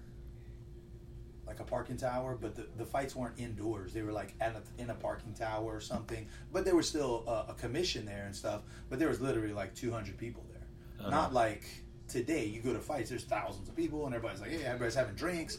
like 1.45 1.59
a 1.59 1.63
parking 1.63 1.97
tower, 1.97 2.37
but 2.39 2.55
the, 2.55 2.67
the 2.77 2.85
fights 2.85 3.15
weren't 3.15 3.37
indoors. 3.37 3.93
They 3.93 4.01
were 4.01 4.11
like 4.11 4.33
at 4.39 4.55
a, 4.55 4.81
in 4.81 4.89
a 4.89 4.93
parking 4.93 5.33
tower 5.33 5.75
or 5.75 5.81
something. 5.81 6.27
But 6.51 6.65
there 6.65 6.75
was 6.75 6.87
still 6.87 7.23
a, 7.27 7.51
a 7.51 7.55
commission 7.55 8.05
there 8.05 8.25
and 8.25 8.35
stuff. 8.35 8.61
But 8.89 8.99
there 8.99 9.09
was 9.09 9.19
literally 9.19 9.53
like 9.53 9.75
200 9.75 10.17
people 10.17 10.45
there. 10.49 10.67
Uh-huh. 10.99 11.09
Not 11.09 11.33
like 11.33 11.63
today 12.07 12.45
you 12.45 12.61
go 12.61 12.73
to 12.73 12.79
fights, 12.79 13.09
there's 13.09 13.23
thousands 13.23 13.67
of 13.67 13.75
people, 13.75 14.05
and 14.05 14.15
everybody's 14.15 14.41
like, 14.41 14.51
"Hey, 14.51 14.63
everybody's 14.63 14.95
having 14.95 15.15
drinks." 15.15 15.57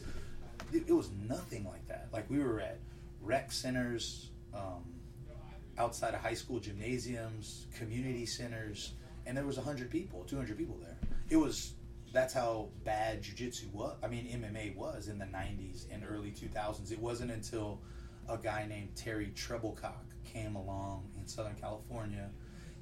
It, 0.73 0.85
it 0.87 0.93
was 0.93 1.09
nothing 1.27 1.65
like 1.65 1.87
that. 1.87 2.07
Like 2.11 2.29
we 2.29 2.39
were 2.39 2.59
at 2.59 2.79
rec 3.21 3.51
centers, 3.51 4.29
um, 4.53 4.83
outside 5.77 6.13
of 6.13 6.21
high 6.21 6.33
school 6.33 6.59
gymnasiums, 6.59 7.67
community 7.77 8.25
centers, 8.25 8.93
and 9.25 9.37
there 9.37 9.45
was 9.45 9.57
hundred 9.57 9.91
people, 9.91 10.23
two 10.23 10.37
hundred 10.37 10.57
people 10.57 10.77
there. 10.81 10.97
It 11.29 11.37
was 11.37 11.73
that's 12.15 12.33
how 12.33 12.69
bad 12.83 13.21
jujitsu 13.21 13.71
was. 13.73 13.95
I 14.03 14.07
mean, 14.07 14.25
MMA 14.27 14.75
was 14.75 15.07
in 15.07 15.17
the 15.19 15.25
'90s 15.25 15.85
and 15.91 16.03
early 16.09 16.31
2000s. 16.31 16.91
It 16.91 16.99
wasn't 16.99 17.31
until 17.31 17.81
a 18.29 18.37
guy 18.37 18.65
named 18.67 18.95
Terry 18.95 19.31
Trebilcock 19.35 20.05
came 20.23 20.55
along 20.55 21.09
in 21.19 21.27
Southern 21.27 21.55
California 21.55 22.29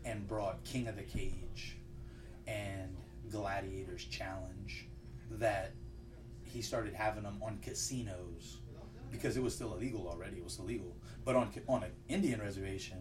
and 0.05 0.27
brought 0.27 0.63
King 0.63 0.87
of 0.87 0.95
the 0.95 1.03
Cage 1.03 1.77
and 2.47 2.95
Gladiators 3.29 4.05
Challenge 4.05 4.87
that 5.31 5.73
he 6.43 6.61
started 6.61 6.93
having 6.93 7.23
them 7.23 7.41
on 7.41 7.57
casinos 7.61 8.59
because 9.11 9.37
it 9.37 9.43
was 9.43 9.53
still 9.55 9.73
illegal 9.73 10.07
already. 10.07 10.37
It 10.37 10.43
was 10.43 10.59
illegal, 10.59 10.95
but 11.25 11.35
on 11.35 11.49
on 11.67 11.83
an 11.83 11.91
Indian 12.07 12.39
reservation, 12.39 12.99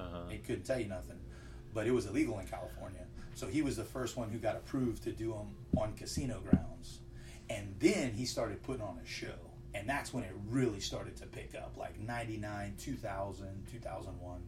Uh-huh. 0.00 0.28
it 0.30 0.44
couldn't 0.44 0.64
tell 0.64 0.80
you 0.80 0.88
nothing. 0.88 1.18
But 1.74 1.86
it 1.86 1.90
was 1.92 2.06
illegal 2.06 2.38
in 2.38 2.46
California, 2.46 3.06
so 3.34 3.46
he 3.46 3.62
was 3.62 3.76
the 3.76 3.84
first 3.84 4.16
one 4.16 4.30
who 4.30 4.38
got 4.38 4.56
approved 4.56 5.02
to 5.04 5.12
do 5.12 5.32
them 5.32 5.54
on 5.76 5.94
casino 5.94 6.40
grounds, 6.40 7.00
and 7.50 7.74
then 7.78 8.12
he 8.12 8.24
started 8.24 8.62
putting 8.62 8.82
on 8.82 8.98
a 9.02 9.06
show, 9.06 9.50
and 9.74 9.88
that's 9.88 10.12
when 10.12 10.24
it 10.24 10.32
really 10.48 10.80
started 10.80 11.16
to 11.16 11.26
pick 11.26 11.54
up, 11.54 11.74
like 11.76 11.98
'99, 11.98 12.74
2000, 12.78 13.66
2001, 13.70 14.42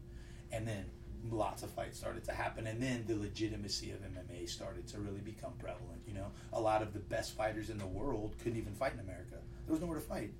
and 0.53 0.67
then 0.67 0.85
lots 1.31 1.63
of 1.63 1.71
fights 1.71 1.99
started 1.99 2.23
to 2.25 2.33
happen. 2.33 2.67
And 2.67 2.83
then 2.83 3.05
the 3.07 3.17
legitimacy 3.17 3.93
of 3.93 4.01
MMA 4.01 4.47
started 4.47 4.87
to 4.89 4.99
really 4.99 5.21
become 5.21 5.53
prevalent 5.59 5.95
you 6.07 6.15
know? 6.15 6.27
A 6.53 6.61
lot 6.61 6.83
of 6.83 6.93
the 6.93 7.01
best 7.01 7.37
fighters 7.37 7.71
in 7.71 7.79
the 7.79 7.87
world 7.87 8.35
couldn't 8.43 8.59
even 8.59 8.75
fight 8.75 8.95
in 8.95 9.01
America. 9.01 9.37
There 9.67 9.73
was 9.73 9.81
nowhere 9.81 9.99
to 9.99 10.05
fight. 10.05 10.33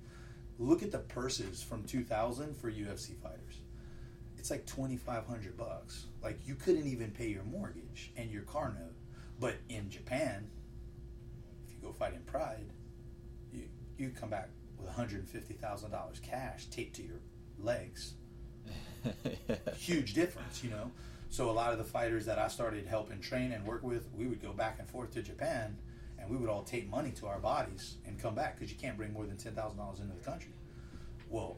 Look 0.57 0.83
at 0.83 0.91
the 0.91 0.99
purses 0.99 1.61
from 1.61 1.83
2000 1.83 2.55
for 2.55 2.71
UFC 2.71 3.15
fighters 3.21 3.44
it's 4.45 4.51
like 4.51 4.65
2500 4.67 5.57
bucks 5.57 6.05
like 6.21 6.39
you 6.45 6.53
couldn't 6.53 6.85
even 6.85 7.09
pay 7.09 7.27
your 7.29 7.41
mortgage 7.45 8.11
and 8.15 8.29
your 8.29 8.43
car 8.43 8.75
note 8.79 8.93
but 9.39 9.55
in 9.69 9.89
Japan 9.89 10.47
if 11.65 11.73
you 11.73 11.79
go 11.81 11.91
fight 11.91 12.13
in 12.13 12.21
Pride 12.21 12.69
you 13.51 13.63
you 13.97 14.11
come 14.11 14.29
back 14.29 14.49
with 14.77 14.87
$150,000 14.95 16.21
cash 16.21 16.65
taped 16.65 16.95
to 16.97 17.01
your 17.01 17.21
legs 17.57 18.13
huge 19.77 20.13
difference, 20.13 20.63
you 20.63 20.69
know. 20.69 20.91
So 21.29 21.49
a 21.49 21.51
lot 21.51 21.71
of 21.71 21.79
the 21.79 21.83
fighters 21.83 22.27
that 22.27 22.37
I 22.37 22.47
started 22.47 22.85
helping 22.85 23.19
train 23.21 23.51
and 23.51 23.65
work 23.65 23.83
with, 23.83 24.07
we 24.15 24.27
would 24.27 24.41
go 24.41 24.53
back 24.53 24.77
and 24.79 24.87
forth 24.87 25.11
to 25.13 25.21
Japan, 25.21 25.77
and 26.19 26.29
we 26.29 26.37
would 26.37 26.49
all 26.49 26.63
take 26.63 26.89
money 26.89 27.11
to 27.13 27.27
our 27.27 27.39
bodies 27.39 27.97
and 28.05 28.19
come 28.19 28.35
back 28.35 28.55
because 28.55 28.71
you 28.71 28.77
can't 28.77 28.97
bring 28.97 29.11
more 29.11 29.25
than 29.25 29.37
ten 29.37 29.53
thousand 29.53 29.77
dollars 29.77 29.99
into 29.99 30.15
the 30.15 30.23
country. 30.23 30.53
Well, 31.29 31.57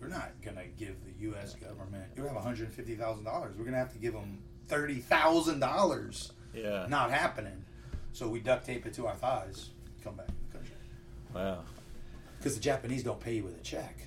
we're 0.00 0.08
not 0.08 0.32
gonna 0.44 0.66
give 0.78 0.96
the 1.04 1.12
U.S. 1.26 1.54
government. 1.54 2.04
You 2.16 2.24
have 2.24 2.34
one 2.34 2.42
hundred 2.42 2.72
fifty 2.72 2.94
thousand 2.94 3.24
dollars. 3.24 3.54
We're 3.56 3.64
gonna 3.64 3.78
have 3.78 3.92
to 3.92 3.98
give 3.98 4.12
them 4.12 4.38
thirty 4.68 4.96
thousand 4.96 5.60
dollars. 5.60 6.32
Yeah. 6.54 6.86
Not 6.88 7.10
happening. 7.10 7.64
So 8.12 8.28
we 8.28 8.40
duct 8.40 8.64
tape 8.66 8.86
it 8.86 8.94
to 8.94 9.06
our 9.06 9.14
thighs. 9.14 9.70
Come 10.02 10.16
back 10.16 10.26
to 10.26 10.32
the 10.52 10.58
country 10.58 10.76
Wow. 11.34 11.64
because 12.38 12.54
the 12.54 12.60
Japanese 12.62 13.02
don't 13.02 13.20
pay 13.20 13.34
you 13.36 13.44
with 13.44 13.58
a 13.58 13.62
check. 13.62 13.98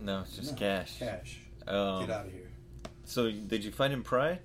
No, 0.00 0.20
it's 0.22 0.36
just 0.36 0.52
No, 0.52 0.58
cash. 0.58 0.98
Cash. 0.98 1.40
Um, 1.66 2.00
Get 2.06 2.10
out 2.10 2.26
of 2.26 2.32
here. 2.32 2.50
So 3.04 3.30
did 3.30 3.64
you 3.64 3.70
find 3.70 3.92
him 3.92 4.02
Pride? 4.02 4.40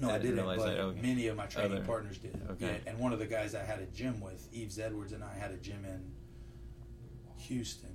No, 0.00 0.10
I, 0.10 0.18
didn't 0.18 0.44
but 0.44 0.58
that. 0.58 0.78
Okay. 0.80 1.00
many 1.02 1.28
of 1.28 1.36
my 1.36 1.46
training 1.46 1.72
Other- 1.78 1.84
partners 1.86 2.18
did. 2.18 2.38
okay. 2.50 2.80
Yeah, 2.84 2.90
and 2.90 2.98
one 2.98 3.12
of 3.12 3.20
the 3.20 3.26
guys 3.26 3.54
I 3.54 3.62
had 3.62 3.78
a 3.78 3.86
gym 3.86 4.20
with, 4.20 4.48
Yves 4.52 4.78
Edwards, 4.80 5.12
and 5.12 5.22
I 5.22 5.32
had 5.34 5.52
a 5.52 5.56
gym 5.56 5.84
in 5.84 6.10
Houston. 7.44 7.93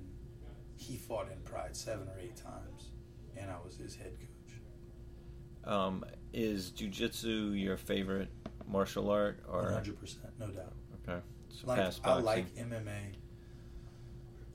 He 0.80 0.96
fought 0.96 1.28
in 1.30 1.38
Pride 1.42 1.76
seven 1.76 2.08
or 2.08 2.18
eight 2.18 2.36
times, 2.36 2.90
and 3.36 3.50
I 3.50 3.56
was 3.64 3.76
his 3.76 3.94
head 3.94 4.12
coach. 4.18 5.70
Um, 5.72 6.04
is 6.32 6.70
jujitsu 6.70 7.60
your 7.60 7.76
favorite 7.76 8.28
martial 8.66 9.10
art, 9.10 9.42
or 9.46 9.70
hundred 9.70 10.00
percent, 10.00 10.32
no 10.38 10.46
doubt. 10.48 10.72
okay, 11.06 11.20
so 11.50 11.66
Like 11.66 11.92
I 12.02 12.18
like 12.20 12.56
MMA, 12.56 13.14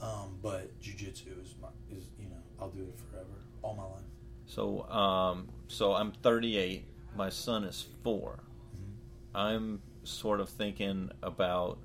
um, 0.02 0.38
but 0.42 0.78
jujitsu 0.82 1.42
is 1.42 1.54
my 1.62 1.68
is 1.96 2.10
you 2.20 2.28
know 2.28 2.42
I'll 2.60 2.70
do 2.70 2.82
it 2.84 2.98
forever, 3.12 3.28
all 3.62 3.76
my 3.76 3.84
life. 3.86 4.02
So, 4.48 4.84
um, 4.90 5.50
so 5.68 5.94
I'm 5.94 6.12
38. 6.12 6.86
My 7.16 7.30
son 7.30 7.64
is 7.64 7.88
4 8.04 8.40
Mhm. 8.76 8.94
I'm 9.34 9.82
sort 10.04 10.40
of 10.40 10.50
thinking 10.50 11.12
about 11.24 11.80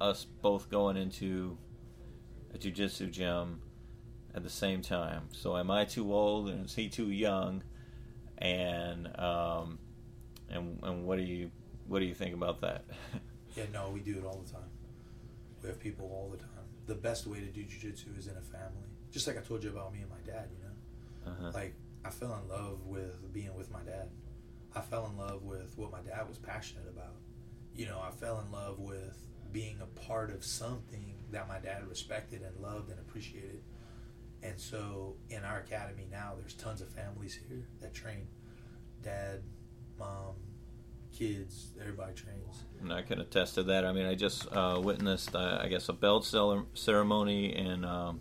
us 0.00 0.24
both 0.42 0.68
going 0.68 0.96
into 0.96 1.56
a 2.52 2.58
jujitsu 2.58 3.10
gym 3.10 3.60
at 4.34 4.42
the 4.42 4.50
same 4.50 4.82
time. 4.82 5.28
So, 5.32 5.56
am 5.56 5.70
I 5.70 5.84
too 5.84 6.12
old 6.12 6.48
and 6.48 6.66
is 6.66 6.74
he 6.74 6.88
too 6.88 7.10
young? 7.10 7.62
And 8.38 9.08
um, 9.18 9.78
and 10.50 10.78
and 10.82 11.04
what 11.04 11.18
do 11.18 11.24
you 11.24 11.50
what 11.86 12.00
do 12.00 12.06
you 12.06 12.14
think 12.14 12.34
about 12.34 12.60
that? 12.62 12.84
Yeah, 13.56 13.64
no, 13.72 13.90
we 13.90 14.00
do 14.00 14.18
it 14.18 14.24
all 14.24 14.42
the 14.44 14.50
time. 14.50 14.68
We 15.62 15.68
have 15.68 15.78
people 15.78 16.06
all 16.06 16.28
the 16.28 16.38
time. 16.38 16.48
The 16.86 16.94
best 16.96 17.26
way 17.26 17.38
to 17.38 17.46
do 17.46 17.62
jujitsu 17.62 18.18
is 18.18 18.26
in 18.26 18.36
a 18.36 18.40
family. 18.40 18.88
Just 19.12 19.28
like 19.28 19.38
I 19.38 19.42
told 19.42 19.62
you 19.62 19.70
about 19.70 19.92
me 19.92 20.00
and 20.00 20.10
my 20.10 20.18
dad, 20.26 20.48
you 20.50 20.64
know? 20.64 21.32
uh-huh. 21.32 21.50
Like, 21.54 21.74
I 22.04 22.10
fell 22.10 22.36
in 22.42 22.48
love 22.48 22.84
with 22.84 23.32
being 23.32 23.54
with 23.54 23.70
my 23.70 23.82
dad. 23.82 24.08
I 24.74 24.80
fell 24.80 25.06
in 25.06 25.16
love 25.16 25.44
with 25.44 25.72
what 25.78 25.92
my 25.92 26.00
dad 26.00 26.28
was 26.28 26.36
passionate 26.36 26.88
about. 26.88 27.14
You 27.76 27.86
know, 27.86 28.00
I 28.04 28.10
fell 28.10 28.40
in 28.44 28.50
love 28.50 28.80
with 28.80 29.16
being 29.52 29.78
a 29.80 30.00
part 30.00 30.30
of 30.30 30.44
something 30.44 31.14
that 31.30 31.46
my 31.46 31.60
dad 31.60 31.86
respected 31.88 32.42
and 32.42 32.56
loved 32.60 32.90
and 32.90 32.98
appreciated. 32.98 33.62
And 34.44 34.60
so 34.60 35.16
in 35.30 35.42
our 35.42 35.58
academy 35.60 36.06
now, 36.10 36.32
there's 36.38 36.54
tons 36.54 36.82
of 36.82 36.88
families 36.90 37.38
here 37.48 37.66
that 37.80 37.94
train. 37.94 38.26
Dad, 39.02 39.42
mom, 39.98 40.34
kids, 41.16 41.72
everybody 41.80 42.12
trains. 42.12 42.64
And 42.80 42.92
I 42.92 43.02
can 43.02 43.20
attest 43.20 43.54
to 43.54 43.62
that. 43.64 43.86
I 43.86 43.92
mean, 43.92 44.06
I 44.06 44.14
just 44.14 44.46
uh, 44.52 44.80
witnessed, 44.82 45.34
uh, 45.34 45.58
I 45.62 45.68
guess, 45.68 45.88
a 45.88 45.92
belt 45.94 46.26
ceremony, 46.74 47.54
and 47.54 47.86
um, 47.86 48.20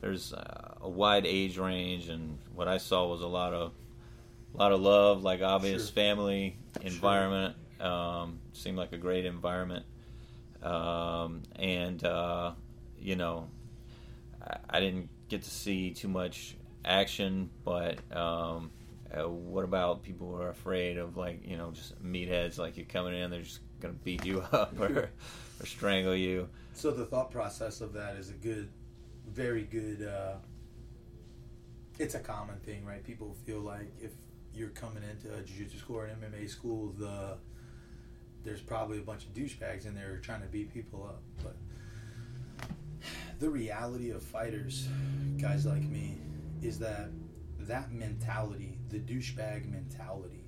there's 0.00 0.32
uh, 0.32 0.74
a 0.80 0.88
wide 0.88 1.26
age 1.26 1.58
range, 1.58 2.08
and 2.08 2.38
what 2.54 2.66
I 2.66 2.78
saw 2.78 3.06
was 3.06 3.20
a 3.20 3.26
lot 3.26 3.52
of, 3.52 3.72
a 4.54 4.56
lot 4.56 4.72
of 4.72 4.80
love, 4.80 5.22
like 5.22 5.42
obvious 5.42 5.86
Sure. 5.86 5.92
family 5.92 6.56
environment. 6.80 7.56
Um, 7.80 8.38
seemed 8.52 8.76
like 8.76 8.92
a 8.92 8.98
great 8.98 9.26
environment, 9.26 9.84
um, 10.62 11.42
and 11.56 12.02
uh, 12.04 12.52
you 12.96 13.16
know, 13.16 13.48
I, 14.40 14.76
I 14.76 14.80
didn't 14.80 15.08
get 15.32 15.42
to 15.42 15.50
see 15.50 15.90
too 15.90 16.08
much 16.08 16.56
action, 16.84 17.50
but. 17.64 17.98
Um, 18.14 18.70
uh, 19.14 19.28
what 19.28 19.62
about 19.62 20.02
people 20.02 20.34
who 20.34 20.40
are 20.40 20.48
afraid 20.48 20.96
of 20.96 21.18
like 21.18 21.46
you 21.46 21.58
know 21.58 21.70
just 21.70 22.02
meatheads 22.02 22.56
like 22.56 22.78
you're 22.78 22.86
coming 22.86 23.12
in 23.12 23.30
they're 23.30 23.42
just 23.42 23.60
gonna 23.78 23.92
beat 24.04 24.24
you 24.24 24.40
up 24.52 24.72
or, 24.80 25.10
or 25.60 25.66
strangle 25.66 26.16
you 26.16 26.48
So 26.74 26.90
the 26.90 27.04
thought 27.04 27.30
process 27.30 27.80
of 27.80 27.92
that 27.92 28.16
is 28.16 28.30
a 28.30 28.34
good, 28.34 28.68
very 29.28 29.62
good. 29.64 30.06
Uh, 30.06 30.36
it's 31.98 32.14
a 32.14 32.20
common 32.20 32.56
thing, 32.60 32.84
right? 32.84 33.04
People 33.04 33.36
feel 33.44 33.60
like 33.60 33.92
if 34.00 34.12
you're 34.54 34.70
coming 34.70 35.02
into 35.02 35.34
a 35.36 35.42
jiu-jitsu 35.42 35.78
school 35.78 35.96
or 35.96 36.06
an 36.06 36.16
MMA 36.16 36.48
school, 36.48 36.94
the 36.98 37.36
there's 38.44 38.60
probably 38.60 38.98
a 38.98 39.02
bunch 39.02 39.24
of 39.24 39.32
douchebags 39.34 39.86
in 39.86 39.94
there 39.94 40.18
trying 40.18 40.40
to 40.40 40.48
beat 40.48 40.72
people 40.72 41.04
up. 41.04 41.22
But 41.42 41.54
the 43.42 43.50
reality 43.50 44.10
of 44.10 44.22
fighters, 44.22 44.86
guys 45.36 45.66
like 45.66 45.82
me, 45.82 46.16
is 46.62 46.78
that 46.78 47.10
that 47.58 47.90
mentality, 47.90 48.78
the 48.88 49.00
douchebag 49.00 49.68
mentality, 49.68 50.44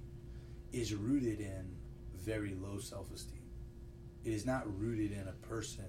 is 0.73 0.95
rooted 0.95 1.41
in 1.41 1.75
very 2.15 2.55
low 2.55 2.79
self-esteem. 2.79 3.43
It 4.25 4.33
is 4.33 4.47
not 4.47 4.63
rooted 4.79 5.11
in 5.11 5.27
a 5.27 5.33
person 5.45 5.87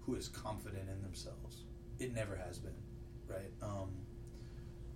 who 0.00 0.16
is 0.16 0.26
confident 0.26 0.88
in 0.88 1.00
themselves. 1.00 1.62
It 2.00 2.12
never 2.12 2.34
has 2.34 2.58
been, 2.58 2.74
right? 3.28 3.52
Um, 3.62 3.90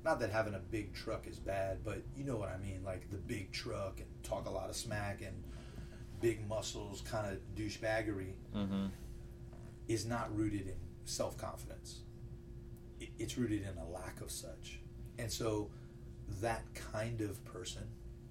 not 0.04 0.18
that 0.18 0.30
having 0.30 0.54
a 0.54 0.58
big 0.58 0.92
truck 0.92 1.28
is 1.28 1.38
bad, 1.38 1.84
but 1.84 2.02
you 2.16 2.24
know 2.24 2.36
what 2.36 2.48
I 2.48 2.58
mean. 2.58 2.82
Like 2.84 3.08
the 3.08 3.18
big 3.18 3.52
truck 3.52 4.00
and 4.00 4.08
talk 4.24 4.46
a 4.46 4.50
lot 4.50 4.68
of 4.68 4.74
smack 4.74 5.22
and 5.22 5.44
big 6.20 6.44
muscles, 6.48 7.02
kind 7.02 7.32
of 7.32 7.38
douchebaggery, 7.54 8.32
mm-hmm. 8.52 8.86
is 9.86 10.04
not 10.04 10.36
rooted 10.36 10.62
in 10.62 10.81
self 11.04 11.36
confidence. 11.36 12.00
It's 13.18 13.36
rooted 13.36 13.62
in 13.62 13.78
a 13.78 13.88
lack 13.88 14.20
of 14.20 14.30
such. 14.30 14.80
And 15.18 15.30
so, 15.30 15.70
that 16.40 16.62
kind 16.74 17.20
of 17.20 17.44
person, 17.44 17.82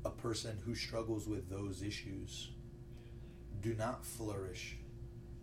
a 0.06 0.10
person 0.10 0.58
who 0.66 0.76
struggles 0.76 1.28
with 1.28 1.50
those 1.50 1.84
issues, 1.84 2.52
do 3.62 3.74
not 3.76 4.06
flourish 4.06 4.78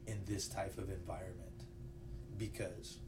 in 0.07 0.19
this 0.27 0.49
type 0.49 0.79
of 0.79 0.91
environment 0.91 1.65
because 2.37 2.99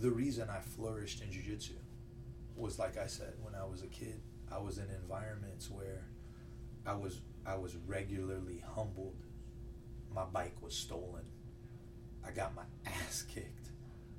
the 0.00 0.10
reason 0.10 0.48
I 0.48 0.60
flourished 0.60 1.22
in 1.22 1.30
jiu-jitsu 1.30 1.74
was 2.56 2.78
like 2.78 2.96
I 2.96 3.06
said 3.06 3.34
when 3.42 3.54
I 3.54 3.64
was 3.64 3.82
a 3.82 3.86
kid 3.86 4.20
I 4.50 4.58
was 4.58 4.78
in 4.78 4.86
environments 5.02 5.70
where 5.70 6.04
I 6.86 6.94
was 6.94 7.20
I 7.46 7.56
was 7.56 7.76
regularly 7.86 8.62
humbled. 8.74 9.22
My 10.14 10.24
bike 10.24 10.56
was 10.60 10.74
stolen. 10.74 11.24
I 12.26 12.30
got 12.30 12.54
my 12.54 12.62
ass 12.86 13.22
kicked. 13.22 13.70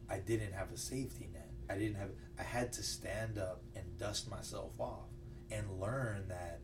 I 0.09 0.19
didn't 0.19 0.53
have 0.53 0.71
a 0.71 0.77
safety 0.77 1.29
net. 1.31 1.49
I 1.69 1.77
didn't 1.77 1.95
have 1.95 2.09
I 2.39 2.43
had 2.43 2.73
to 2.73 2.83
stand 2.83 3.37
up 3.37 3.61
and 3.75 3.85
dust 3.97 4.29
myself 4.29 4.71
off 4.79 5.09
and 5.51 5.79
learn 5.79 6.27
that 6.29 6.61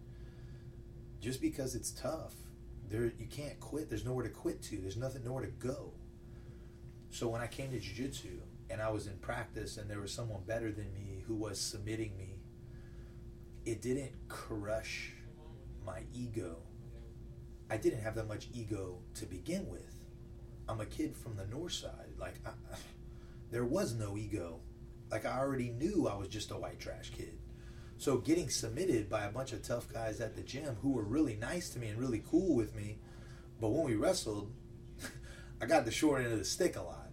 just 1.19 1.41
because 1.41 1.75
it's 1.75 1.91
tough, 1.91 2.35
there 2.89 3.11
you 3.17 3.27
can't 3.29 3.59
quit. 3.59 3.89
There's 3.89 4.05
nowhere 4.05 4.23
to 4.23 4.29
quit 4.29 4.61
to. 4.63 4.77
There's 4.77 4.97
nothing 4.97 5.23
nowhere 5.23 5.45
to 5.45 5.51
go. 5.51 5.93
So 7.09 7.27
when 7.27 7.41
I 7.41 7.47
came 7.47 7.71
to 7.71 7.79
jiu-jitsu 7.79 8.41
and 8.69 8.81
I 8.81 8.89
was 8.89 9.07
in 9.07 9.17
practice 9.17 9.77
and 9.77 9.89
there 9.89 9.99
was 9.99 10.13
someone 10.13 10.41
better 10.45 10.71
than 10.71 10.93
me 10.93 11.23
who 11.27 11.35
was 11.35 11.59
submitting 11.59 12.17
me, 12.17 12.41
it 13.65 13.81
didn't 13.81 14.11
crush 14.27 15.13
my 15.85 16.01
ego. 16.13 16.57
I 17.69 17.77
didn't 17.77 18.01
have 18.01 18.15
that 18.15 18.27
much 18.27 18.47
ego 18.53 18.99
to 19.15 19.25
begin 19.25 19.67
with. 19.67 19.94
I'm 20.67 20.81
a 20.81 20.85
kid 20.85 21.15
from 21.15 21.35
the 21.35 21.45
north 21.47 21.73
side. 21.73 22.13
Like 22.19 22.35
I, 22.45 22.51
there 23.51 23.65
was 23.65 23.93
no 23.93 24.17
ego. 24.17 24.59
Like 25.11 25.25
I 25.25 25.39
already 25.39 25.69
knew 25.69 26.07
I 26.07 26.15
was 26.15 26.27
just 26.29 26.51
a 26.51 26.57
white 26.57 26.79
trash 26.79 27.11
kid. 27.15 27.37
So 27.97 28.17
getting 28.17 28.49
submitted 28.49 29.09
by 29.09 29.23
a 29.23 29.31
bunch 29.31 29.53
of 29.53 29.61
tough 29.61 29.91
guys 29.91 30.19
at 30.19 30.35
the 30.35 30.41
gym 30.41 30.75
who 30.81 30.91
were 30.91 31.03
really 31.03 31.35
nice 31.35 31.69
to 31.71 31.79
me 31.79 31.87
and 31.87 31.99
really 31.99 32.23
cool 32.29 32.55
with 32.55 32.75
me, 32.75 32.99
but 33.61 33.69
when 33.69 33.85
we 33.85 33.95
wrestled, 33.95 34.51
I 35.61 35.65
got 35.65 35.85
the 35.85 35.91
short 35.91 36.23
end 36.23 36.33
of 36.33 36.39
the 36.39 36.45
stick 36.45 36.75
a 36.75 36.81
lot. 36.81 37.09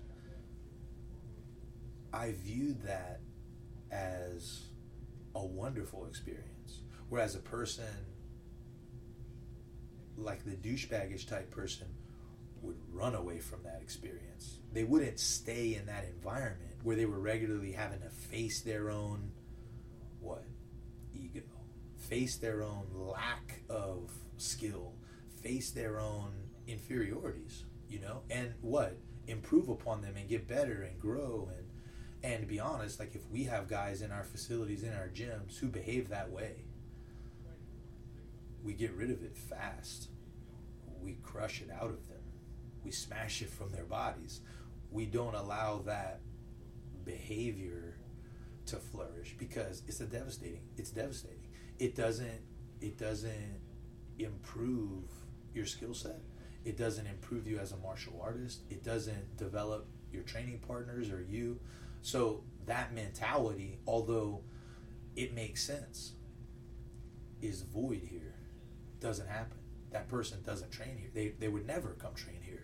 I 2.12 2.32
viewed 2.32 2.82
that 2.82 3.20
as 3.90 4.64
a 5.34 5.44
wonderful 5.44 6.06
experience. 6.06 6.80
Whereas 7.08 7.34
a 7.34 7.40
person 7.40 7.84
like 10.16 10.44
the 10.44 10.52
douchebaggish 10.52 11.28
type 11.28 11.50
person 11.50 11.88
would 12.62 12.76
run 12.92 13.14
away 13.14 13.38
from 13.38 13.62
that 13.64 13.80
experience. 13.82 14.58
They 14.72 14.84
wouldn't 14.84 15.20
stay 15.20 15.74
in 15.74 15.86
that 15.86 16.04
environment 16.04 16.76
where 16.82 16.96
they 16.96 17.06
were 17.06 17.18
regularly 17.18 17.72
having 17.72 18.00
to 18.00 18.08
face 18.08 18.62
their 18.62 18.90
own 18.90 19.32
what? 20.20 20.44
Ego. 21.14 21.42
Face 21.96 22.36
their 22.36 22.62
own 22.62 22.86
lack 22.94 23.62
of 23.68 24.10
skill. 24.36 24.94
Face 25.42 25.70
their 25.72 25.98
own 25.98 26.32
inferiorities, 26.66 27.64
you 27.88 28.00
know? 28.00 28.22
And 28.30 28.54
what? 28.60 28.96
Improve 29.26 29.68
upon 29.68 30.00
them 30.00 30.14
and 30.16 30.28
get 30.28 30.48
better 30.48 30.82
and 30.82 30.98
grow 30.98 31.48
and 31.56 31.66
and 32.24 32.40
to 32.42 32.46
be 32.46 32.60
honest, 32.60 33.00
like 33.00 33.16
if 33.16 33.28
we 33.30 33.44
have 33.44 33.68
guys 33.68 34.00
in 34.00 34.12
our 34.12 34.22
facilities, 34.22 34.84
in 34.84 34.92
our 34.92 35.08
gyms 35.08 35.58
who 35.58 35.66
behave 35.66 36.08
that 36.10 36.30
way, 36.30 36.64
we 38.62 38.74
get 38.74 38.92
rid 38.92 39.10
of 39.10 39.24
it 39.24 39.36
fast. 39.36 40.08
We 41.02 41.16
crush 41.22 41.62
it 41.62 41.70
out 41.70 41.90
of 41.90 42.06
them. 42.08 42.11
We 42.84 42.90
smash 42.90 43.42
it 43.42 43.50
from 43.50 43.70
their 43.70 43.84
bodies. 43.84 44.40
We 44.90 45.06
don't 45.06 45.34
allow 45.34 45.78
that 45.86 46.20
behavior 47.04 47.96
to 48.66 48.76
flourish 48.76 49.34
because 49.38 49.82
it's 49.86 50.00
a 50.00 50.06
devastating. 50.06 50.62
It's 50.76 50.90
devastating. 50.90 51.48
It 51.78 51.94
doesn't. 51.94 52.40
It 52.80 52.98
doesn't 52.98 53.60
improve 54.18 55.04
your 55.54 55.66
skill 55.66 55.94
set. 55.94 56.20
It 56.64 56.76
doesn't 56.76 57.06
improve 57.06 57.46
you 57.46 57.58
as 57.58 57.72
a 57.72 57.76
martial 57.76 58.20
artist. 58.22 58.62
It 58.70 58.84
doesn't 58.84 59.36
develop 59.36 59.86
your 60.12 60.22
training 60.22 60.60
partners 60.66 61.10
or 61.10 61.22
you. 61.22 61.60
So 62.02 62.44
that 62.66 62.94
mentality, 62.94 63.78
although 63.86 64.42
it 65.16 65.34
makes 65.34 65.64
sense, 65.64 66.14
is 67.40 67.62
void 67.62 68.02
here. 68.08 68.34
Doesn't 69.00 69.28
happen. 69.28 69.58
That 69.90 70.08
person 70.08 70.42
doesn't 70.44 70.70
train 70.70 70.96
here. 70.98 71.10
They, 71.12 71.28
they 71.38 71.48
would 71.48 71.66
never 71.66 71.90
come 71.90 72.14
train 72.14 72.40
here. 72.42 72.61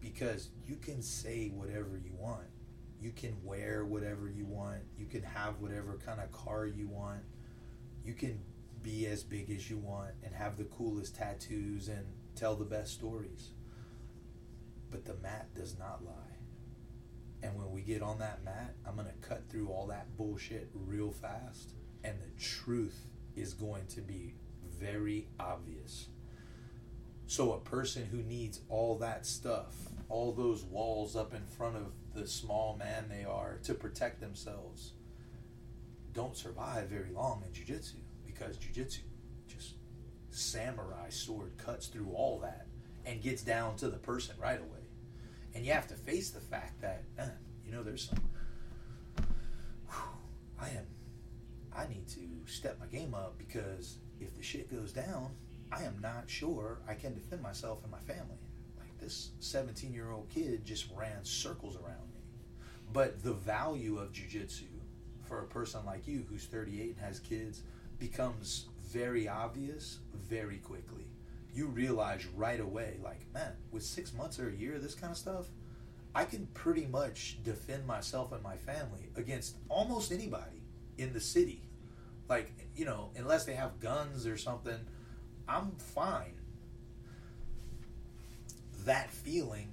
Because 0.00 0.50
you 0.66 0.76
can 0.76 1.02
say 1.02 1.50
whatever 1.54 2.00
you 2.02 2.12
want. 2.18 2.48
You 3.00 3.12
can 3.12 3.36
wear 3.42 3.84
whatever 3.84 4.28
you 4.28 4.46
want. 4.46 4.80
You 4.98 5.06
can 5.06 5.22
have 5.22 5.60
whatever 5.60 5.98
kind 6.04 6.20
of 6.20 6.30
car 6.32 6.66
you 6.66 6.88
want. 6.88 7.22
You 8.04 8.14
can 8.14 8.40
be 8.82 9.06
as 9.06 9.22
big 9.22 9.50
as 9.50 9.70
you 9.70 9.78
want 9.78 10.12
and 10.22 10.34
have 10.34 10.56
the 10.56 10.64
coolest 10.64 11.16
tattoos 11.16 11.88
and 11.88 12.06
tell 12.34 12.56
the 12.56 12.64
best 12.64 12.92
stories. 12.94 13.50
But 14.90 15.04
the 15.04 15.14
mat 15.14 15.54
does 15.54 15.78
not 15.78 16.04
lie. 16.04 16.30
And 17.42 17.56
when 17.56 17.70
we 17.70 17.80
get 17.80 18.02
on 18.02 18.18
that 18.18 18.44
mat, 18.44 18.74
I'm 18.86 18.96
going 18.96 19.06
to 19.06 19.28
cut 19.28 19.48
through 19.48 19.68
all 19.68 19.86
that 19.86 20.16
bullshit 20.16 20.68
real 20.74 21.10
fast. 21.10 21.72
And 22.04 22.18
the 22.18 22.42
truth 22.42 23.06
is 23.36 23.54
going 23.54 23.86
to 23.88 24.00
be 24.00 24.34
very 24.78 25.28
obvious. 25.38 26.08
So, 27.30 27.52
a 27.52 27.60
person 27.60 28.06
who 28.06 28.24
needs 28.24 28.62
all 28.68 28.98
that 28.98 29.24
stuff, 29.24 29.76
all 30.08 30.32
those 30.32 30.64
walls 30.64 31.14
up 31.14 31.32
in 31.32 31.46
front 31.46 31.76
of 31.76 31.92
the 32.12 32.26
small 32.26 32.74
man 32.76 33.04
they 33.08 33.24
are 33.24 33.60
to 33.62 33.72
protect 33.72 34.20
themselves, 34.20 34.94
don't 36.12 36.36
survive 36.36 36.88
very 36.88 37.12
long 37.12 37.44
in 37.46 37.52
jiu 37.52 37.64
jitsu 37.64 37.98
because 38.26 38.56
jiu 38.56 38.72
jitsu 38.72 39.02
just 39.46 39.74
samurai 40.30 41.08
sword 41.08 41.52
cuts 41.56 41.86
through 41.86 42.10
all 42.12 42.40
that 42.40 42.66
and 43.06 43.22
gets 43.22 43.42
down 43.42 43.76
to 43.76 43.88
the 43.88 43.98
person 43.98 44.34
right 44.36 44.58
away. 44.60 44.88
And 45.54 45.64
you 45.64 45.72
have 45.72 45.86
to 45.86 45.94
face 45.94 46.30
the 46.30 46.40
fact 46.40 46.80
that 46.80 47.04
eh, 47.16 47.28
you 47.64 47.70
know 47.70 47.84
there's 47.84 48.08
some 48.08 48.18
i 50.60 50.68
am 50.70 50.84
i 51.76 51.86
need 51.86 52.08
to 52.08 52.26
step 52.52 52.76
my 52.80 52.86
game 52.86 53.14
up 53.14 53.38
because 53.38 53.98
if 54.18 54.34
the 54.34 54.42
shit 54.42 54.68
goes 54.68 54.92
down 54.92 55.30
i 55.72 55.82
am 55.82 55.98
not 56.00 56.28
sure 56.28 56.78
i 56.88 56.94
can 56.94 57.14
defend 57.14 57.42
myself 57.42 57.82
and 57.82 57.90
my 57.92 57.98
family. 58.00 58.38
Like 58.78 58.98
this 58.98 59.30
17 59.40 59.92
year 59.92 60.10
old 60.10 60.28
kid 60.28 60.64
just 60.64 60.86
ran 60.94 61.24
circles 61.24 61.76
around 61.76 62.08
me. 62.12 62.20
But 62.92 63.22
the 63.22 63.32
value 63.32 63.98
of 63.98 64.12
jiu-jitsu 64.12 64.64
for 65.24 65.40
a 65.40 65.46
person 65.46 65.80
like 65.86 66.08
you 66.08 66.24
who's 66.28 66.44
38 66.44 66.96
and 66.96 67.06
has 67.06 67.20
kids 67.20 67.62
becomes 67.98 68.66
very 68.82 69.28
obvious 69.28 69.98
very 70.14 70.58
quickly. 70.58 71.04
You 71.54 71.66
realize 71.66 72.26
right 72.26 72.60
away, 72.60 72.96
like, 73.02 73.20
man, 73.32 73.52
with 73.70 73.84
six 73.84 74.12
months 74.12 74.38
or 74.38 74.48
a 74.48 74.52
year 74.52 74.74
of 74.74 74.82
this 74.82 74.94
kind 74.94 75.10
of 75.12 75.16
stuff, 75.16 75.46
I 76.14 76.24
can 76.24 76.46
pretty 76.54 76.86
much 76.86 77.38
defend 77.44 77.86
myself 77.86 78.32
and 78.32 78.42
my 78.42 78.56
family 78.56 79.10
against 79.16 79.56
almost 79.68 80.10
anybody 80.10 80.62
in 80.98 81.12
the 81.12 81.20
city. 81.20 81.62
Like, 82.28 82.50
you 82.74 82.84
know, 82.84 83.10
unless 83.16 83.44
they 83.44 83.54
have 83.54 83.80
guns 83.80 84.26
or 84.26 84.36
something, 84.36 84.78
I'm 85.50 85.72
fine. 85.72 86.34
That 88.84 89.10
feeling 89.10 89.68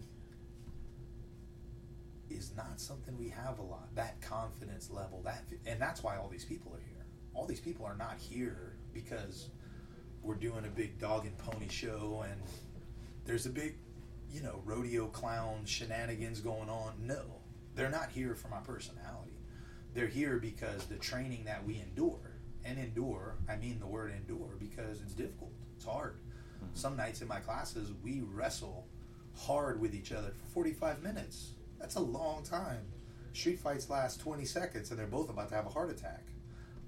is 2.29 2.51
not 2.57 2.79
something 2.81 3.17
we 3.17 3.29
have 3.29 3.59
a 3.59 3.61
lot. 3.61 3.93
That 3.95 4.19
confidence 4.21 4.89
level, 4.89 5.21
that, 5.23 5.43
and 5.67 5.79
that's 5.79 6.01
why 6.01 6.17
all 6.17 6.27
these 6.29 6.45
people 6.45 6.73
are 6.73 6.81
here. 6.81 7.05
All 7.35 7.45
these 7.45 7.59
people 7.59 7.85
are 7.85 7.95
not 7.95 8.17
here 8.17 8.75
because 8.91 9.49
we're 10.23 10.35
doing 10.35 10.65
a 10.65 10.69
big 10.69 10.97
dog 10.99 11.25
and 11.25 11.37
pony 11.37 11.69
show 11.69 12.25
and 12.27 12.41
there's 13.25 13.45
a 13.45 13.51
big, 13.51 13.75
you 14.31 14.41
know, 14.41 14.61
rodeo 14.65 15.05
clown 15.07 15.63
shenanigans 15.65 16.39
going 16.39 16.69
on. 16.69 16.93
No, 16.99 17.21
they're 17.75 17.91
not 17.91 18.09
here 18.09 18.33
for 18.33 18.47
my 18.47 18.59
personality. 18.59 19.37
They're 19.93 20.07
here 20.07 20.37
because 20.37 20.85
the 20.85 20.95
training 20.95 21.43
that 21.45 21.63
we 21.65 21.79
endure, 21.79 22.37
and 22.65 22.77
endure, 22.77 23.35
I 23.49 23.55
mean 23.55 23.79
the 23.79 23.87
word 23.87 24.11
endure 24.15 24.55
because 24.59 25.01
it's 25.01 25.13
difficult, 25.13 25.53
hard. 25.87 26.15
Mm-hmm. 26.15 26.67
Some 26.73 26.95
nights 26.95 27.21
in 27.21 27.27
my 27.27 27.39
classes, 27.39 27.91
we 28.03 28.21
wrestle 28.21 28.87
hard 29.35 29.79
with 29.79 29.93
each 29.95 30.11
other 30.11 30.31
for 30.31 30.45
45 30.53 31.01
minutes. 31.03 31.51
That's 31.79 31.95
a 31.95 32.01
long 32.01 32.43
time. 32.43 32.81
Street 33.33 33.59
fights 33.59 33.89
last 33.89 34.19
20 34.19 34.45
seconds 34.45 34.89
and 34.89 34.99
they're 34.99 35.07
both 35.07 35.29
about 35.29 35.49
to 35.49 35.55
have 35.55 35.67
a 35.67 35.69
heart 35.69 35.91
attack. 35.91 36.23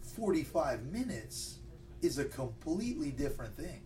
45 0.01 0.85
minutes 0.87 1.59
is 2.01 2.17
a 2.17 2.25
completely 2.25 3.11
different 3.11 3.55
thing. 3.55 3.81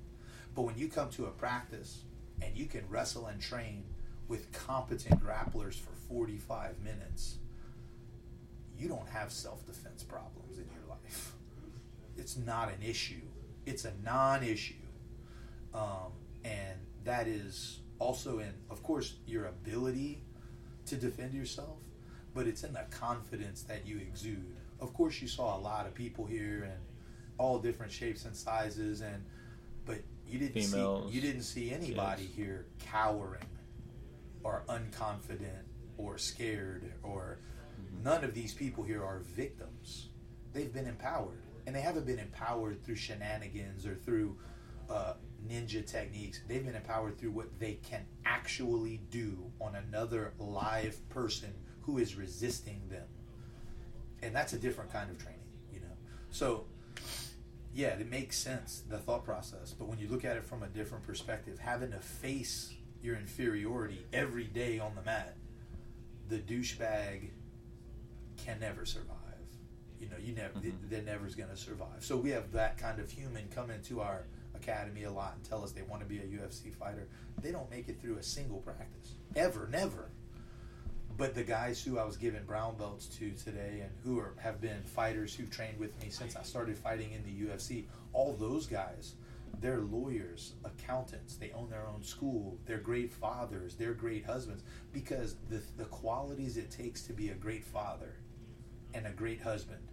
But 0.55 0.63
when 0.63 0.77
you 0.77 0.87
come 0.87 1.09
to 1.11 1.25
a 1.25 1.31
practice 1.31 2.03
and 2.41 2.55
you 2.55 2.65
can 2.65 2.87
wrestle 2.89 3.27
and 3.27 3.41
train 3.41 3.83
with 4.27 4.51
competent 4.51 5.21
grapplers 5.23 5.73
for 5.73 5.91
45 6.07 6.79
minutes, 6.79 7.37
you 8.77 8.87
don't 8.87 9.09
have 9.09 9.31
self 9.31 9.65
defense 9.65 10.03
problems 10.03 10.57
in 10.57 10.65
your 10.65 10.89
life. 10.89 11.33
It's 12.17 12.37
not 12.37 12.69
an 12.69 12.81
issue, 12.87 13.21
it's 13.65 13.85
a 13.85 13.93
non 14.03 14.43
issue. 14.43 14.75
Um, 15.73 16.11
and 16.43 16.77
that 17.03 17.27
is 17.27 17.79
also 17.99 18.39
in, 18.39 18.53
of 18.69 18.83
course, 18.83 19.15
your 19.25 19.45
ability 19.45 20.23
to 20.85 20.95
defend 20.95 21.33
yourself, 21.33 21.77
but 22.33 22.47
it's 22.47 22.63
in 22.63 22.73
the 22.73 22.85
confidence 22.91 23.63
that 23.63 23.85
you 23.85 23.97
exude. 23.97 24.55
Of 24.79 24.93
course, 24.93 25.21
you 25.21 25.27
saw 25.27 25.57
a 25.57 25.59
lot 25.59 25.85
of 25.85 25.93
people 25.93 26.25
here 26.25 26.63
and 26.63 26.79
all 27.37 27.59
different 27.59 27.91
shapes 27.91 28.25
and 28.25 28.35
sizes, 28.35 29.01
and 29.01 29.23
but 29.85 29.99
you 30.27 30.39
didn't 30.39 30.61
Females, 30.63 31.09
see 31.09 31.15
you 31.15 31.21
didn't 31.21 31.43
see 31.43 31.71
anybody 31.71 32.23
kids. 32.23 32.35
here 32.35 32.65
cowering 32.79 33.45
or 34.43 34.63
unconfident 34.67 35.63
or 35.97 36.17
scared 36.17 36.91
or 37.01 37.39
mm-hmm. 37.79 38.03
none 38.03 38.23
of 38.23 38.33
these 38.33 38.53
people 38.53 38.83
here 38.83 39.03
are 39.03 39.19
victims. 39.19 40.09
They've 40.53 40.73
been 40.73 40.87
empowered. 40.87 41.39
and 41.65 41.75
they 41.75 41.81
haven't 41.81 42.05
been 42.05 42.19
empowered 42.19 42.83
through 42.83 42.95
shenanigans 42.95 43.85
or 43.85 43.95
through 43.95 44.37
uh, 44.89 45.13
ninja 45.47 45.85
techniques. 45.85 46.41
They've 46.47 46.65
been 46.65 46.75
empowered 46.75 47.17
through 47.17 47.31
what 47.31 47.59
they 47.59 47.73
can 47.83 48.05
actually 48.25 49.01
do 49.09 49.51
on 49.59 49.75
another 49.75 50.33
live 50.39 50.97
person 51.09 51.53
who 51.81 51.97
is 51.97 52.15
resisting 52.15 52.81
them, 52.89 53.07
and 54.21 54.35
that's 54.35 54.53
a 54.53 54.57
different 54.59 54.91
kind 54.91 55.09
of 55.09 55.17
training, 55.17 55.39
you 55.73 55.79
know. 55.81 55.95
So, 56.31 56.65
yeah, 57.73 57.89
it 57.89 58.09
makes 58.09 58.37
sense 58.37 58.83
the 58.89 58.97
thought 58.97 59.25
process, 59.25 59.73
but 59.77 59.87
when 59.87 59.99
you 59.99 60.07
look 60.07 60.23
at 60.23 60.37
it 60.37 60.45
from 60.45 60.63
a 60.63 60.67
different 60.67 61.05
perspective, 61.05 61.59
having 61.59 61.91
to 61.91 61.99
face 61.99 62.73
your 63.01 63.15
inferiority 63.17 64.05
every 64.13 64.45
day 64.45 64.79
on 64.79 64.95
the 64.95 65.01
mat, 65.01 65.35
the 66.29 66.37
douchebag 66.37 67.31
can 68.37 68.59
never 68.59 68.85
survive. 68.85 69.17
You 69.99 70.09
know, 70.09 70.17
you 70.17 70.33
never, 70.33 70.59
Mhm. 70.59 70.89
they're 70.89 71.01
never's 71.01 71.35
going 71.35 71.49
to 71.49 71.57
survive. 71.57 72.03
So 72.03 72.17
we 72.17 72.29
have 72.31 72.51
that 72.53 72.77
kind 72.77 72.99
of 72.99 73.09
human 73.11 73.47
come 73.49 73.69
into 73.69 74.01
our 74.01 74.25
academy 74.63 75.03
a 75.03 75.11
lot 75.11 75.33
and 75.35 75.43
tell 75.43 75.63
us 75.63 75.71
they 75.71 75.81
want 75.83 76.01
to 76.01 76.07
be 76.07 76.19
a 76.19 76.23
UFC 76.23 76.73
fighter. 76.73 77.07
They 77.41 77.51
don't 77.51 77.69
make 77.69 77.89
it 77.89 77.99
through 78.01 78.17
a 78.17 78.23
single 78.23 78.59
practice. 78.59 79.13
Ever, 79.35 79.67
never. 79.71 80.09
But 81.15 81.35
the 81.35 81.43
guys 81.43 81.83
who 81.83 81.99
I 81.99 82.05
was 82.05 82.17
giving 82.17 82.43
brown 82.43 82.75
belts 82.75 83.05
to 83.17 83.31
today 83.31 83.81
and 83.81 83.91
who 84.03 84.19
are, 84.19 84.33
have 84.39 84.59
been 84.59 84.81
fighters 84.83 85.35
who 85.35 85.45
trained 85.45 85.79
with 85.79 85.99
me 86.01 86.09
since 86.09 86.35
I 86.35 86.41
started 86.41 86.77
fighting 86.77 87.11
in 87.11 87.23
the 87.23 87.47
UFC, 87.47 87.85
all 88.13 88.33
those 88.33 88.65
guys, 88.65 89.13
they're 89.61 89.81
lawyers, 89.81 90.53
accountants, 90.65 91.35
they 91.35 91.51
own 91.51 91.69
their 91.69 91.87
own 91.87 92.03
school, 92.03 92.57
they're 92.65 92.79
great 92.79 93.11
fathers, 93.11 93.75
they're 93.75 93.93
great 93.93 94.25
husbands. 94.25 94.63
Because 94.91 95.35
the, 95.49 95.61
the 95.77 95.85
qualities 95.85 96.57
it 96.57 96.71
takes 96.71 97.03
to 97.03 97.13
be 97.13 97.29
a 97.29 97.35
great 97.35 97.63
father 97.63 98.15
and 98.95 99.05
a 99.05 99.11
great 99.11 99.41
husband 99.41 99.87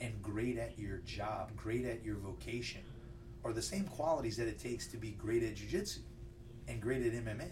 and 0.00 0.20
great 0.22 0.58
at 0.58 0.78
your 0.78 0.98
job, 0.98 1.56
great 1.56 1.86
at 1.86 2.04
your 2.04 2.16
vocation 2.16 2.82
are 3.44 3.52
the 3.52 3.62
same 3.62 3.84
qualities 3.84 4.36
that 4.36 4.48
it 4.48 4.58
takes 4.58 4.86
to 4.88 4.96
be 4.96 5.10
great 5.12 5.42
at 5.42 5.56
jiu-jitsu 5.56 6.00
and 6.66 6.82
great 6.82 7.02
at 7.02 7.12
MMA. 7.12 7.50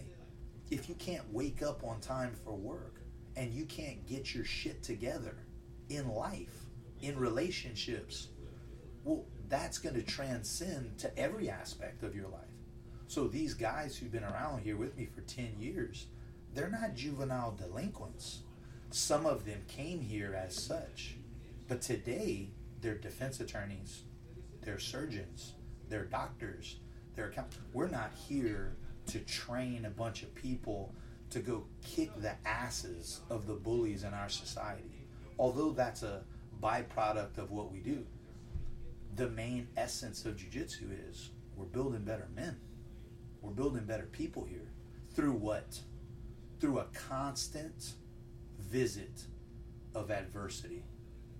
If 0.70 0.88
you 0.88 0.94
can't 0.96 1.32
wake 1.32 1.62
up 1.62 1.84
on 1.84 2.00
time 2.00 2.34
for 2.44 2.54
work 2.54 3.00
and 3.36 3.52
you 3.52 3.64
can't 3.66 4.06
get 4.06 4.34
your 4.34 4.44
shit 4.44 4.82
together 4.82 5.36
in 5.88 6.08
life, 6.08 6.66
in 7.00 7.18
relationships, 7.18 8.28
well, 9.04 9.24
that's 9.48 9.78
going 9.78 9.94
to 9.94 10.02
transcend 10.02 10.98
to 10.98 11.18
every 11.18 11.48
aspect 11.48 12.02
of 12.02 12.16
your 12.16 12.28
life. 12.28 12.42
So 13.06 13.28
these 13.28 13.54
guys 13.54 13.96
who've 13.96 14.10
been 14.10 14.24
around 14.24 14.62
here 14.62 14.76
with 14.76 14.96
me 14.96 15.06
for 15.06 15.20
10 15.20 15.56
years, 15.60 16.06
they're 16.54 16.70
not 16.70 16.94
juvenile 16.94 17.52
delinquents. 17.52 18.40
Some 18.90 19.26
of 19.26 19.44
them 19.44 19.62
came 19.68 20.00
here 20.00 20.34
as 20.34 20.54
such. 20.54 21.16
But 21.68 21.82
today, 21.82 22.50
they're 22.80 22.94
defense 22.94 23.40
attorneys, 23.40 24.02
they're 24.62 24.78
surgeons, 24.78 25.54
they're 25.88 26.04
doctors, 26.04 26.80
they're 27.14 27.28
account- 27.28 27.56
We're 27.72 27.88
not 27.88 28.12
here 28.12 28.76
to 29.06 29.20
train 29.20 29.84
a 29.84 29.90
bunch 29.90 30.22
of 30.22 30.34
people 30.34 30.94
to 31.30 31.40
go 31.40 31.66
kick 31.82 32.10
the 32.20 32.34
asses 32.46 33.20
of 33.30 33.46
the 33.46 33.54
bullies 33.54 34.04
in 34.04 34.14
our 34.14 34.28
society. 34.28 35.06
Although 35.38 35.72
that's 35.72 36.02
a 36.02 36.24
byproduct 36.60 37.38
of 37.38 37.50
what 37.50 37.72
we 37.72 37.80
do, 37.80 38.06
the 39.14 39.28
main 39.30 39.68
essence 39.76 40.24
of 40.24 40.36
jiu-jitsu 40.36 40.90
is 41.08 41.30
we're 41.56 41.64
building 41.66 42.04
better 42.04 42.28
men. 42.34 42.60
We're 43.40 43.52
building 43.52 43.84
better 43.84 44.06
people 44.06 44.44
here. 44.44 44.68
Through 45.14 45.32
what? 45.32 45.80
Through 46.60 46.78
a 46.78 46.84
constant 46.86 47.94
visit 48.58 49.26
of 49.94 50.10
adversity. 50.10 50.84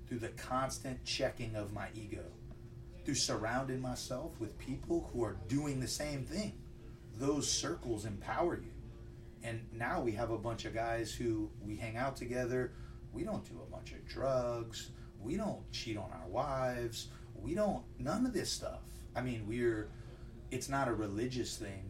Through 0.07 0.21
the 0.21 0.29
constant 0.29 1.05
checking 1.05 1.55
of 1.55 1.73
my 1.73 1.89
ego. 1.95 2.25
Through 3.07 3.15
surrounding 3.15 3.81
myself 3.81 4.33
with 4.41 4.59
people 4.59 5.09
who 5.13 5.23
are 5.23 5.37
doing 5.47 5.79
the 5.79 5.87
same 5.87 6.25
thing. 6.25 6.55
Those 7.21 7.49
circles 7.49 8.05
empower 8.05 8.57
you. 8.57 8.73
And 9.45 9.65
now 9.73 10.01
we 10.01 10.11
have 10.11 10.33
a 10.33 10.39
bunch 10.39 10.65
of 10.65 10.75
guys 10.75 11.15
who 11.15 11.49
we 11.65 11.77
hang 11.77 11.97
out 11.97 12.17
together. 12.17 12.73
We 13.13 13.23
don't 13.23 13.45
do 13.45 13.61
a 13.63 13.71
bunch 13.71 13.93
of 13.93 14.05
drugs. 14.09 14.91
We 15.21 15.37
don't 15.37 15.71
cheat 15.71 15.97
on 15.97 16.11
our 16.21 16.27
wives. 16.27 17.07
We 17.37 17.55
don't, 17.55 17.85
none 18.01 18.27
of 18.27 18.33
this 18.33 18.51
stuff. 18.51 18.81
I 19.15 19.21
mean, 19.21 19.47
we're, 19.47 19.89
it's 20.51 20.69
not 20.69 20.89
a 20.89 20.93
religious 20.93 21.57
thing, 21.57 21.89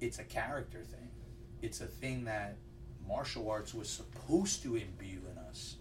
it's 0.00 0.20
a 0.20 0.24
character 0.24 0.84
thing. 0.84 1.10
It's 1.60 1.80
a 1.80 1.86
thing 1.86 2.22
that 2.26 2.56
martial 3.04 3.50
arts 3.50 3.74
was 3.74 3.88
supposed 3.90 4.62
to 4.62 4.76
imbue 4.76 5.22
in 5.28 5.38
us. 5.38 5.78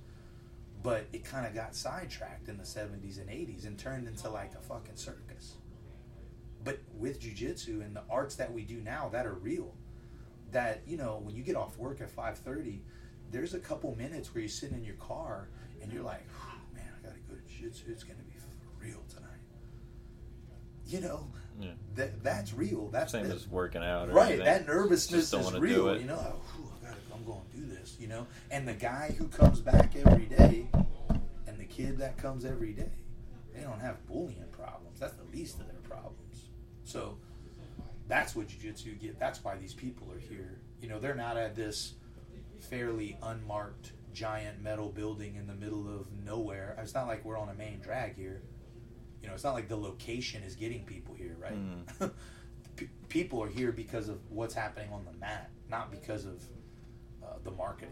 But 0.84 1.08
it 1.14 1.24
kind 1.24 1.46
of 1.46 1.54
got 1.54 1.76
sidetracked 1.76 2.48
in 2.50 2.58
the 2.58 2.64
70s 2.64 3.20
and 3.20 3.30
80s 3.30 3.66
and 3.68 3.78
turned 3.78 4.08
into 4.08 4.30
like 4.30 4.54
a 4.56 4.62
fucking 4.62 4.96
circus. 4.96 5.56
But 6.64 6.80
with 6.98 7.20
jujitsu 7.20 7.84
and 7.86 7.96
the 7.96 8.04
arts 8.10 8.36
that 8.36 8.52
we 8.52 8.64
do 8.64 8.82
now 8.82 9.10
that 9.10 9.26
are 9.26 9.34
real, 9.36 9.76
that 10.52 10.82
you 10.86 10.98
know 10.98 11.22
when 11.24 11.36
you 11.36 11.44
get 11.44 11.56
off 11.56 11.78
work 11.78 12.02
at 12.02 12.14
5.30 12.14 12.80
there's 13.32 13.54
a 13.54 13.60
couple 13.60 13.96
minutes 13.96 14.34
where 14.36 14.42
you're 14.42 14.50
sitting 14.50 14.78
in 14.78 14.84
your 14.84 14.96
car 14.96 15.48
and 15.82 15.90
you're 15.94 16.04
like 16.04 16.26
man 16.76 16.84
i 17.02 17.08
gotta 17.08 17.18
go 17.30 17.36
to 17.36 17.42
jiu-jitsu 17.48 17.86
it's 17.90 18.04
gonna 18.04 18.20
be 18.24 18.36
real 18.86 19.02
tonight 19.08 19.30
you 20.86 21.00
know 21.00 21.26
Yeah. 21.62 21.70
that 21.96 22.22
that's 22.22 22.54
real 22.54 22.90
that's 22.90 23.14
Same 23.14 23.30
that- 23.30 23.36
as 23.36 23.48
working 23.48 23.82
out. 23.82 24.10
Or 24.10 24.12
right 24.12 24.26
anything. 24.34 24.46
that 24.46 24.68
nervousness 24.68 25.34
is 25.34 25.54
real 25.54 25.98
you 25.98 26.06
know 26.06 26.42
whew, 27.12 27.20
I 27.20 27.20
gotta, 27.20 27.20
i'm 27.20 27.26
going 27.26 27.42
to 27.52 27.58
do 27.58 27.66
this 27.66 27.98
you 28.00 28.08
know? 28.08 28.28
And 28.50 28.68
the 28.68 28.74
guy 28.74 29.16
who 29.18 29.28
comes 29.28 29.60
back 29.60 29.96
every 29.96 30.26
day 30.26 30.68
and 31.48 31.58
the 31.58 31.66
kid 31.66 31.98
that 32.00 32.18
comes 32.18 32.46
every 32.46 32.74
day 32.74 32.92
they 33.54 33.62
don't 33.62 33.82
have 33.82 34.06
bullying 34.08 34.46
problems. 34.52 35.00
That's 35.00 35.14
the 35.14 35.26
least 35.38 35.60
of 35.60 35.68
their 35.68 35.82
problems. 35.84 36.50
So 36.84 37.18
that's 38.08 38.36
what 38.36 38.48
jiu-jitsu 38.48 38.96
get 38.96 39.20
that's 39.20 39.44
why 39.44 39.58
these 39.58 39.74
people 39.74 40.08
are 40.12 40.20
here. 40.20 40.60
You 40.82 40.90
know 40.90 41.00
they're 41.00 41.16
not 41.16 41.38
at 41.38 41.56
this 41.56 41.94
fairly 42.60 43.18
unmarked 43.22 43.92
giant 44.14 44.62
metal 44.62 44.90
building 44.90 45.36
in 45.36 45.48
the 45.48 45.54
middle 45.54 45.88
of 45.88 46.08
nowhere. 46.26 46.78
It's 46.82 46.94
not 46.94 47.08
like 47.08 47.24
we're 47.24 47.38
on 47.38 47.50
a 47.50 47.54
main 47.54 47.80
drag 47.82 48.16
here. 48.16 48.42
You 49.22 49.28
know 49.28 49.34
it's 49.34 49.44
not 49.44 49.54
like 49.54 49.68
the 49.68 49.78
location 49.78 50.44
is 50.44 50.56
getting 50.56 50.84
people 50.86 51.14
here 51.16 51.36
right? 51.40 51.58
Mm. 52.00 52.12
P- 52.76 52.90
people 53.10 53.44
are 53.44 53.50
here 53.50 53.72
because 53.72 54.08
of 54.08 54.20
what's 54.30 54.54
happening 54.54 54.92
on 54.94 55.04
the 55.06 55.12
mat 55.20 55.50
not 55.70 55.92
because 55.92 56.26
of 56.26 56.42
uh, 57.24 57.28
the 57.44 57.52
marketing 57.52 57.90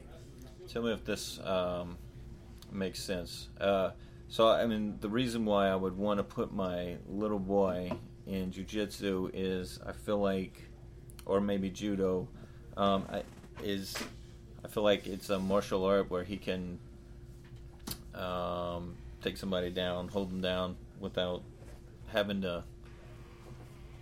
Tell 0.71 0.83
me 0.83 0.93
if 0.93 1.03
this 1.03 1.39
um, 1.43 1.97
makes 2.71 3.01
sense. 3.01 3.49
Uh, 3.59 3.91
so, 4.27 4.47
I 4.47 4.67
mean, 4.67 4.97
the 5.01 5.09
reason 5.09 5.43
why 5.43 5.67
I 5.67 5.75
would 5.75 5.97
want 5.97 6.19
to 6.19 6.23
put 6.23 6.53
my 6.53 6.97
little 7.07 7.39
boy 7.39 7.91
in 8.27 8.51
jujitsu 8.51 9.31
is 9.33 9.79
I 9.83 9.93
feel 9.93 10.19
like, 10.19 10.61
or 11.25 11.41
maybe 11.41 11.71
judo, 11.71 12.27
um, 12.77 13.07
I, 13.11 13.23
is 13.63 13.97
I 14.63 14.67
feel 14.67 14.83
like 14.83 15.07
it's 15.07 15.31
a 15.31 15.39
martial 15.39 15.83
art 15.85 16.11
where 16.11 16.23
he 16.23 16.37
can 16.37 16.77
um, 18.13 18.95
take 19.23 19.37
somebody 19.37 19.71
down, 19.71 20.07
hold 20.09 20.29
them 20.29 20.41
down 20.41 20.75
without 20.99 21.41
having 22.13 22.41
to 22.43 22.63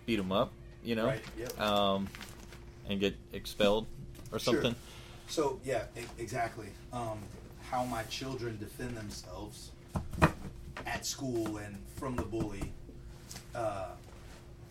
beat 0.04 0.16
them 0.16 0.32
up, 0.32 0.52
you 0.84 0.96
know, 0.96 1.06
Right, 1.06 1.22
yep. 1.38 1.58
um, 1.58 2.08
and 2.90 3.00
get 3.00 3.16
expelled 3.32 3.86
or 4.30 4.38
something. 4.38 4.74
So 5.28 5.60
yeah, 5.62 5.84
exactly. 6.18 6.68
Um, 6.92 7.18
how 7.70 7.84
my 7.84 8.02
children 8.04 8.56
defend 8.58 8.96
themselves 8.96 9.72
at 10.86 11.04
school 11.04 11.58
and 11.58 11.76
from 11.96 12.16
the 12.16 12.22
bully. 12.22 12.72
Uh, 13.54 13.88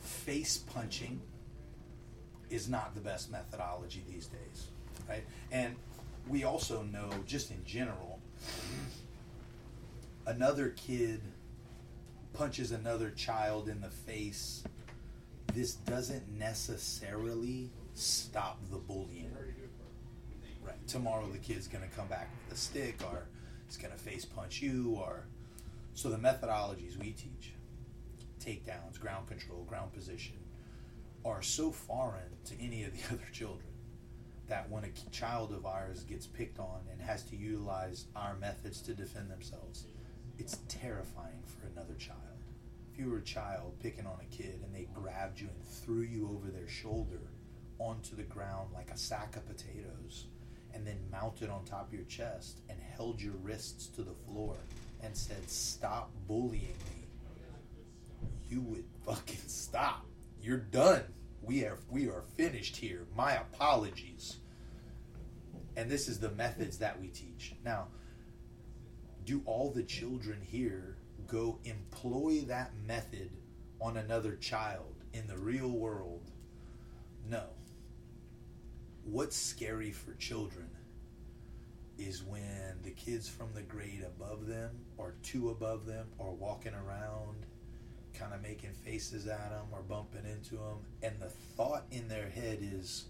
face 0.01 0.57
punching 0.57 1.21
is 2.49 2.67
not 2.67 2.95
the 2.95 3.01
best 3.01 3.31
methodology 3.31 4.03
these 4.09 4.27
days, 4.27 4.67
right? 5.07 5.23
And 5.51 5.75
we 6.27 6.43
also 6.43 6.81
know, 6.81 7.09
just 7.27 7.51
in 7.51 7.63
general, 7.63 8.19
another 10.25 10.69
kid 10.69 11.21
punches 12.33 12.71
another 12.71 13.11
child 13.11 13.69
in 13.69 13.79
the 13.81 13.89
face. 13.89 14.63
This 15.53 15.73
doesn't 15.73 16.27
necessarily 16.37 17.69
stop 17.93 18.59
the 18.71 18.77
bullying. 18.77 19.36
Tomorrow 20.87 21.27
the 21.31 21.37
kid's 21.37 21.67
gonna 21.67 21.87
come 21.95 22.07
back 22.07 22.29
with 22.45 22.57
a 22.57 22.59
stick 22.59 23.01
or 23.11 23.25
it's 23.67 23.75
gonna 23.75 23.97
face 23.97 24.23
punch 24.23 24.61
you 24.61 24.95
or 24.97 25.25
so 25.93 26.09
the 26.09 26.17
methodologies 26.17 26.95
we 26.97 27.11
teach, 27.11 27.53
takedowns, 28.39 28.99
ground 28.99 29.27
control, 29.27 29.65
ground 29.67 29.91
position, 29.93 30.37
are 31.25 31.41
so 31.41 31.71
foreign 31.71 32.37
to 32.45 32.53
any 32.61 32.83
of 32.83 32.93
the 32.93 33.03
other 33.15 33.27
children 33.33 33.67
that 34.47 34.69
when 34.69 34.85
a 34.85 35.09
child 35.11 35.51
of 35.51 35.65
ours 35.65 36.03
gets 36.03 36.25
picked 36.25 36.59
on 36.59 36.79
and 36.89 37.01
has 37.01 37.23
to 37.23 37.35
utilize 37.35 38.05
our 38.15 38.37
methods 38.37 38.81
to 38.83 38.93
defend 38.93 39.29
themselves, 39.29 39.87
it's 40.39 40.59
terrifying 40.69 41.43
for 41.45 41.67
another 41.67 41.95
child. 41.95 42.21
If 42.93 42.97
you 42.97 43.09
were 43.09 43.17
a 43.17 43.23
child 43.23 43.73
picking 43.81 44.05
on 44.05 44.19
a 44.21 44.35
kid 44.35 44.61
and 44.63 44.73
they 44.73 44.87
grabbed 44.93 45.41
you 45.41 45.49
and 45.53 45.67
threw 45.67 46.01
you 46.03 46.29
over 46.31 46.49
their 46.49 46.69
shoulder 46.69 47.19
onto 47.77 48.15
the 48.15 48.23
ground 48.23 48.69
like 48.73 48.91
a 48.91 48.97
sack 48.97 49.35
of 49.35 49.45
potatoes 49.45 50.27
and 50.77 50.85
then 50.85 50.99
mounted 51.11 51.49
on 51.49 51.65
top 51.65 51.87
of 51.87 51.93
your 51.93 52.05
chest 52.05 52.59
and 52.69 52.77
held 52.95 53.19
your 53.19 53.33
wrists 53.41 53.87
to 53.87 54.03
the 54.03 54.13
floor 54.13 54.55
and 55.01 55.17
said, 55.17 55.49
Stop 55.49 56.11
bullying 56.27 56.77
me, 56.85 57.07
you 58.47 58.61
would 58.61 58.85
fucking 59.03 59.47
stop. 59.47 60.05
You're 60.39 60.57
done. 60.57 61.03
We 61.41 61.65
are 61.65 61.79
we 61.89 62.07
are 62.07 62.23
finished 62.37 62.77
here. 62.77 63.07
My 63.15 63.33
apologies. 63.33 64.37
And 65.75 65.89
this 65.89 66.07
is 66.07 66.19
the 66.19 66.31
methods 66.31 66.77
that 66.77 66.99
we 66.99 67.07
teach. 67.07 67.53
Now, 67.63 67.87
do 69.25 69.41
all 69.45 69.71
the 69.71 69.83
children 69.83 70.39
here 70.41 70.97
go 71.27 71.59
employ 71.65 72.41
that 72.47 72.71
method 72.85 73.31
on 73.81 73.97
another 73.97 74.35
child 74.35 74.95
in 75.13 75.27
the 75.27 75.37
real 75.37 75.69
world? 75.69 76.31
No. 77.29 77.43
What's 79.09 79.37
scary 79.37 79.91
for 79.91 80.15
children 80.15 80.67
is 81.97 82.25
when 82.25 82.77
the 82.83 82.91
kids 82.91 83.29
from 83.29 83.47
the 83.53 83.61
grade 83.61 84.05
above 84.05 84.47
them 84.47 84.71
or 84.97 85.15
two 85.23 85.49
above 85.49 85.85
them 85.85 86.07
are 86.19 86.33
walking 86.33 86.73
around 86.73 87.45
kind 88.13 88.33
of 88.33 88.41
making 88.41 88.73
faces 88.73 89.25
at 89.25 89.49
them 89.49 89.63
or 89.71 89.81
bumping 89.81 90.25
into 90.29 90.55
them 90.55 90.79
and 91.01 91.17
the 91.21 91.29
thought 91.29 91.85
in 91.89 92.09
their 92.09 92.27
head 92.27 92.59
is 92.61 93.05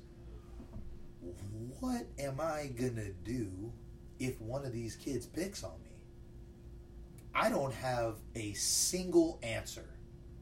what 1.79 2.05
am 2.19 2.39
i 2.39 2.69
going 2.77 2.95
to 2.95 3.11
do 3.23 3.73
if 4.19 4.39
one 4.39 4.65
of 4.65 4.71
these 4.71 4.95
kids 4.95 5.25
picks 5.25 5.63
on 5.63 5.81
me? 5.83 5.95
I 7.33 7.49
don't 7.49 7.73
have 7.73 8.17
a 8.35 8.53
single 8.53 9.39
answer. 9.41 9.85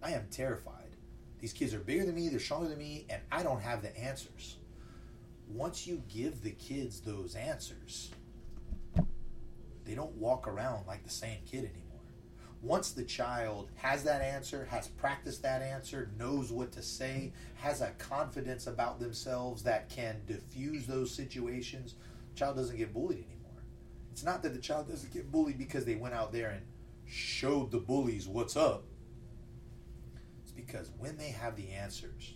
I 0.04 0.12
am 0.12 0.28
terrified. 0.32 0.96
These 1.40 1.54
kids 1.54 1.74
are 1.74 1.80
bigger 1.80 2.06
than 2.06 2.16
me 2.16 2.28
they're 2.28 2.40
stronger 2.40 2.68
than 2.68 2.78
me 2.78 3.06
and 3.10 3.22
i 3.32 3.42
don't 3.42 3.62
have 3.62 3.82
the 3.82 3.98
answers 3.98 4.58
once 5.48 5.86
you 5.88 6.02
give 6.08 6.42
the 6.42 6.52
kids 6.52 7.02
those 7.02 7.36
answers 7.36 8.12
they 9.86 9.94
don't 9.94 10.16
walk 10.16 10.48
around 10.48 10.86
like 10.88 11.04
the 11.04 11.10
same 11.10 11.38
kid 11.46 11.60
anymore. 11.60 11.82
Once 12.62 12.92
the 12.92 13.04
child 13.04 13.70
has 13.76 14.04
that 14.04 14.22
answer, 14.22 14.68
has 14.72 14.88
practiced 14.88 15.44
that 15.44 15.62
answer, 15.62 16.10
knows 16.18 16.52
what 16.52 16.72
to 16.72 16.82
say, 16.82 17.32
has 17.58 17.82
a 17.82 17.92
confidence 18.00 18.66
about 18.66 19.00
themselves 19.00 19.62
that 19.62 19.88
can 19.90 20.16
diffuse 20.26 20.88
those 20.88 21.12
situations, 21.12 21.94
child 22.36 22.56
doesn't 22.56 22.78
get 22.78 22.92
bullied 22.92 23.20
anymore. 23.20 23.62
It's 24.12 24.24
not 24.24 24.42
that 24.42 24.54
the 24.54 24.60
child 24.60 24.90
doesn't 24.90 25.14
get 25.14 25.32
bullied 25.32 25.60
because 25.60 25.86
they 25.86 25.96
went 25.96 26.16
out 26.16 26.32
there 26.34 26.50
and 26.50 26.64
showed 27.06 27.70
the 27.70 27.78
bullies 27.78 28.28
what's 28.28 28.56
up. 28.56 28.84
It's 30.42 30.52
because 30.52 30.90
when 30.98 31.18
they 31.18 31.30
have 31.30 31.56
the 31.56 31.70
answers 31.70 32.34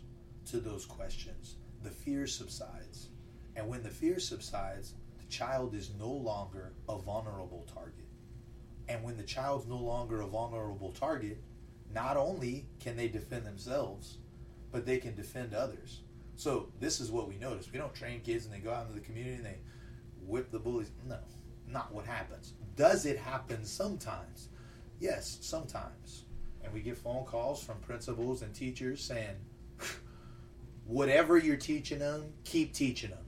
to 0.51 0.59
those 0.59 0.85
questions, 0.85 1.55
the 1.83 1.89
fear 1.89 2.27
subsides. 2.27 3.09
And 3.55 3.67
when 3.67 3.83
the 3.83 3.89
fear 3.89 4.19
subsides, 4.19 4.93
the 5.17 5.25
child 5.27 5.73
is 5.73 5.91
no 5.99 6.11
longer 6.11 6.73
a 6.87 6.97
vulnerable 6.97 7.65
target. 7.73 8.05
And 8.87 9.03
when 9.03 9.17
the 9.17 9.23
child's 9.23 9.67
no 9.67 9.77
longer 9.77 10.21
a 10.21 10.27
vulnerable 10.27 10.91
target, 10.91 11.41
not 11.93 12.17
only 12.17 12.67
can 12.79 12.95
they 12.95 13.07
defend 13.07 13.45
themselves, 13.45 14.17
but 14.71 14.85
they 14.85 14.97
can 14.97 15.15
defend 15.15 15.53
others. 15.53 16.01
So 16.35 16.69
this 16.79 16.99
is 16.99 17.11
what 17.11 17.27
we 17.27 17.35
notice. 17.35 17.71
We 17.71 17.79
don't 17.79 17.93
train 17.93 18.21
kids 18.21 18.45
and 18.45 18.53
they 18.53 18.59
go 18.59 18.71
out 18.71 18.87
into 18.87 18.99
the 18.99 19.05
community 19.05 19.35
and 19.35 19.45
they 19.45 19.59
whip 20.25 20.51
the 20.51 20.59
bullies. 20.59 20.91
No, 21.07 21.17
not 21.67 21.93
what 21.93 22.05
happens. 22.05 22.53
Does 22.75 23.05
it 23.05 23.17
happen 23.17 23.65
sometimes? 23.65 24.49
Yes, 24.99 25.37
sometimes. 25.41 26.25
And 26.63 26.73
we 26.73 26.81
get 26.81 26.97
phone 26.97 27.25
calls 27.25 27.63
from 27.63 27.79
principals 27.79 28.41
and 28.41 28.53
teachers 28.53 29.03
saying, 29.03 29.35
whatever 30.89 31.37
you're 31.37 31.55
teaching 31.55 31.99
them, 31.99 32.33
keep 32.43 32.73
teaching 32.73 33.11
them. 33.11 33.19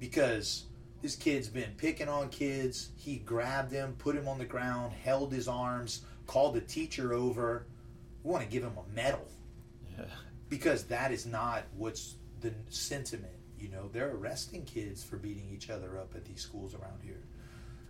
Because 0.00 0.64
this 1.02 1.14
kid's 1.14 1.48
been 1.48 1.72
picking 1.76 2.08
on 2.08 2.30
kids. 2.30 2.88
He 2.96 3.16
grabbed 3.16 3.70
him, 3.70 3.94
put 3.98 4.16
him 4.16 4.26
on 4.26 4.38
the 4.38 4.44
ground, 4.46 4.92
held 5.04 5.32
his 5.32 5.46
arms, 5.46 6.02
called 6.26 6.54
the 6.54 6.60
teacher 6.60 7.12
over. 7.12 7.66
We 8.24 8.30
want 8.30 8.44
to 8.44 8.50
give 8.50 8.62
him 8.62 8.72
a 8.76 8.94
medal. 8.94 9.26
Yeah. 9.96 10.04
Because 10.48 10.84
that 10.84 11.12
is 11.12 11.26
not 11.26 11.64
what's 11.76 12.14
the 12.40 12.52
sentiment. 12.70 13.32
You 13.58 13.68
know, 13.68 13.88
they're 13.92 14.14
arresting 14.14 14.64
kids 14.64 15.04
for 15.04 15.16
beating 15.16 15.48
each 15.52 15.70
other 15.70 15.98
up 15.98 16.14
at 16.14 16.24
these 16.24 16.40
schools 16.40 16.74
around 16.74 17.00
here. 17.02 17.22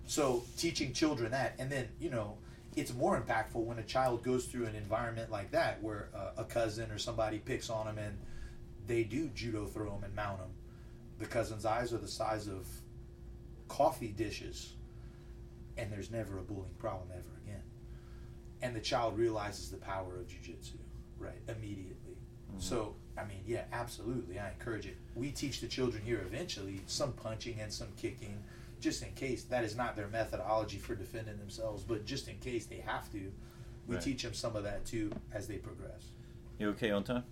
So 0.07 0.43
teaching 0.57 0.93
children 0.93 1.31
that, 1.33 1.55
and 1.59 1.71
then 1.71 1.89
you 2.01 2.11
know, 2.11 2.39
it's 2.77 2.93
more 2.93 3.21
impactful 3.21 3.65
when 3.65 3.79
a 3.79 3.83
child 3.83 4.23
goes 4.23 4.47
through 4.47 4.67
an 4.67 4.75
environment 4.75 5.31
like 5.31 5.53
that, 5.53 5.83
where 5.83 6.09
uh, 6.15 6.31
a 6.39 6.45
cousin 6.45 6.91
or 6.91 6.99
somebody 6.99 7.39
picks 7.39 7.71
on 7.71 7.87
them 7.87 7.99
and 7.99 8.17
they 8.87 9.05
do 9.05 9.29
judo 9.29 9.67
throw 9.67 9.91
them 9.91 10.05
and 10.05 10.15
mount 10.15 10.39
them. 10.39 10.51
The 11.19 11.27
cousin's 11.27 11.65
eyes 11.65 11.93
are 11.93 11.99
the 11.99 12.09
size 12.09 12.47
of 12.47 12.69
coffee 13.69 14.15
dishes, 14.17 14.75
and 15.77 15.91
there's 15.91 16.11
never 16.11 16.39
a 16.39 16.43
bullying 16.43 16.75
problem 16.79 17.09
ever 17.13 17.41
again. 17.45 17.63
And 18.63 18.75
the 18.75 18.81
child 18.81 19.19
realizes 19.19 19.71
the 19.71 19.77
power 19.77 20.17
of 20.17 20.27
jujitsu, 20.27 20.79
right, 21.19 21.41
immediately. 21.49 22.17
Mm-hmm. 22.51 22.61
So, 22.61 22.95
I 23.19 23.25
mean, 23.25 23.43
yeah, 23.47 23.65
absolutely. 23.73 24.39
I 24.39 24.51
encourage 24.51 24.87
it. 24.87 24.97
We 25.15 25.31
teach 25.31 25.61
the 25.61 25.67
children 25.67 26.03
here 26.05 26.23
eventually 26.27 26.81
some 26.87 27.13
punching 27.13 27.59
and 27.61 27.73
some 27.73 27.89
kicking, 27.97 28.43
just 28.81 29.03
in 29.03 29.13
case. 29.13 29.45
That 29.45 29.65
is 29.65 29.77
not 29.77 29.97
their 29.97 30.09
methodology 30.09 30.79
for 30.79 30.95
defending 30.95 31.39
themselves, 31.39 31.83
but 31.83 32.05
just 32.05 32.29
in 32.29 32.37
case 32.39 32.67
they 32.67 32.83
have 32.87 33.11
to, 33.13 33.33
we 33.87 33.95
right. 33.95 34.05
teach 34.05 34.23
them 34.23 34.35
some 34.35 34.55
of 34.57 34.65
that 34.65 34.85
too 34.85 35.11
as 35.33 35.47
they 35.47 35.57
progress. 35.57 36.11
You 36.59 36.71
okay 36.71 36.91
on 36.91 37.05
time? 37.05 37.25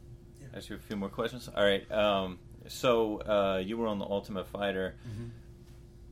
Yeah. 0.53 0.59
Ask 0.59 0.71
you 0.71 0.77
a 0.77 0.79
few 0.79 0.97
more 0.97 1.09
questions. 1.09 1.49
All 1.55 1.65
right. 1.65 1.91
Um, 1.91 2.39
so 2.69 3.19
uh, 3.19 3.63
you 3.65 3.77
were 3.77 3.87
on 3.87 3.99
the 3.99 4.07
Ultimate 4.07 4.47
Fighter. 4.49 4.95
Mm-hmm 5.09 5.29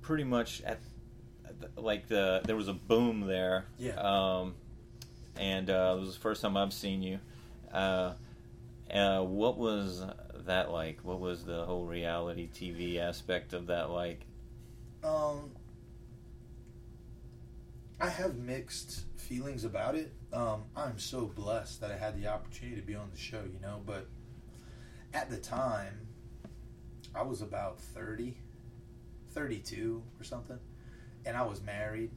pretty 0.03 0.25
much 0.25 0.61
at 0.63 0.81
like 1.77 2.09
the 2.09 2.43
there 2.45 2.57
was 2.57 2.69
a 2.69 2.75
boom 2.75 3.21
there. 3.23 3.65
Yeah. 3.79 3.95
Um, 3.95 4.55
and 5.37 5.71
uh, 5.71 5.95
it 5.97 6.01
was 6.01 6.15
the 6.15 6.21
first 6.21 6.43
time 6.43 6.57
I've 6.57 6.73
seen 6.73 7.03
you. 7.03 7.19
Uh, 7.73 8.15
uh, 8.93 9.23
what 9.23 9.57
was 9.57 10.05
that 10.45 10.71
like? 10.71 10.99
What 11.03 11.21
was 11.21 11.45
the 11.45 11.65
whole 11.65 11.87
reality 11.87 12.51
TV 12.53 12.99
aspect 12.99 13.55
of 13.55 13.69
that 13.69 13.89
like? 13.89 14.27
Um, 15.03 15.53
I 17.99 18.09
have 18.09 18.37
mixed 18.37 19.05
feelings 19.17 19.65
about 19.65 19.95
it. 19.95 20.13
Um, 20.33 20.65
I'm 20.77 20.99
so 20.99 21.27
blessed 21.27 21.81
that 21.81 21.91
I 21.91 21.97
had 21.97 22.21
the 22.21 22.29
opportunity 22.29 22.79
to 22.81 22.87
be 22.87 22.95
on 22.95 23.09
the 23.11 23.19
show, 23.19 23.43
you 23.51 23.61
know. 23.63 23.81
But 23.87 24.09
at 25.15 25.31
the 25.31 25.37
time, 25.37 26.07
I 27.15 27.23
was 27.23 27.43
about 27.43 27.81
thirty 27.81 28.37
32 29.33 30.03
or 30.21 30.25
something, 30.25 30.59
and 31.25 31.37
I 31.37 31.43
was 31.43 31.63
married, 31.63 32.11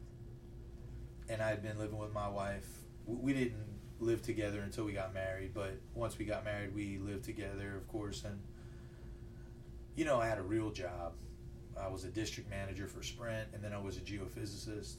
and 1.29 1.41
I 1.41 1.49
had 1.49 1.63
been 1.63 1.79
living 1.79 1.97
with 1.97 2.13
my 2.13 2.27
wife. 2.27 2.67
We 3.05 3.33
didn't 3.33 3.63
live 3.99 4.21
together 4.21 4.59
until 4.59 4.83
we 4.83 4.91
got 4.91 5.13
married, 5.13 5.53
but 5.53 5.77
once 5.93 6.17
we 6.17 6.25
got 6.25 6.43
married, 6.43 6.75
we 6.75 6.97
lived 6.97 7.23
together, 7.23 7.75
of 7.75 7.87
course, 7.87 8.23
and 8.25 8.39
you 9.95 10.03
know, 10.03 10.19
I 10.19 10.27
had 10.27 10.37
a 10.37 10.43
real 10.43 10.71
job. 10.71 11.13
I 11.79 11.87
was 11.87 12.03
a 12.03 12.09
district 12.09 12.49
manager 12.49 12.87
for 12.87 13.01
Sprint, 13.01 13.49
and 13.53 13.63
then 13.63 13.71
I 13.71 13.77
was 13.77 13.97
a 13.97 14.01
geophysicist, 14.01 14.95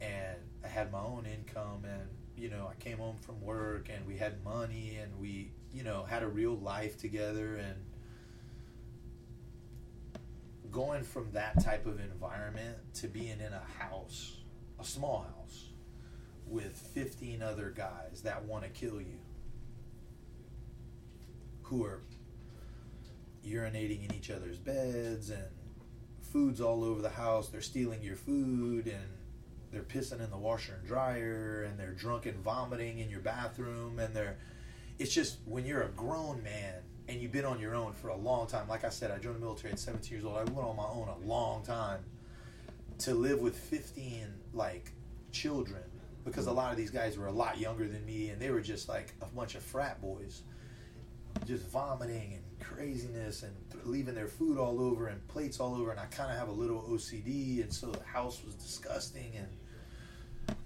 and 0.00 0.36
I 0.62 0.68
had 0.68 0.92
my 0.92 1.00
own 1.00 1.26
income, 1.26 1.84
and 1.84 2.02
you 2.36 2.50
know, 2.50 2.70
I 2.70 2.74
came 2.82 2.98
home 2.98 3.16
from 3.16 3.40
work, 3.40 3.88
and 3.88 4.06
we 4.06 4.16
had 4.16 4.44
money, 4.44 4.98
and 5.00 5.18
we, 5.18 5.52
you 5.76 5.84
know, 5.84 6.04
had 6.04 6.22
a 6.22 6.28
real 6.28 6.56
life 6.56 6.96
together, 6.96 7.56
and 7.56 7.76
going 10.70 11.02
from 11.02 11.30
that 11.32 11.62
type 11.62 11.84
of 11.86 12.00
environment 12.00 12.78
to 12.94 13.08
being 13.08 13.40
in 13.40 13.52
a 13.52 13.62
house, 13.78 14.38
a 14.80 14.84
small 14.84 15.26
house, 15.36 15.66
with 16.46 16.72
15 16.94 17.42
other 17.42 17.74
guys 17.76 18.22
that 18.22 18.42
want 18.44 18.64
to 18.64 18.70
kill 18.70 19.00
you, 19.00 19.18
who 21.62 21.84
are 21.84 22.00
urinating 23.46 24.08
in 24.08 24.14
each 24.14 24.30
other's 24.30 24.58
beds 24.58 25.30
and 25.30 25.44
food's 26.20 26.60
all 26.60 26.84
over 26.84 27.02
the 27.02 27.10
house, 27.10 27.48
they're 27.48 27.60
stealing 27.60 28.02
your 28.02 28.16
food 28.16 28.86
and 28.86 29.08
they're 29.72 29.82
pissing 29.82 30.22
in 30.22 30.30
the 30.30 30.36
washer 30.38 30.74
and 30.78 30.86
dryer 30.86 31.64
and 31.68 31.78
they're 31.78 31.92
drunk 31.92 32.24
and 32.24 32.38
vomiting 32.42 32.98
in 32.98 33.10
your 33.10 33.20
bathroom 33.20 33.98
and 33.98 34.14
they're 34.14 34.38
it's 34.98 35.12
just 35.12 35.38
when 35.44 35.64
you're 35.64 35.82
a 35.82 35.88
grown 35.90 36.42
man 36.42 36.74
and 37.08 37.20
you've 37.20 37.32
been 37.32 37.44
on 37.44 37.60
your 37.60 37.74
own 37.74 37.92
for 37.92 38.08
a 38.08 38.16
long 38.16 38.46
time. 38.46 38.68
Like 38.68 38.84
I 38.84 38.88
said, 38.88 39.10
I 39.10 39.18
joined 39.18 39.36
the 39.36 39.40
military 39.40 39.72
at 39.72 39.78
17 39.78 40.10
years 40.10 40.24
old. 40.24 40.36
I 40.36 40.44
went 40.44 40.66
on 40.66 40.76
my 40.76 40.84
own 40.84 41.08
a 41.08 41.26
long 41.26 41.62
time 41.62 42.00
to 42.98 43.14
live 43.14 43.40
with 43.40 43.56
15 43.56 44.26
like 44.54 44.92
children 45.30 45.82
because 46.24 46.46
a 46.46 46.52
lot 46.52 46.72
of 46.72 46.76
these 46.76 46.90
guys 46.90 47.18
were 47.18 47.26
a 47.26 47.32
lot 47.32 47.58
younger 47.58 47.86
than 47.86 48.04
me 48.06 48.30
and 48.30 48.40
they 48.40 48.50
were 48.50 48.60
just 48.60 48.88
like 48.88 49.14
a 49.20 49.26
bunch 49.26 49.54
of 49.54 49.62
frat 49.62 50.00
boys 50.00 50.42
just 51.46 51.68
vomiting 51.68 52.32
and 52.32 52.66
craziness 52.66 53.42
and 53.42 53.54
leaving 53.84 54.14
their 54.14 54.26
food 54.26 54.58
all 54.58 54.80
over 54.80 55.08
and 55.08 55.26
plates 55.28 55.60
all 55.60 55.74
over 55.74 55.90
and 55.90 56.00
I 56.00 56.06
kind 56.06 56.30
of 56.32 56.38
have 56.38 56.48
a 56.48 56.52
little 56.52 56.82
OCD 56.90 57.62
and 57.62 57.72
so 57.72 57.90
the 57.90 58.02
house 58.04 58.42
was 58.44 58.54
disgusting 58.54 59.32
and 59.36 60.56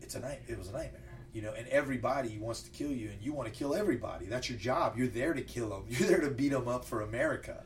it's 0.00 0.14
a 0.14 0.20
night 0.20 0.40
it 0.48 0.58
was 0.58 0.68
a 0.68 0.72
nightmare 0.72 1.05
you 1.36 1.42
know, 1.42 1.52
and 1.52 1.68
everybody 1.68 2.38
wants 2.38 2.62
to 2.62 2.70
kill 2.70 2.90
you, 2.90 3.10
and 3.10 3.20
you 3.20 3.34
want 3.34 3.46
to 3.46 3.56
kill 3.56 3.74
everybody. 3.74 4.24
That's 4.24 4.48
your 4.48 4.58
job. 4.58 4.96
You're 4.96 5.06
there 5.06 5.34
to 5.34 5.42
kill 5.42 5.68
them. 5.68 5.84
You're 5.88 6.08
there 6.08 6.20
to 6.22 6.30
beat 6.30 6.48
them 6.48 6.66
up 6.66 6.82
for 6.82 7.02
America. 7.02 7.62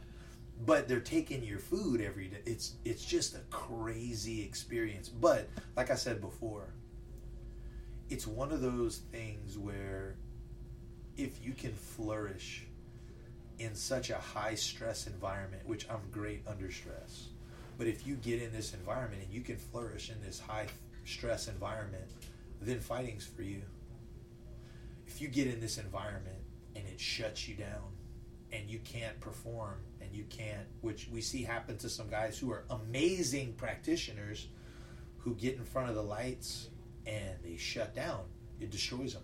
But 0.66 0.88
they're 0.88 0.98
taking 0.98 1.44
your 1.44 1.60
food 1.60 2.00
every 2.00 2.26
day. 2.26 2.40
It's 2.46 2.74
it's 2.84 3.04
just 3.04 3.36
a 3.36 3.42
crazy 3.50 4.42
experience. 4.42 5.08
But 5.08 5.48
like 5.76 5.92
I 5.92 5.94
said 5.94 6.20
before, 6.20 6.74
it's 8.08 8.26
one 8.26 8.50
of 8.50 8.60
those 8.60 9.02
things 9.12 9.56
where 9.56 10.16
if 11.16 11.40
you 11.40 11.52
can 11.52 11.72
flourish 11.72 12.66
in 13.60 13.76
such 13.76 14.10
a 14.10 14.16
high 14.16 14.56
stress 14.56 15.06
environment, 15.06 15.62
which 15.64 15.88
I'm 15.88 16.10
great 16.10 16.42
under 16.48 16.72
stress, 16.72 17.28
but 17.78 17.86
if 17.86 18.04
you 18.04 18.16
get 18.16 18.42
in 18.42 18.52
this 18.52 18.74
environment 18.74 19.22
and 19.22 19.32
you 19.32 19.42
can 19.42 19.58
flourish 19.58 20.10
in 20.10 20.20
this 20.20 20.40
high 20.40 20.66
stress 21.04 21.46
environment, 21.46 22.10
then 22.60 22.80
fighting's 22.80 23.26
for 23.26 23.42
you. 23.42 23.62
If 25.06 25.20
you 25.20 25.28
get 25.28 25.46
in 25.46 25.60
this 25.60 25.78
environment 25.78 26.38
and 26.76 26.86
it 26.86 27.00
shuts 27.00 27.48
you 27.48 27.54
down 27.54 27.92
and 28.52 28.68
you 28.68 28.78
can't 28.80 29.18
perform 29.20 29.76
and 30.00 30.12
you 30.12 30.24
can't, 30.28 30.66
which 30.80 31.08
we 31.10 31.20
see 31.20 31.42
happen 31.42 31.76
to 31.78 31.88
some 31.88 32.08
guys 32.08 32.38
who 32.38 32.50
are 32.50 32.64
amazing 32.70 33.54
practitioners 33.54 34.48
who 35.18 35.34
get 35.34 35.56
in 35.56 35.64
front 35.64 35.88
of 35.88 35.94
the 35.94 36.02
lights 36.02 36.68
and 37.06 37.36
they 37.42 37.56
shut 37.56 37.94
down, 37.94 38.20
it 38.60 38.70
destroys 38.70 39.14
them. 39.14 39.22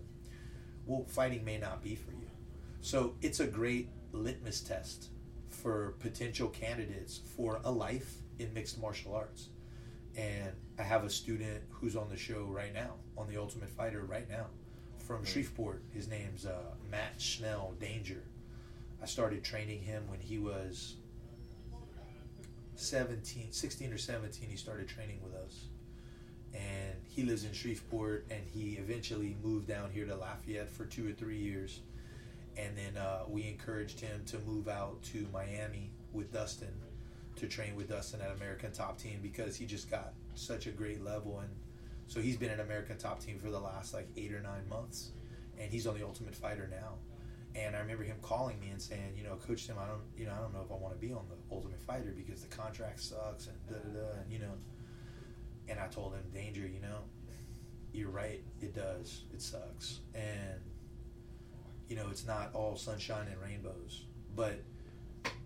Well, 0.87 1.05
fighting 1.07 1.45
may 1.45 1.59
not 1.59 1.83
be 1.83 1.95
for 1.95 2.13
you. 2.13 2.29
So 2.81 3.15
it's 3.21 3.41
a 3.41 3.47
great 3.47 3.91
litmus 4.13 4.61
test 4.61 5.11
for 5.49 5.95
potential 5.99 6.49
candidates 6.49 7.21
for 7.37 7.61
a 7.65 7.71
life 7.71 8.15
in 8.39 8.53
mixed 8.55 8.81
martial 8.81 9.15
arts. 9.15 9.49
And 10.17 10.53
I 10.79 10.83
have 10.83 11.05
a 11.05 11.11
student 11.11 11.63
who's 11.71 11.97
on 11.97 12.09
the 12.11 12.17
show 12.17 12.45
right 12.51 12.75
now, 12.75 12.95
on 13.17 13.29
the 13.29 13.39
Ultimate 13.39 13.71
Fighter 13.71 14.05
right 14.05 14.29
now, 14.29 14.47
from 14.99 15.25
Shreveport. 15.25 15.83
His 15.93 16.07
name's 16.09 16.45
uh, 16.45 16.75
Matt 16.91 17.19
Schnell 17.19 17.75
Danger. 17.81 18.23
I 19.03 19.07
started 19.07 19.43
training 19.43 19.81
him 19.81 20.03
when 20.09 20.21
he 20.21 20.39
was 20.39 20.97
17, 22.75 23.53
16 23.53 23.93
or 23.93 23.99
17. 23.99 24.49
He 24.51 24.57
started 24.57 24.87
training 24.87 25.21
with 25.25 25.35
us. 25.35 25.65
And 26.55 26.95
he 27.05 27.23
lives 27.23 27.45
in 27.45 27.53
Shreveport, 27.53 28.27
and 28.31 28.41
he 28.47 28.77
eventually 28.79 29.37
moved 29.43 29.67
down 29.67 29.91
here 29.91 30.07
to 30.07 30.15
Lafayette 30.15 30.71
for 30.71 30.85
two 30.85 31.09
or 31.09 31.13
three 31.13 31.39
years. 31.39 31.81
And 32.57 32.77
then 32.77 33.01
uh, 33.01 33.25
we 33.29 33.47
encouraged 33.49 34.01
him 34.01 34.23
to 34.27 34.39
move 34.41 34.69
out 34.69 35.03
to 35.05 35.27
Miami 35.33 35.91
with 36.13 36.33
Dustin 36.33 36.73
to 37.37 37.47
train 37.47 37.77
with 37.77 37.89
Dustin 37.89 38.21
at 38.23 38.35
American 38.35 38.73
Top 38.73 38.99
Team 38.99 39.21
because 39.23 39.57
he 39.57 39.67
just 39.67 39.91
got 39.91 40.15
such 40.39 40.67
a 40.67 40.71
great 40.71 41.03
level. 41.03 41.41
And 41.41 41.51
so 42.07 42.21
he's 42.21 42.37
been 42.37 42.51
at 42.51 42.61
American 42.61 42.99
Top 42.99 43.21
Team 43.21 43.39
for 43.39 43.51
the 43.51 43.59
last 43.59 43.95
like 43.95 44.09
eight 44.17 44.33
or 44.33 44.41
nine 44.41 44.69
months, 44.69 45.11
and 45.59 45.71
he's 45.71 45.87
on 45.87 45.99
the 45.99 46.05
Ultimate 46.05 46.35
Fighter 46.35 46.69
now. 46.71 46.95
And 47.55 47.75
I 47.75 47.81
remember 47.81 48.05
him 48.05 48.17
calling 48.21 48.61
me 48.61 48.69
and 48.69 48.81
saying, 48.81 49.15
you 49.17 49.25
know, 49.25 49.37
Coach 49.37 49.67
Tim, 49.67 49.77
I 49.79 49.87
don't, 49.87 50.03
you 50.17 50.27
know, 50.27 50.33
I 50.33 50.41
don't 50.41 50.53
know 50.53 50.63
if 50.63 50.71
I 50.71 50.75
want 50.75 50.95
to 50.95 51.01
be 51.01 51.13
on 51.13 51.25
the 51.29 51.55
Ultimate 51.55 51.81
Fighter 51.81 52.13
because 52.15 52.43
the 52.43 52.55
contract 52.55 53.01
sucks 53.01 53.47
and 53.47 53.57
da 53.67 53.77
da 53.77 53.99
da, 53.99 54.21
and 54.21 54.31
you 54.31 54.39
know. 54.39 54.53
And 55.69 55.81
I 55.81 55.89
told 55.89 56.15
him, 56.15 56.23
Danger, 56.33 56.61
you 56.61 56.81
know, 56.81 56.99
you're 57.93 58.11
right, 58.11 58.41
it 58.61 58.73
does, 58.73 59.23
it 59.33 59.43
sucks, 59.43 60.01
and 60.15 60.61
you 61.89 61.97
know, 61.97 62.07
it's 62.11 62.27
not 62.27 62.51
all 62.53 62.77
sunshine 62.77 63.27
and 63.31 63.41
rainbows, 63.41 64.05
but 64.35 64.61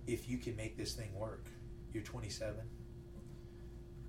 if 0.07 0.28
you 0.28 0.38
can 0.38 0.57
make 0.57 0.76
this 0.76 0.95
thing 0.95 1.14
work, 1.14 1.47
you're 1.93 2.03
27. 2.03 2.59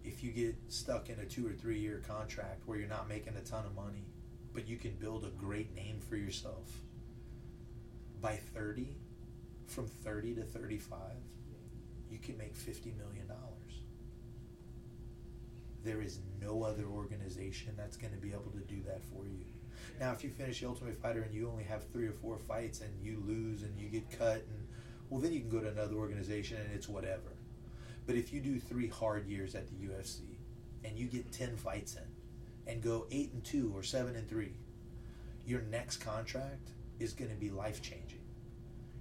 If 0.03 0.23
you 0.23 0.31
get 0.31 0.55
stuck 0.67 1.09
in 1.09 1.19
a 1.19 1.25
two 1.25 1.47
or 1.47 1.51
three 1.51 1.79
year 1.79 2.01
contract 2.07 2.63
where 2.65 2.77
you're 2.77 2.87
not 2.87 3.07
making 3.07 3.35
a 3.35 3.41
ton 3.41 3.65
of 3.65 3.75
money, 3.75 4.05
but 4.53 4.67
you 4.67 4.77
can 4.77 4.91
build 4.91 5.23
a 5.23 5.29
great 5.29 5.73
name 5.75 5.99
for 6.09 6.15
yourself 6.15 6.81
by 8.21 8.35
30, 8.53 8.87
from 9.67 9.87
30 9.87 10.35
to 10.35 10.43
35, 10.43 10.97
you 12.09 12.19
can 12.19 12.37
make 12.37 12.55
$50 12.55 12.97
million. 12.97 13.27
There 15.83 16.01
is 16.01 16.19
no 16.39 16.63
other 16.63 16.85
organization 16.85 17.73
that's 17.75 17.97
going 17.97 18.13
to 18.13 18.19
be 18.19 18.31
able 18.31 18.51
to 18.51 18.59
do 18.59 18.83
that 18.85 19.01
for 19.03 19.25
you. 19.25 19.45
Now, 19.99 20.11
if 20.11 20.23
you 20.23 20.29
finish 20.29 20.61
the 20.61 20.67
Ultimate 20.67 21.01
Fighter 21.01 21.23
and 21.23 21.33
you 21.33 21.49
only 21.49 21.63
have 21.63 21.87
three 21.91 22.05
or 22.05 22.13
four 22.13 22.37
fights 22.37 22.81
and 22.81 22.91
you 23.03 23.23
lose 23.25 23.63
and 23.63 23.75
you 23.79 23.87
get 23.87 24.11
cut, 24.17 24.45
and 24.47 24.67
well, 25.09 25.19
then 25.19 25.33
you 25.33 25.39
can 25.39 25.49
go 25.49 25.59
to 25.59 25.69
another 25.69 25.95
organization 25.95 26.57
and 26.57 26.71
it's 26.73 26.87
whatever. 26.87 27.37
But 28.05 28.15
if 28.15 28.33
you 28.33 28.41
do 28.41 28.59
three 28.59 28.87
hard 28.87 29.27
years 29.27 29.55
at 29.55 29.67
the 29.67 29.75
UFC 29.75 30.37
and 30.83 30.97
you 30.97 31.07
get 31.07 31.31
10 31.31 31.55
fights 31.55 31.95
in 31.95 32.71
and 32.71 32.81
go 32.81 33.05
8 33.11 33.33
and 33.33 33.43
2 33.43 33.71
or 33.75 33.83
7 33.83 34.15
and 34.15 34.27
3, 34.27 34.51
your 35.45 35.61
next 35.63 35.97
contract 35.97 36.69
is 36.99 37.13
going 37.13 37.31
to 37.31 37.37
be 37.37 37.49
life 37.49 37.81
changing. 37.81 38.19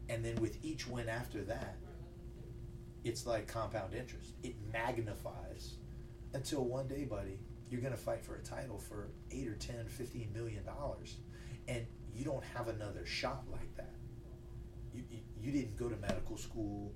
And 0.09 0.25
then 0.25 0.37
with 0.37 0.59
each 0.65 0.87
win 0.87 1.09
after 1.09 1.43
that, 1.43 1.77
it's 3.05 3.27
like 3.27 3.47
compound 3.47 3.95
interest. 3.95 4.33
It 4.43 4.55
magnifies 4.73 5.75
until 6.35 6.65
one 6.65 6.87
day, 6.87 7.05
buddy, 7.05 7.39
you're 7.71 7.81
going 7.81 7.95
to 7.95 8.01
fight 8.01 8.25
for 8.25 8.35
a 8.35 8.43
title 8.43 8.79
for 8.79 9.09
8 9.31 9.49
or 9.49 9.55
10, 9.55 9.87
15 9.87 10.33
million 10.35 10.65
dollars 10.65 11.17
and 11.69 11.87
you 12.15 12.25
don't 12.25 12.45
have 12.45 12.69
another 12.69 13.07
shot 13.07 13.45
like 13.51 13.75
that. 13.77 13.95
You, 14.93 15.05
you, 15.11 15.19
you 15.41 15.53
didn't 15.53 15.77
go 15.77 15.89
to 15.89 15.97
medical 15.97 16.37
school 16.37 16.93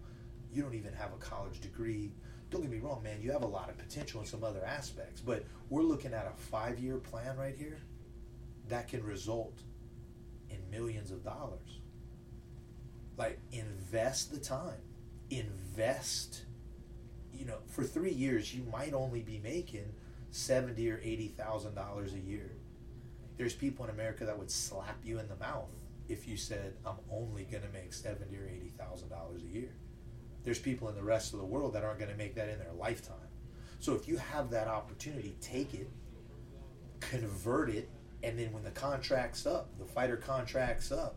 you 0.55 0.63
don't 0.63 0.75
even 0.75 0.93
have 0.93 1.13
a 1.13 1.17
college 1.17 1.61
degree. 1.61 2.13
Don't 2.51 2.63
get 2.63 2.71
me 2.71 2.79
wrong, 2.79 3.03
man, 3.03 3.21
you 3.21 3.33
have 3.33 3.43
a 3.43 3.47
lot 3.47 3.69
of 3.69 3.77
potential 3.77 4.21
in 4.21 4.27
some 4.27 4.45
other 4.45 4.65
aspects, 4.65 5.21
but 5.21 5.45
we're 5.69 5.83
looking 5.83 6.15
at 6.15 6.27
a 6.27 6.41
five 6.41 6.79
year 6.79 6.99
plan 6.99 7.37
right 7.37 7.57
here 7.57 7.79
that 8.69 8.89
can 8.89 9.03
result 9.03 9.59
in 10.51 10.59
millions 10.71 11.11
of 11.11 11.25
dollars. 11.25 11.81
Like, 13.17 13.39
invest 13.53 14.33
the 14.33 14.39
time, 14.39 14.81
invest. 15.31 16.45
You 17.33 17.47
know, 17.47 17.59
for 17.67 17.83
three 17.83 18.13
years, 18.13 18.55
you 18.55 18.65
might 18.71 18.95
only 18.95 19.21
be 19.21 19.41
making 19.43 19.93
seventy 20.31 20.91
or 20.91 21.01
eighty 21.03 21.29
thousand 21.29 21.75
dollars 21.75 22.13
a 22.15 22.19
year. 22.19 22.53
There's 23.37 23.55
people 23.55 23.85
in 23.85 23.91
America 23.91 24.25
that 24.25 24.39
would 24.39 24.51
slap 24.51 24.99
you 25.05 25.19
in 25.19 25.29
the 25.29 25.37
mouth 25.37 25.71
if 26.09 26.29
you 26.29 26.37
said, 26.37 26.75
"I'm 26.87 26.99
only 27.11 27.45
going 27.45 27.63
to 27.65 27.69
make 27.71 27.93
seventy 27.93 28.37
or 28.37 28.47
eighty 28.47 28.73
thousand 28.79 29.09
dollars 29.11 29.43
a 29.43 29.47
year." 29.47 29.75
There's 30.45 30.59
people 30.59 30.89
in 30.89 30.95
the 30.95 31.03
rest 31.03 31.33
of 31.33 31.41
the 31.41 31.45
world 31.45 31.73
that 31.75 31.85
aren't 31.85 31.99
going 31.99 32.11
to 32.11 32.17
make 32.17 32.35
that 32.35 32.49
in 32.49 32.59
their 32.59 32.73
lifetime. 32.79 33.17
So 33.81 33.95
if 33.95 34.07
you 34.09 34.17
have 34.17 34.51
that 34.51 34.69
opportunity, 34.69 35.37
take 35.41 35.75
it, 35.75 35.91
convert 37.01 37.71
it, 37.71 37.89
and 38.23 38.39
then 38.39 38.53
when 38.53 38.63
the 38.63 38.71
contract's 38.71 39.47
up, 39.47 39.69
the 39.79 39.85
fighter 39.85 40.17
contract's 40.17 40.91
up, 40.91 41.17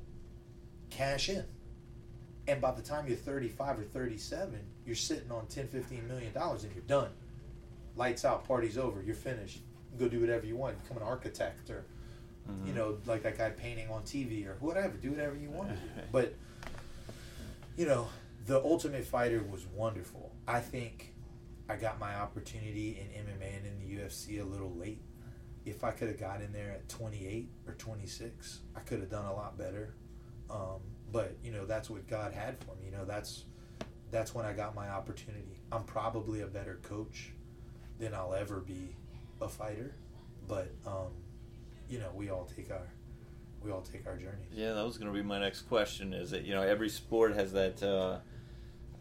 cash 0.89 1.29
in. 1.29 1.45
And 2.47 2.61
by 2.61 2.71
the 2.71 2.81
time 2.81 3.07
you're 3.07 3.17
35 3.17 3.79
or 3.79 3.83
37, 3.83 4.59
you're 4.85 4.95
sitting 4.95 5.31
on 5.31 5.47
10, 5.47 5.67
15 5.67 6.07
million 6.07 6.33
dollars 6.33 6.63
and 6.63 6.73
you're 6.73 6.83
done. 6.83 7.09
Lights 7.95 8.25
out, 8.25 8.47
party's 8.47 8.77
over, 8.77 9.01
you're 9.01 9.15
finished. 9.15 9.61
Go 9.97 10.07
do 10.07 10.19
whatever 10.19 10.45
you 10.45 10.55
want, 10.55 10.81
become 10.83 10.97
an 10.97 11.03
architect 11.03 11.69
or, 11.69 11.85
mm-hmm. 12.49 12.67
you 12.67 12.73
know, 12.73 12.97
like 13.05 13.23
that 13.23 13.37
guy 13.37 13.49
painting 13.49 13.89
on 13.89 14.03
TV 14.03 14.47
or 14.47 14.55
whatever. 14.59 14.95
Do 14.95 15.11
whatever 15.11 15.35
you 15.35 15.49
want 15.49 15.69
to 15.69 15.75
do. 15.75 15.81
But, 16.11 16.33
you 17.75 17.85
know, 17.85 18.07
the 18.47 18.63
Ultimate 18.63 19.05
Fighter 19.05 19.43
was 19.43 19.67
wonderful. 19.67 20.33
I 20.47 20.61
think 20.61 21.13
I 21.69 21.75
got 21.75 21.99
my 21.99 22.15
opportunity 22.15 22.97
in 22.99 23.25
MMA 23.25 23.57
and 23.57 23.65
in 23.67 23.79
the 23.79 24.01
UFC 24.01 24.41
a 24.41 24.45
little 24.45 24.73
late. 24.73 25.01
If 25.65 25.83
I 25.83 25.91
could 25.91 26.07
have 26.07 26.17
got 26.17 26.41
in 26.41 26.53
there 26.53 26.71
at 26.71 26.87
28 26.87 27.49
or 27.67 27.73
26, 27.73 28.61
I 28.73 28.79
could 28.79 29.01
have 29.01 29.09
done 29.11 29.25
a 29.25 29.33
lot 29.33 29.57
better. 29.57 29.95
Um, 30.49 30.79
but 31.11 31.35
you 31.43 31.51
know 31.51 31.65
that's 31.65 31.89
what 31.89 32.07
God 32.07 32.31
had 32.31 32.57
for 32.63 32.73
me. 32.75 32.85
You 32.85 32.91
know 32.91 33.03
that's 33.03 33.43
that's 34.11 34.33
when 34.33 34.45
I 34.45 34.53
got 34.53 34.73
my 34.73 34.87
opportunity. 34.89 35.59
I'm 35.73 35.83
probably 35.83 36.39
a 36.39 36.47
better 36.47 36.79
coach 36.83 37.33
than 37.99 38.13
I'll 38.13 38.33
ever 38.33 38.61
be 38.61 38.95
a 39.41 39.49
fighter, 39.49 39.93
but 40.47 40.71
um, 40.85 41.11
you 41.89 41.99
know 41.99 42.11
we 42.15 42.29
all 42.29 42.45
take 42.55 42.71
our 42.71 42.87
we 43.61 43.71
all 43.71 43.81
take 43.81 44.07
our 44.07 44.15
journeys. 44.15 44.53
Yeah, 44.53 44.71
that 44.71 44.85
was 44.85 44.97
going 44.97 45.11
to 45.11 45.17
be 45.17 45.23
my 45.23 45.39
next 45.39 45.63
question. 45.63 46.13
Is 46.13 46.31
that 46.31 46.45
you 46.45 46.55
know 46.55 46.61
every 46.61 46.87
sport 46.87 47.35
has 47.35 47.51
that. 47.51 47.83
Uh, 47.83 48.19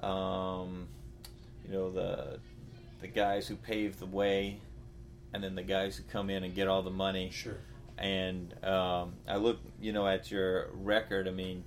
um, 0.02 0.88
you 1.64 1.72
know 1.72 1.90
the 1.90 2.38
the 3.00 3.08
guys 3.08 3.46
who 3.46 3.56
pave 3.56 3.98
the 3.98 4.06
way, 4.06 4.60
and 5.32 5.42
then 5.42 5.54
the 5.54 5.62
guys 5.62 5.96
who 5.96 6.04
come 6.04 6.30
in 6.30 6.44
and 6.44 6.54
get 6.54 6.68
all 6.68 6.82
the 6.82 6.90
money. 6.90 7.30
Sure. 7.32 7.58
And 7.98 8.52
um, 8.64 9.14
I 9.26 9.36
look, 9.36 9.58
you 9.80 9.92
know, 9.92 10.06
at 10.06 10.30
your 10.30 10.68
record. 10.74 11.28
I 11.28 11.30
mean, 11.30 11.64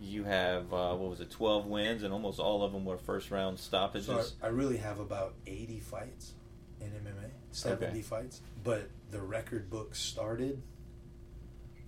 you 0.00 0.24
have 0.24 0.72
uh, 0.72 0.94
what 0.94 1.10
was 1.10 1.20
it, 1.20 1.30
twelve 1.30 1.66
wins, 1.66 2.02
and 2.02 2.12
almost 2.12 2.38
all 2.38 2.62
of 2.62 2.72
them 2.72 2.84
were 2.84 2.98
first 2.98 3.30
round 3.30 3.58
stoppages. 3.58 4.06
So 4.06 4.24
I, 4.42 4.46
I 4.46 4.50
really 4.50 4.76
have 4.76 4.98
about 4.98 5.34
eighty 5.46 5.80
fights 5.80 6.32
in 6.80 6.88
MMA, 6.88 7.30
seventy 7.50 7.86
okay. 7.86 8.02
fights. 8.02 8.40
But 8.62 8.90
the 9.10 9.20
record 9.20 9.70
book 9.70 9.94
started 9.94 10.62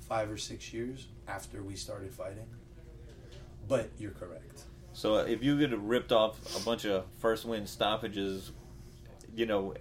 five 0.00 0.30
or 0.30 0.38
six 0.38 0.72
years 0.72 1.06
after 1.26 1.62
we 1.62 1.76
started 1.76 2.12
fighting. 2.12 2.46
But 3.68 3.90
you're 3.98 4.12
correct. 4.12 4.62
So 4.98 5.18
if 5.18 5.44
you 5.44 5.56
could 5.56 5.70
have 5.70 5.84
ripped 5.84 6.10
off 6.10 6.60
a 6.60 6.64
bunch 6.64 6.84
of 6.84 7.04
first 7.20 7.44
win 7.44 7.68
stoppages, 7.68 8.50
you 9.32 9.46
know, 9.46 9.74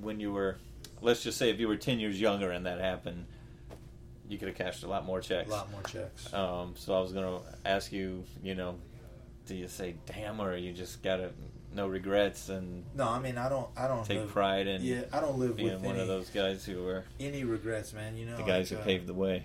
when 0.00 0.20
you 0.20 0.32
were, 0.32 0.58
let's 1.00 1.24
just 1.24 1.36
say 1.36 1.50
if 1.50 1.58
you 1.58 1.66
were 1.66 1.74
10 1.74 1.98
years 1.98 2.20
younger 2.20 2.52
and 2.52 2.64
that 2.64 2.78
happened, 2.78 3.26
you 4.28 4.38
could 4.38 4.46
have 4.46 4.56
cashed 4.56 4.84
a 4.84 4.86
lot 4.86 5.04
more 5.04 5.20
checks. 5.20 5.48
A 5.48 5.52
lot 5.52 5.72
more 5.72 5.82
checks. 5.82 6.32
Um, 6.32 6.74
so 6.76 6.96
I 6.96 7.00
was 7.00 7.10
going 7.12 7.40
to 7.40 7.44
ask 7.68 7.90
you, 7.90 8.22
you 8.40 8.54
know, 8.54 8.76
do 9.46 9.56
you 9.56 9.66
say 9.66 9.96
damn 10.06 10.40
or 10.40 10.56
you 10.56 10.72
just 10.72 11.02
got 11.02 11.16
to 11.16 11.32
no 11.74 11.88
regrets 11.88 12.48
and 12.48 12.84
No, 12.94 13.08
I 13.08 13.18
mean 13.18 13.38
I 13.38 13.48
don't. 13.48 13.68
I 13.76 13.88
don't 13.88 14.04
take 14.04 14.20
live- 14.20 14.28
pride 14.28 14.68
in 14.68 14.80
Yeah, 14.80 15.02
I 15.12 15.18
don't 15.18 15.40
live 15.40 15.56
being 15.56 15.72
with 15.72 15.82
one 15.82 15.94
any, 15.94 16.02
of 16.02 16.06
those 16.06 16.30
guys 16.30 16.64
who 16.64 16.84
were 16.84 17.04
any 17.18 17.42
regrets, 17.42 17.92
man. 17.92 18.16
You 18.16 18.26
know, 18.26 18.36
the 18.36 18.44
guys 18.44 18.70
like, 18.70 18.78
who 18.78 18.82
uh, 18.82 18.84
paved 18.84 19.08
the 19.08 19.14
way. 19.14 19.44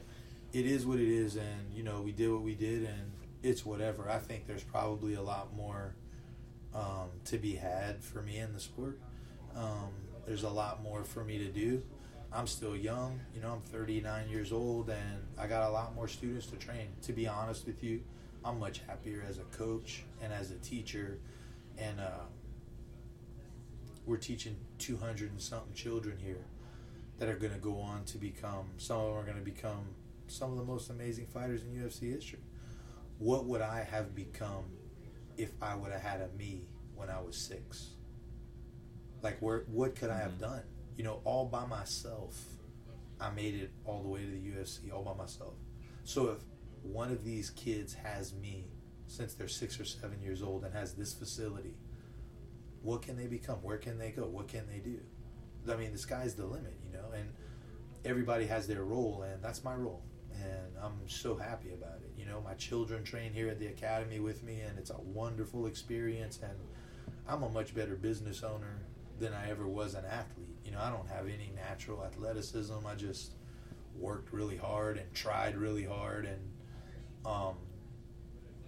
it 0.53 0.67
is 0.67 0.85
what 0.85 0.99
it 0.99 1.09
is, 1.09 1.37
and 1.37 1.73
you 1.73 1.81
know 1.81 2.01
we 2.01 2.11
did 2.11 2.31
what 2.31 2.43
we 2.43 2.53
did, 2.53 2.83
and 2.83 3.10
it's 3.43 3.65
whatever. 3.65 4.09
I 4.09 4.19
think 4.19 4.47
there's 4.47 4.63
probably 4.63 5.15
a 5.15 5.21
lot 5.21 5.55
more 5.55 5.95
um, 6.73 7.09
to 7.25 7.37
be 7.37 7.55
had 7.55 8.03
for 8.03 8.21
me 8.21 8.37
in 8.37 8.53
the 8.53 8.59
sport. 8.59 8.99
Um, 9.55 9.89
there's 10.25 10.43
a 10.43 10.49
lot 10.49 10.83
more 10.83 11.03
for 11.03 11.23
me 11.23 11.37
to 11.39 11.47
do. 11.47 11.81
I'm 12.33 12.47
still 12.47 12.77
young, 12.77 13.19
you 13.35 13.41
know. 13.41 13.51
I'm 13.51 13.61
39 13.61 14.29
years 14.29 14.53
old, 14.53 14.89
and 14.89 15.27
I 15.37 15.47
got 15.47 15.69
a 15.69 15.71
lot 15.71 15.93
more 15.95 16.07
students 16.07 16.45
to 16.47 16.55
train. 16.55 16.87
To 17.03 17.13
be 17.13 17.27
honest 17.27 17.65
with 17.65 17.83
you, 17.83 18.01
I'm 18.45 18.59
much 18.59 18.79
happier 18.87 19.23
as 19.27 19.37
a 19.37 19.43
coach 19.55 20.03
and 20.21 20.31
as 20.31 20.51
a 20.51 20.55
teacher, 20.55 21.19
and 21.77 21.99
uh, 21.99 22.23
we're 24.05 24.17
teaching 24.17 24.55
200 24.79 25.31
and 25.31 25.41
something 25.41 25.73
children 25.73 26.17
here 26.23 26.45
that 27.19 27.27
are 27.27 27.35
going 27.35 27.53
to 27.53 27.59
go 27.59 27.79
on 27.79 28.05
to 28.05 28.17
become. 28.17 28.65
Some 28.77 28.99
of 28.99 29.07
them 29.07 29.17
are 29.17 29.23
going 29.23 29.37
to 29.37 29.43
become 29.43 29.89
some 30.27 30.51
of 30.51 30.57
the 30.57 30.63
most 30.63 30.89
amazing 30.89 31.27
fighters 31.27 31.61
in 31.63 31.69
UFC 31.71 32.13
history. 32.13 32.39
What 33.21 33.45
would 33.45 33.61
I 33.61 33.83
have 33.83 34.15
become 34.15 34.65
if 35.37 35.51
I 35.61 35.75
would 35.75 35.91
have 35.91 36.01
had 36.01 36.21
a 36.21 36.29
me 36.39 36.65
when 36.95 37.07
I 37.07 37.21
was 37.21 37.37
six? 37.37 37.91
Like, 39.21 39.37
where? 39.41 39.59
What 39.67 39.95
could 39.95 40.09
I 40.09 40.17
have 40.17 40.33
Mhm. 40.33 40.39
done? 40.39 40.63
You 40.97 41.03
know, 41.03 41.21
all 41.23 41.45
by 41.45 41.67
myself. 41.67 42.57
I 43.19 43.29
made 43.29 43.53
it 43.53 43.69
all 43.85 44.01
the 44.01 44.07
way 44.07 44.25
to 44.25 44.31
the 44.31 44.39
UFC 44.39 44.89
all 44.89 45.03
by 45.03 45.13
myself. 45.13 45.53
So 46.03 46.29
if 46.29 46.43
one 46.81 47.11
of 47.11 47.23
these 47.23 47.51
kids 47.51 47.93
has 47.93 48.33
me 48.33 48.71
since 49.05 49.35
they're 49.35 49.47
six 49.47 49.79
or 49.79 49.85
seven 49.85 50.19
years 50.19 50.41
old 50.41 50.63
and 50.65 50.73
has 50.73 50.95
this 50.95 51.13
facility, 51.13 51.77
what 52.81 53.03
can 53.03 53.17
they 53.17 53.27
become? 53.27 53.61
Where 53.61 53.77
can 53.77 53.99
they 53.99 54.09
go? 54.09 54.25
What 54.25 54.47
can 54.47 54.65
they 54.65 54.79
do? 54.79 54.99
I 55.71 55.75
mean, 55.75 55.91
the 55.91 55.99
sky's 55.99 56.33
the 56.33 56.47
limit, 56.47 56.73
you 56.83 56.91
know, 56.91 57.11
and 57.11 57.31
everybody 58.03 58.47
has 58.47 58.65
their 58.65 58.83
role, 58.83 59.21
and 59.21 59.43
that's 59.43 59.63
my 59.63 59.75
role. 59.75 60.01
And 60.33 60.75
I'm 60.81 61.07
so 61.07 61.35
happy 61.35 61.71
about 61.71 62.01
it. 62.01 62.10
Know, 62.31 62.41
my 62.41 62.53
children 62.53 63.03
train 63.03 63.33
here 63.33 63.49
at 63.49 63.59
the 63.59 63.67
academy 63.67 64.19
with 64.19 64.41
me, 64.41 64.61
and 64.61 64.79
it's 64.79 64.89
a 64.89 65.01
wonderful 65.01 65.65
experience. 65.65 66.39
And 66.41 66.57
I'm 67.27 67.43
a 67.43 67.49
much 67.49 67.75
better 67.75 67.95
business 67.95 68.41
owner 68.41 68.79
than 69.19 69.33
I 69.33 69.49
ever 69.49 69.67
was 69.67 69.95
an 69.95 70.05
athlete. 70.05 70.55
You 70.63 70.71
know, 70.71 70.79
I 70.79 70.89
don't 70.89 71.07
have 71.09 71.25
any 71.25 71.51
natural 71.55 72.05
athleticism. 72.05 72.73
I 72.87 72.95
just 72.95 73.33
worked 73.99 74.31
really 74.31 74.55
hard 74.55 74.97
and 74.97 75.13
tried 75.13 75.57
really 75.57 75.83
hard, 75.83 76.25
and 76.25 76.39
um, 77.25 77.55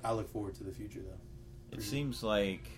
I 0.03 0.11
look 0.11 0.30
forward 0.30 0.55
to 0.55 0.66
the 0.66 0.74
future, 0.74 0.99
though. 0.99 1.78
It 1.78 1.82
seems 1.82 2.22
like 2.22 2.70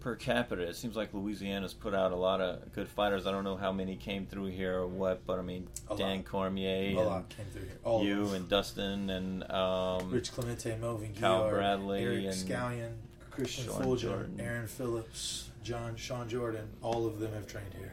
per 0.00 0.16
capita, 0.16 0.62
it 0.62 0.76
seems 0.76 0.96
like 0.96 1.12
Louisiana's 1.14 1.74
put 1.74 1.94
out 1.94 2.12
a 2.12 2.16
lot 2.16 2.40
of 2.40 2.72
good 2.72 2.88
fighters. 2.88 3.26
I 3.26 3.30
don't 3.30 3.44
know 3.44 3.56
how 3.56 3.70
many 3.72 3.96
came 3.96 4.26
through 4.26 4.46
here 4.46 4.78
or 4.78 4.86
what, 4.86 5.26
but 5.26 5.38
I 5.38 5.42
mean 5.42 5.68
A 5.90 5.96
Dan 5.96 6.16
lot. 6.18 6.24
Cormier 6.26 6.68
A 6.68 6.86
and 6.88 6.96
lot 6.96 7.28
came 7.28 7.46
through 7.46 7.62
here. 7.62 7.78
All 7.84 8.04
you 8.04 8.28
and 8.30 8.48
Dustin 8.48 9.10
and 9.10 9.50
um, 9.50 10.10
Rich 10.10 10.32
Clemente, 10.32 10.76
Melvin 10.80 11.12
Guillard, 11.12 11.50
Bradley 11.52 12.02
Eric 12.02 12.24
and 12.24 12.34
Scallion, 12.34 12.92
Christian 13.30 13.66
Sean 13.66 13.82
Folger, 13.82 14.08
Jordan. 14.08 14.40
Aaron 14.40 14.66
Phillips, 14.66 15.50
John 15.62 15.94
Sean 15.96 16.28
Jordan. 16.28 16.68
All 16.82 17.06
of 17.06 17.18
them 17.20 17.32
have 17.34 17.46
trained 17.46 17.74
here. 17.78 17.92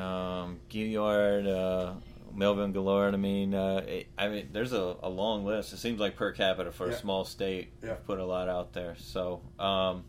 um, 0.00 0.58
Guillard, 0.68 1.46
uh, 1.46 1.92
Melvin 2.34 2.72
Guillard. 2.72 3.14
I 3.14 3.16
mean, 3.16 3.54
uh, 3.54 3.84
it, 3.86 4.08
I 4.18 4.28
mean, 4.28 4.48
there's 4.52 4.72
a, 4.72 4.96
a 5.02 5.08
long 5.08 5.44
list. 5.46 5.72
It 5.72 5.78
seems 5.78 6.00
like 6.00 6.16
per 6.16 6.32
capita 6.32 6.70
for 6.72 6.88
Yeah. 6.88 6.94
a 6.94 6.98
small 6.98 7.24
state, 7.24 7.72
Yeah. 7.82 7.94
put 8.06 8.18
a 8.18 8.24
lot 8.26 8.48
out 8.48 8.72
there. 8.74 8.94
So, 8.98 9.40
um, 9.58 10.04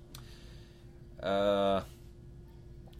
uh, 1.21 1.81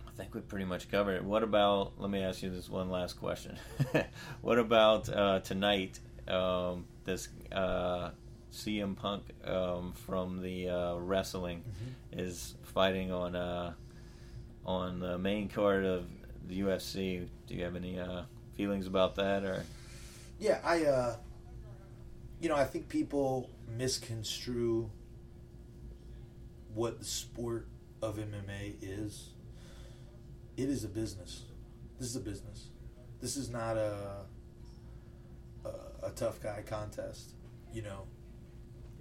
I 0.08 0.12
think 0.16 0.34
we 0.34 0.42
pretty 0.42 0.66
much 0.66 0.90
covered 0.90 1.14
it. 1.14 1.24
What 1.24 1.44
about? 1.44 1.94
Let 1.98 2.10
me 2.10 2.24
ask 2.24 2.42
you 2.42 2.50
this 2.50 2.70
one 2.70 2.90
last 2.90 3.14
question. 3.20 3.58
what 4.42 4.58
about 4.58 5.10
uh, 5.10 5.40
tonight? 5.40 6.00
Um, 6.28 6.86
this 7.06 7.30
uh, 7.52 8.10
CM 8.52 8.96
Punk 8.96 9.24
um, 9.46 9.94
from 9.94 10.42
the 10.42 10.70
uh, 10.70 10.96
wrestling 10.96 11.64
is 12.12 12.56
fighting 12.64 13.12
on 13.12 13.36
uh, 13.36 13.74
on 14.66 15.00
the 15.00 15.18
main 15.18 15.48
card 15.48 15.86
of 15.86 16.06
the 16.48 16.62
UFC. 16.62 17.28
Do 17.46 17.56
you 17.56 17.64
have 17.64 17.76
any 17.76 18.00
uh, 18.00 18.24
feelings 18.56 18.88
about 18.88 19.16
that, 19.16 19.44
or 19.44 19.64
Yeah, 20.40 20.60
I, 20.64 20.84
uh, 20.86 21.16
you 22.42 22.50
know, 22.50 22.56
I 22.56 22.66
think 22.66 22.90
people 22.90 23.50
misconstrue 23.78 24.90
what 26.74 27.00
the 27.00 27.06
sport 27.06 27.68
of 28.02 28.18
MMA 28.18 28.76
is. 28.82 29.32
It 30.56 30.70
is 30.70 30.84
a 30.84 30.88
business. 30.88 31.44
This 32.00 32.10
is 32.10 32.16
a 32.16 32.20
business. 32.20 32.70
This 33.22 33.38
is 33.38 33.50
not 33.50 33.78
a 33.78 34.26
a, 35.66 36.08
a 36.08 36.12
tough 36.12 36.42
guy 36.42 36.64
contest. 36.66 37.34
You 37.74 37.84
know, 37.84 38.04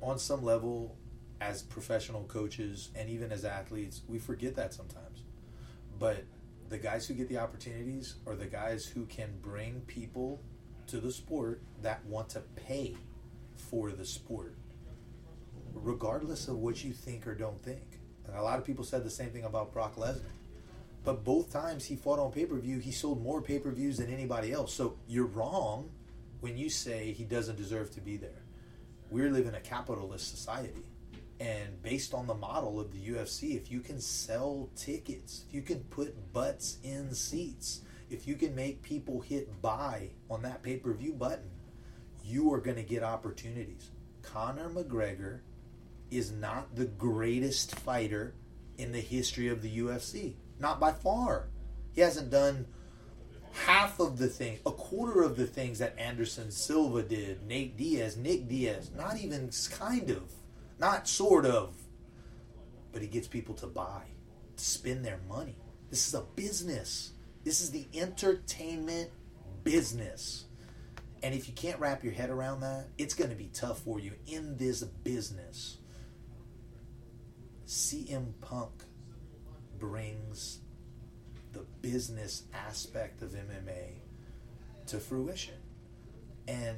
on 0.03 0.19
some 0.19 0.43
level, 0.43 0.97
as 1.41 1.63
professional 1.63 2.25
coaches 2.25 2.91
and 2.95 3.09
even 3.09 3.33
as 3.33 3.45
athletes, 3.45 4.03
we 4.09 4.19
forget 4.19 4.55
that 4.57 4.75
sometimes. 4.75 5.23
But 5.99 6.25
the 6.69 6.79
guys 6.79 7.07
who 7.07 7.15
get 7.15 7.29
the 7.29 7.39
opportunities 7.39 8.17
are 8.27 8.35
the 8.35 8.47
guys 8.47 8.85
who 8.85 9.07
can 9.07 9.39
bring 9.41 9.81
people 9.83 10.43
to 10.89 10.99
the 10.99 11.13
sport 11.13 11.63
that 11.83 12.05
want 12.07 12.29
to 12.31 12.41
pay 12.55 12.97
for 13.57 13.91
the 13.93 14.05
sport, 14.05 14.57
regardless 15.75 16.49
of 16.49 16.59
what 16.59 16.85
you 16.85 16.93
think 16.93 17.27
or 17.27 17.35
don't 17.35 17.63
think. 17.63 17.96
And 18.29 18.37
a 18.37 18.43
lot 18.43 18.59
of 18.59 18.65
people 18.65 18.85
said 18.85 19.05
the 19.05 19.11
same 19.11 19.31
thing 19.31 19.45
about 19.45 19.73
Brock 19.73 19.97
Lesnar. 19.97 20.21
But 21.05 21.25
both 21.25 21.53
times 21.53 21.85
he 21.85 21.95
fought 21.95 22.19
on 22.19 22.33
pay 22.33 22.47
per 22.47 22.57
view, 22.57 22.79
he 22.79 22.91
sold 22.91 23.23
more 23.23 23.41
pay 23.41 23.59
per 23.59 23.71
views 23.71 23.99
than 23.99 24.13
anybody 24.13 24.53
else. 24.53 24.75
So 24.75 24.97
you're 25.07 25.27
wrong 25.27 25.91
when 26.41 26.59
you 26.59 26.69
say 26.69 27.13
he 27.13 27.25
doesn't 27.25 27.57
deserve 27.57 27.93
to 27.93 28.01
be 28.01 28.17
there. 28.17 28.43
We 29.11 29.23
live 29.29 29.47
in 29.47 29.55
a 29.55 29.61
capitalist 29.61 30.31
society. 30.31 30.85
And 31.39 31.81
based 31.83 32.15
on 32.15 32.27
the 32.27 32.35
model 32.35 32.81
of 32.81 32.93
the 32.93 32.99
UFC, 32.99 33.57
if 33.57 33.71
you 33.71 33.81
can 33.81 34.01
sell 34.01 34.71
tickets, 34.75 35.45
if 35.47 35.55
you 35.55 35.63
can 35.63 35.81
put 35.85 36.33
butts 36.33 36.79
in 36.83 37.15
seats, 37.15 37.83
if 38.11 38.27
you 38.27 38.35
can 38.35 38.55
make 38.55 38.83
people 38.83 39.21
hit 39.21 39.61
buy 39.61 40.11
on 40.31 40.43
that 40.43 40.63
pay 40.63 40.77
per 40.77 40.93
view 40.93 41.13
button, 41.13 41.51
you 42.25 42.53
are 42.53 42.61
going 42.61 42.77
to 42.77 42.83
get 42.83 43.03
opportunities. 43.03 43.91
Conor 44.23 44.71
McGregor 44.71 45.41
is 46.11 46.31
not 46.33 46.75
the 46.75 46.85
greatest 46.85 47.75
fighter 47.81 48.35
in 48.79 48.93
the 48.93 49.01
history 49.01 49.49
of 49.49 49.63
the 49.63 49.79
UFC. 49.79 50.35
Not 50.59 50.81
by 50.81 50.93
far. 50.93 51.49
He 51.93 52.01
hasn't 52.01 52.31
done 52.31 52.67
half 53.53 54.01
of 54.01 54.19
the 54.19 54.29
thing, 54.29 54.59
a 54.67 54.71
quarter 54.71 55.23
of 55.23 55.37
the 55.37 55.47
things 55.47 55.79
that 55.79 55.99
Anderson 55.99 56.51
Silva 56.51 57.03
did, 57.03 57.47
Nate 57.47 57.77
Diaz, 57.77 58.17
Nick 58.17 58.49
Diaz. 58.49 58.91
Not 58.95 59.19
even 59.19 59.51
kind 59.71 60.11
of. 60.11 60.31
Not 60.79 61.09
sort 61.09 61.47
of. 61.47 61.75
But 62.93 63.03
he 63.03 63.09
gets 63.09 63.27
people 63.27 63.55
to 63.57 63.67
buy, 63.67 64.03
to 64.57 64.65
spend 64.65 65.05
their 65.05 65.21
money. 65.29 65.57
This 65.91 66.07
is 66.07 66.15
a 66.15 66.23
business. 66.35 67.13
This 67.45 67.61
is 67.61 67.71
the 67.71 67.87
entertainment 67.95 69.11
business. 69.65 70.45
And 71.23 71.35
if 71.35 71.49
you 71.49 71.55
can't 71.55 71.81
wrap 71.81 72.05
your 72.05 72.13
head 72.13 72.31
around 72.31 72.61
that, 72.61 72.87
it's 72.99 73.15
going 73.15 73.31
to 73.31 73.37
be 73.37 73.51
tough 73.53 73.81
for 73.81 73.99
you 73.99 74.13
in 74.27 74.57
this 74.57 74.83
business. 74.83 75.79
CM 77.67 78.33
Punk 78.41 78.85
brings 79.79 80.61
the 81.53 81.65
business 81.83 82.45
aspect 82.55 83.23
of 83.23 83.31
MMA 83.31 83.97
to 84.87 85.01
fruition. 85.01 85.57
And 86.47 86.77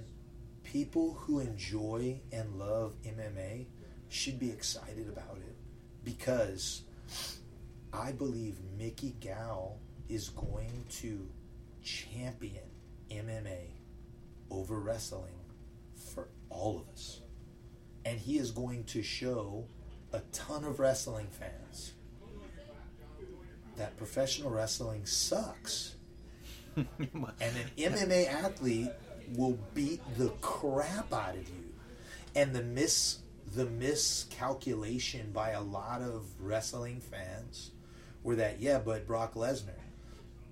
people 0.62 1.12
who 1.12 1.40
enjoy 1.40 2.20
and 2.32 2.58
love 2.58 2.94
MMA 3.02 3.66
should 4.08 4.38
be 4.38 4.50
excited 4.50 5.08
about 5.08 5.36
it 5.36 5.56
because 6.04 6.84
I 7.92 8.12
believe 8.12 8.56
Mickey 8.78 9.14
Gall 9.22 9.78
is 10.08 10.30
going 10.30 10.86
to 10.88 11.28
champion 11.82 12.64
MMA 13.10 13.72
over 14.50 14.80
wrestling 14.80 15.38
for 16.14 16.28
all 16.48 16.78
of 16.78 16.88
us. 16.94 17.20
And 18.06 18.18
he 18.18 18.38
is 18.38 18.52
going 18.52 18.84
to 18.84 19.02
show 19.02 19.66
a 20.12 20.20
ton 20.32 20.64
of 20.64 20.80
wrestling 20.80 21.28
fans 21.30 21.92
that 23.78 23.96
professional 23.96 24.50
wrestling 24.50 25.06
sucks. 25.06 25.94
And 26.76 27.56
an 27.56 27.70
MMA 27.76 28.28
athlete 28.28 28.90
will 29.36 29.58
beat 29.74 30.00
the 30.16 30.28
crap 30.40 31.12
out 31.12 31.34
of 31.34 31.48
you. 31.48 31.72
And 32.36 32.54
the 32.54 32.62
mis 32.62 33.18
the 33.54 33.64
miscalculation 33.64 35.32
by 35.32 35.50
a 35.50 35.60
lot 35.60 36.02
of 36.02 36.26
wrestling 36.38 37.00
fans 37.00 37.70
were 38.22 38.36
that 38.36 38.60
yeah, 38.60 38.78
but 38.78 39.06
Brock 39.06 39.34
Lesnar. 39.34 39.80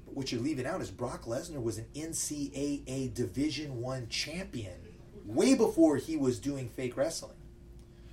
But 0.04 0.16
what 0.16 0.32
you're 0.32 0.40
leaving 0.40 0.66
out 0.66 0.80
is 0.80 0.90
Brock 0.90 1.26
Lesnar 1.26 1.62
was 1.62 1.78
an 1.78 1.86
NCAA 1.94 3.14
Division 3.14 3.80
One 3.80 4.08
champion 4.08 4.80
way 5.24 5.54
before 5.54 5.96
he 5.96 6.16
was 6.16 6.38
doing 6.38 6.68
fake 6.68 6.96
wrestling. 6.96 7.35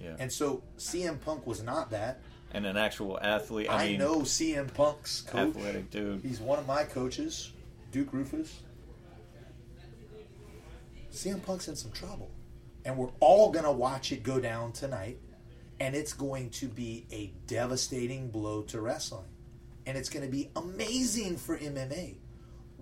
Yeah, 0.03 0.15
And 0.19 0.31
so 0.31 0.63
CM 0.77 1.19
Punk 1.21 1.47
was 1.47 1.63
not 1.63 1.91
that. 1.91 2.21
and 2.51 2.65
an 2.65 2.77
actual 2.77 3.19
athlete. 3.21 3.69
I, 3.69 3.83
I, 3.83 3.87
mean, 3.89 3.99
know 3.99 4.19
CM 4.19 4.71
Punk's 4.73 5.21
coach. 5.21 5.55
athletic 5.55 5.89
dude. 5.89 6.21
He's 6.21 6.39
one 6.39 6.59
of 6.59 6.67
my 6.67 6.83
coaches, 6.83 7.51
Duke 7.91 8.11
Roufus. 8.11 8.51
CM 11.11 11.43
Punk's 11.45 11.67
in 11.67 11.75
some 11.75 11.91
trouble. 11.91 12.31
And 12.85 12.97
we're 12.97 13.11
all 13.19 13.51
going 13.51 13.65
to 13.65 13.71
watch 13.71 14.11
it 14.11 14.23
go 14.23 14.39
down 14.39 14.73
tonight. 14.73 15.19
And 15.79 15.95
it's 15.95 16.13
going 16.13 16.49
to 16.51 16.67
be 16.67 17.05
a 17.11 17.33
devastating 17.47 18.29
blow 18.29 18.63
to 18.63 18.81
wrestling. 18.81 19.27
And 19.85 19.97
it's 19.97 20.09
going 20.09 20.25
to 20.25 20.31
be 20.31 20.49
amazing 20.55 21.37
for 21.37 21.57
MMA. 21.57 22.17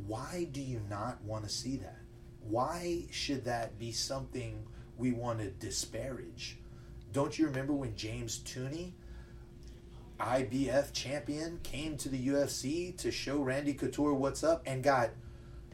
Why 0.07 0.47
do 0.51 0.61
you 0.61 0.82
not 0.89 1.22
want 1.24 1.43
to 1.43 1.49
see 1.49 1.78
that? 1.78 1.97
Why 2.41 3.05
should 3.11 3.45
that 3.45 3.78
be 3.78 3.91
something 3.91 4.65
we 4.97 5.11
want 5.11 5.39
to 5.39 5.49
disparage? 5.51 6.57
Don't 7.14 7.38
you 7.38 7.45
remember 7.47 7.74
when 7.74 7.95
James 7.95 8.39
Toney 8.39 8.93
IBF 10.20 10.93
champion 10.93 11.59
came 11.64 11.97
to 11.97 12.09
the 12.09 12.28
UFC 12.28 12.95
to 12.97 13.12
show 13.12 13.39
Randy 13.39 13.74
Couture 13.74 14.14
what's 14.14 14.43
up 14.43 14.62
and 14.66 14.84
got 14.84 15.09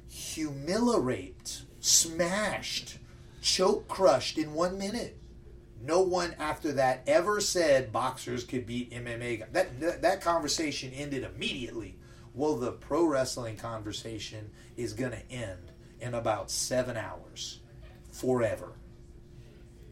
humiliated, 0.09 1.51
smashed, 1.79 2.97
choke 3.41 3.87
crushed 3.87 4.37
in 4.37 4.53
one 4.53 4.77
minute. 4.77 5.17
No 5.83 6.01
one 6.01 6.33
after 6.39 6.71
that 6.73 7.03
ever 7.05 7.39
said 7.39 7.91
boxers 7.91 8.43
could 8.43 8.65
beat 8.65 8.91
MMA. 8.91 9.51
That 9.51 9.79
that, 9.79 10.01
that 10.01 10.21
conversation 10.21 10.91
ended 10.93 11.23
immediately. 11.23 11.97
Well, 12.33 12.55
the 12.55 12.71
pro 12.71 13.05
wrestling 13.05 13.57
conversation 13.57 14.49
is 14.75 14.93
going 14.93 15.11
to 15.11 15.31
end 15.31 15.71
in 15.99 16.13
about 16.13 16.49
seven 16.49 16.97
hours, 16.97 17.59
forever. 18.11 18.73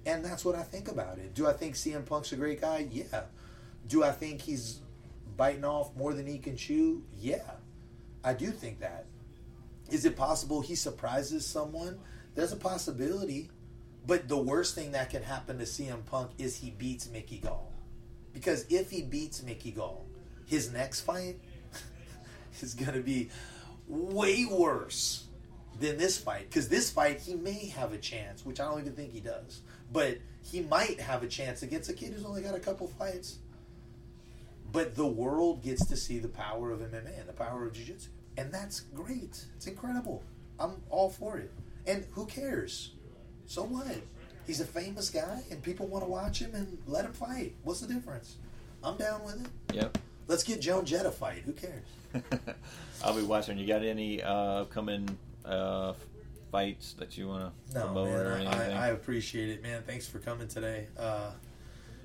And 0.05 0.23
that's 0.23 0.45
what 0.45 0.55
I 0.55 0.61
think 0.61 0.87
about 0.87 1.17
it. 1.17 1.33
Do 1.33 1.47
I 1.47 1.53
think 1.53 1.75
CM 1.75 2.05
Punk's 2.05 2.31
a 2.31 2.35
great 2.35 2.61
guy? 2.61 2.87
Yeah. 2.91 3.23
Do 3.87 4.03
I 4.03 4.11
think 4.11 4.41
he's 4.41 4.79
biting 5.35 5.65
off 5.65 5.95
more 5.95 6.13
than 6.13 6.27
he 6.27 6.37
can 6.37 6.55
chew? 6.55 7.03
Yeah. 7.19 7.51
I 8.23 8.33
do 8.33 8.51
think 8.51 8.79
that. 8.79 9.05
Is 9.89 10.05
it 10.05 10.15
possible 10.15 10.61
he 10.61 10.75
surprises 10.75 11.45
someone? 11.45 11.99
There's 12.35 12.51
a 12.51 12.57
possibility. 12.57 13.49
But 14.07 14.27
the 14.27 14.37
worst 14.37 14.75
thing 14.75 14.91
that 14.91 15.09
can 15.09 15.23
happen 15.23 15.57
to 15.57 15.63
CM 15.63 16.05
Punk 16.05 16.31
is 16.37 16.57
he 16.57 16.69
beats 16.69 17.09
Mickey 17.09 17.39
Gall. 17.39 17.71
Because 18.33 18.65
if 18.69 18.91
he 18.91 19.01
beats 19.01 19.41
Mickey 19.41 19.71
Gall, 19.71 20.05
his 20.45 20.71
next 20.71 21.01
fight 21.01 21.39
is 22.61 22.75
going 22.75 22.93
to 22.93 23.01
be 23.01 23.29
way 23.87 24.45
worse 24.45 25.25
than 25.79 25.97
this 25.97 26.17
fight. 26.17 26.49
Because 26.49 26.69
this 26.69 26.91
fight, 26.91 27.21
he 27.21 27.33
may 27.33 27.67
have 27.67 27.93
a 27.93 27.97
chance, 27.97 28.45
which 28.45 28.59
I 28.59 28.65
don't 28.65 28.81
even 28.81 28.93
think 28.93 29.11
he 29.11 29.21
does. 29.21 29.61
But 29.91 30.19
he 30.43 30.61
might 30.61 30.99
have 30.99 31.23
a 31.23 31.27
chance 31.27 31.63
against 31.63 31.89
a 31.89 31.93
kid 31.93 32.13
who's 32.13 32.25
only 32.25 32.41
got 32.41 32.55
a 32.55 32.59
couple 32.59 32.87
fights. 32.87 33.37
But 34.71 34.95
the 34.95 35.07
world 35.07 35.63
gets 35.63 35.85
to 35.85 35.95
see 35.95 36.19
the 36.19 36.27
power 36.27 36.71
of 36.71 36.79
MMA 36.79 37.19
and 37.19 37.29
the 37.29 37.33
power 37.33 37.65
of 37.65 37.73
Jiu 37.73 37.85
Jitsu. 37.85 38.09
And 38.37 38.51
that's 38.51 38.81
great. 38.81 39.45
It's 39.55 39.67
incredible. 39.67 40.23
I'm 40.59 40.81
all 40.89 41.09
for 41.09 41.37
it. 41.37 41.51
And 41.87 42.05
who 42.11 42.25
cares? 42.25 42.91
So 43.45 43.63
what? 43.63 44.01
He's 44.45 44.59
a 44.59 44.65
famous 44.65 45.09
guy 45.09 45.43
and 45.49 45.61
people 45.63 45.87
want 45.87 46.03
to 46.03 46.09
watch 46.09 46.39
him 46.39 46.53
and 46.53 46.77
let 46.87 47.05
him 47.05 47.13
fight. 47.13 47.55
What's 47.63 47.79
the 47.79 47.91
difference? 47.91 48.35
I'm 48.83 48.97
down 48.97 49.23
with 49.23 49.41
it. 49.43 49.75
Yep. 49.75 49.97
Let's 50.27 50.43
get 50.43 50.61
Joan 50.61 50.85
Jett 50.85 51.05
a 51.05 51.11
fight. 51.11 51.43
Who 51.45 51.53
cares? 51.53 51.85
I'll 53.03 53.15
be 53.15 53.23
watching. 53.23 53.57
You 53.57 53.67
got 53.67 53.83
any 53.83 54.21
uh, 54.21 54.33
upcoming 54.33 55.17
uh, 55.43 55.93
fights 56.55 56.93
that 56.93 57.17
you 57.17 57.27
want 57.27 57.51
to 57.69 57.73
No, 57.77 57.85
promote 57.87 58.07
or 58.09 58.37
man, 58.37 58.47
anything? 58.47 58.77
I, 58.77 58.85
I 58.85 58.87
appreciate 58.91 59.49
it, 59.49 59.61
man. 59.61 59.83
Thanks 59.85 60.07
for 60.07 60.19
coming 60.19 60.47
today. 60.47 60.87
Uh, 60.97 61.31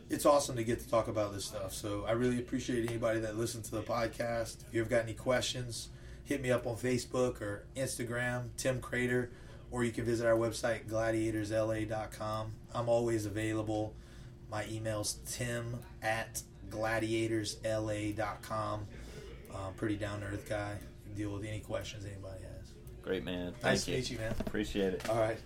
it's 0.08 0.26
awesome 0.26 0.56
to 0.56 0.64
get 0.64 0.80
to 0.80 0.90
talk 0.90 1.06
about 1.06 1.32
this 1.32 1.44
stuff. 1.44 1.72
So 1.72 2.04
I 2.08 2.12
really 2.12 2.40
appreciate 2.40 2.88
anybody 2.90 3.20
that 3.20 3.38
listens 3.38 3.68
to 3.68 3.76
the 3.76 3.82
podcast. 3.82 4.64
If 4.66 4.74
you 4.74 4.80
ever 4.80 4.90
got 4.90 5.04
any 5.04 5.14
questions, 5.14 5.90
hit 6.24 6.42
me 6.42 6.50
up 6.50 6.66
on 6.66 6.74
Facebook 6.76 7.40
or 7.40 7.64
Instagram, 7.76 8.48
Tim 8.56 8.80
Credeur, 8.80 9.28
or 9.70 9.84
you 9.84 9.92
can 9.92 10.04
visit 10.04 10.26
our 10.26 10.34
website, 10.36 10.88
gladiatorsla.com. 10.88 12.50
I'm 12.74 12.88
always 12.88 13.24
available. 13.26 13.94
My 14.50 14.64
email's 14.68 15.18
tim 15.30 15.78
at 16.02 16.42
gladiatorsla.com. 16.70 18.86
I'm 19.54 19.74
pretty 19.74 19.96
down 19.96 20.20
to 20.20 20.26
earth 20.26 20.48
guy. 20.48 20.74
Deal 21.16 21.30
with 21.30 21.44
any 21.44 21.60
questions 21.60 22.04
anybody 22.04 22.42
has. 22.42 22.49
Great 23.02 23.24
man. 23.24 23.52
Thank 23.60 23.64
Nice 23.64 23.88
you. 23.88 23.94
to 23.94 24.00
meet 24.00 24.10
you, 24.10 24.18
man. 24.18 24.34
Appreciate 24.40 24.94
it. 24.94 25.08
All 25.08 25.16
right. 25.16 25.38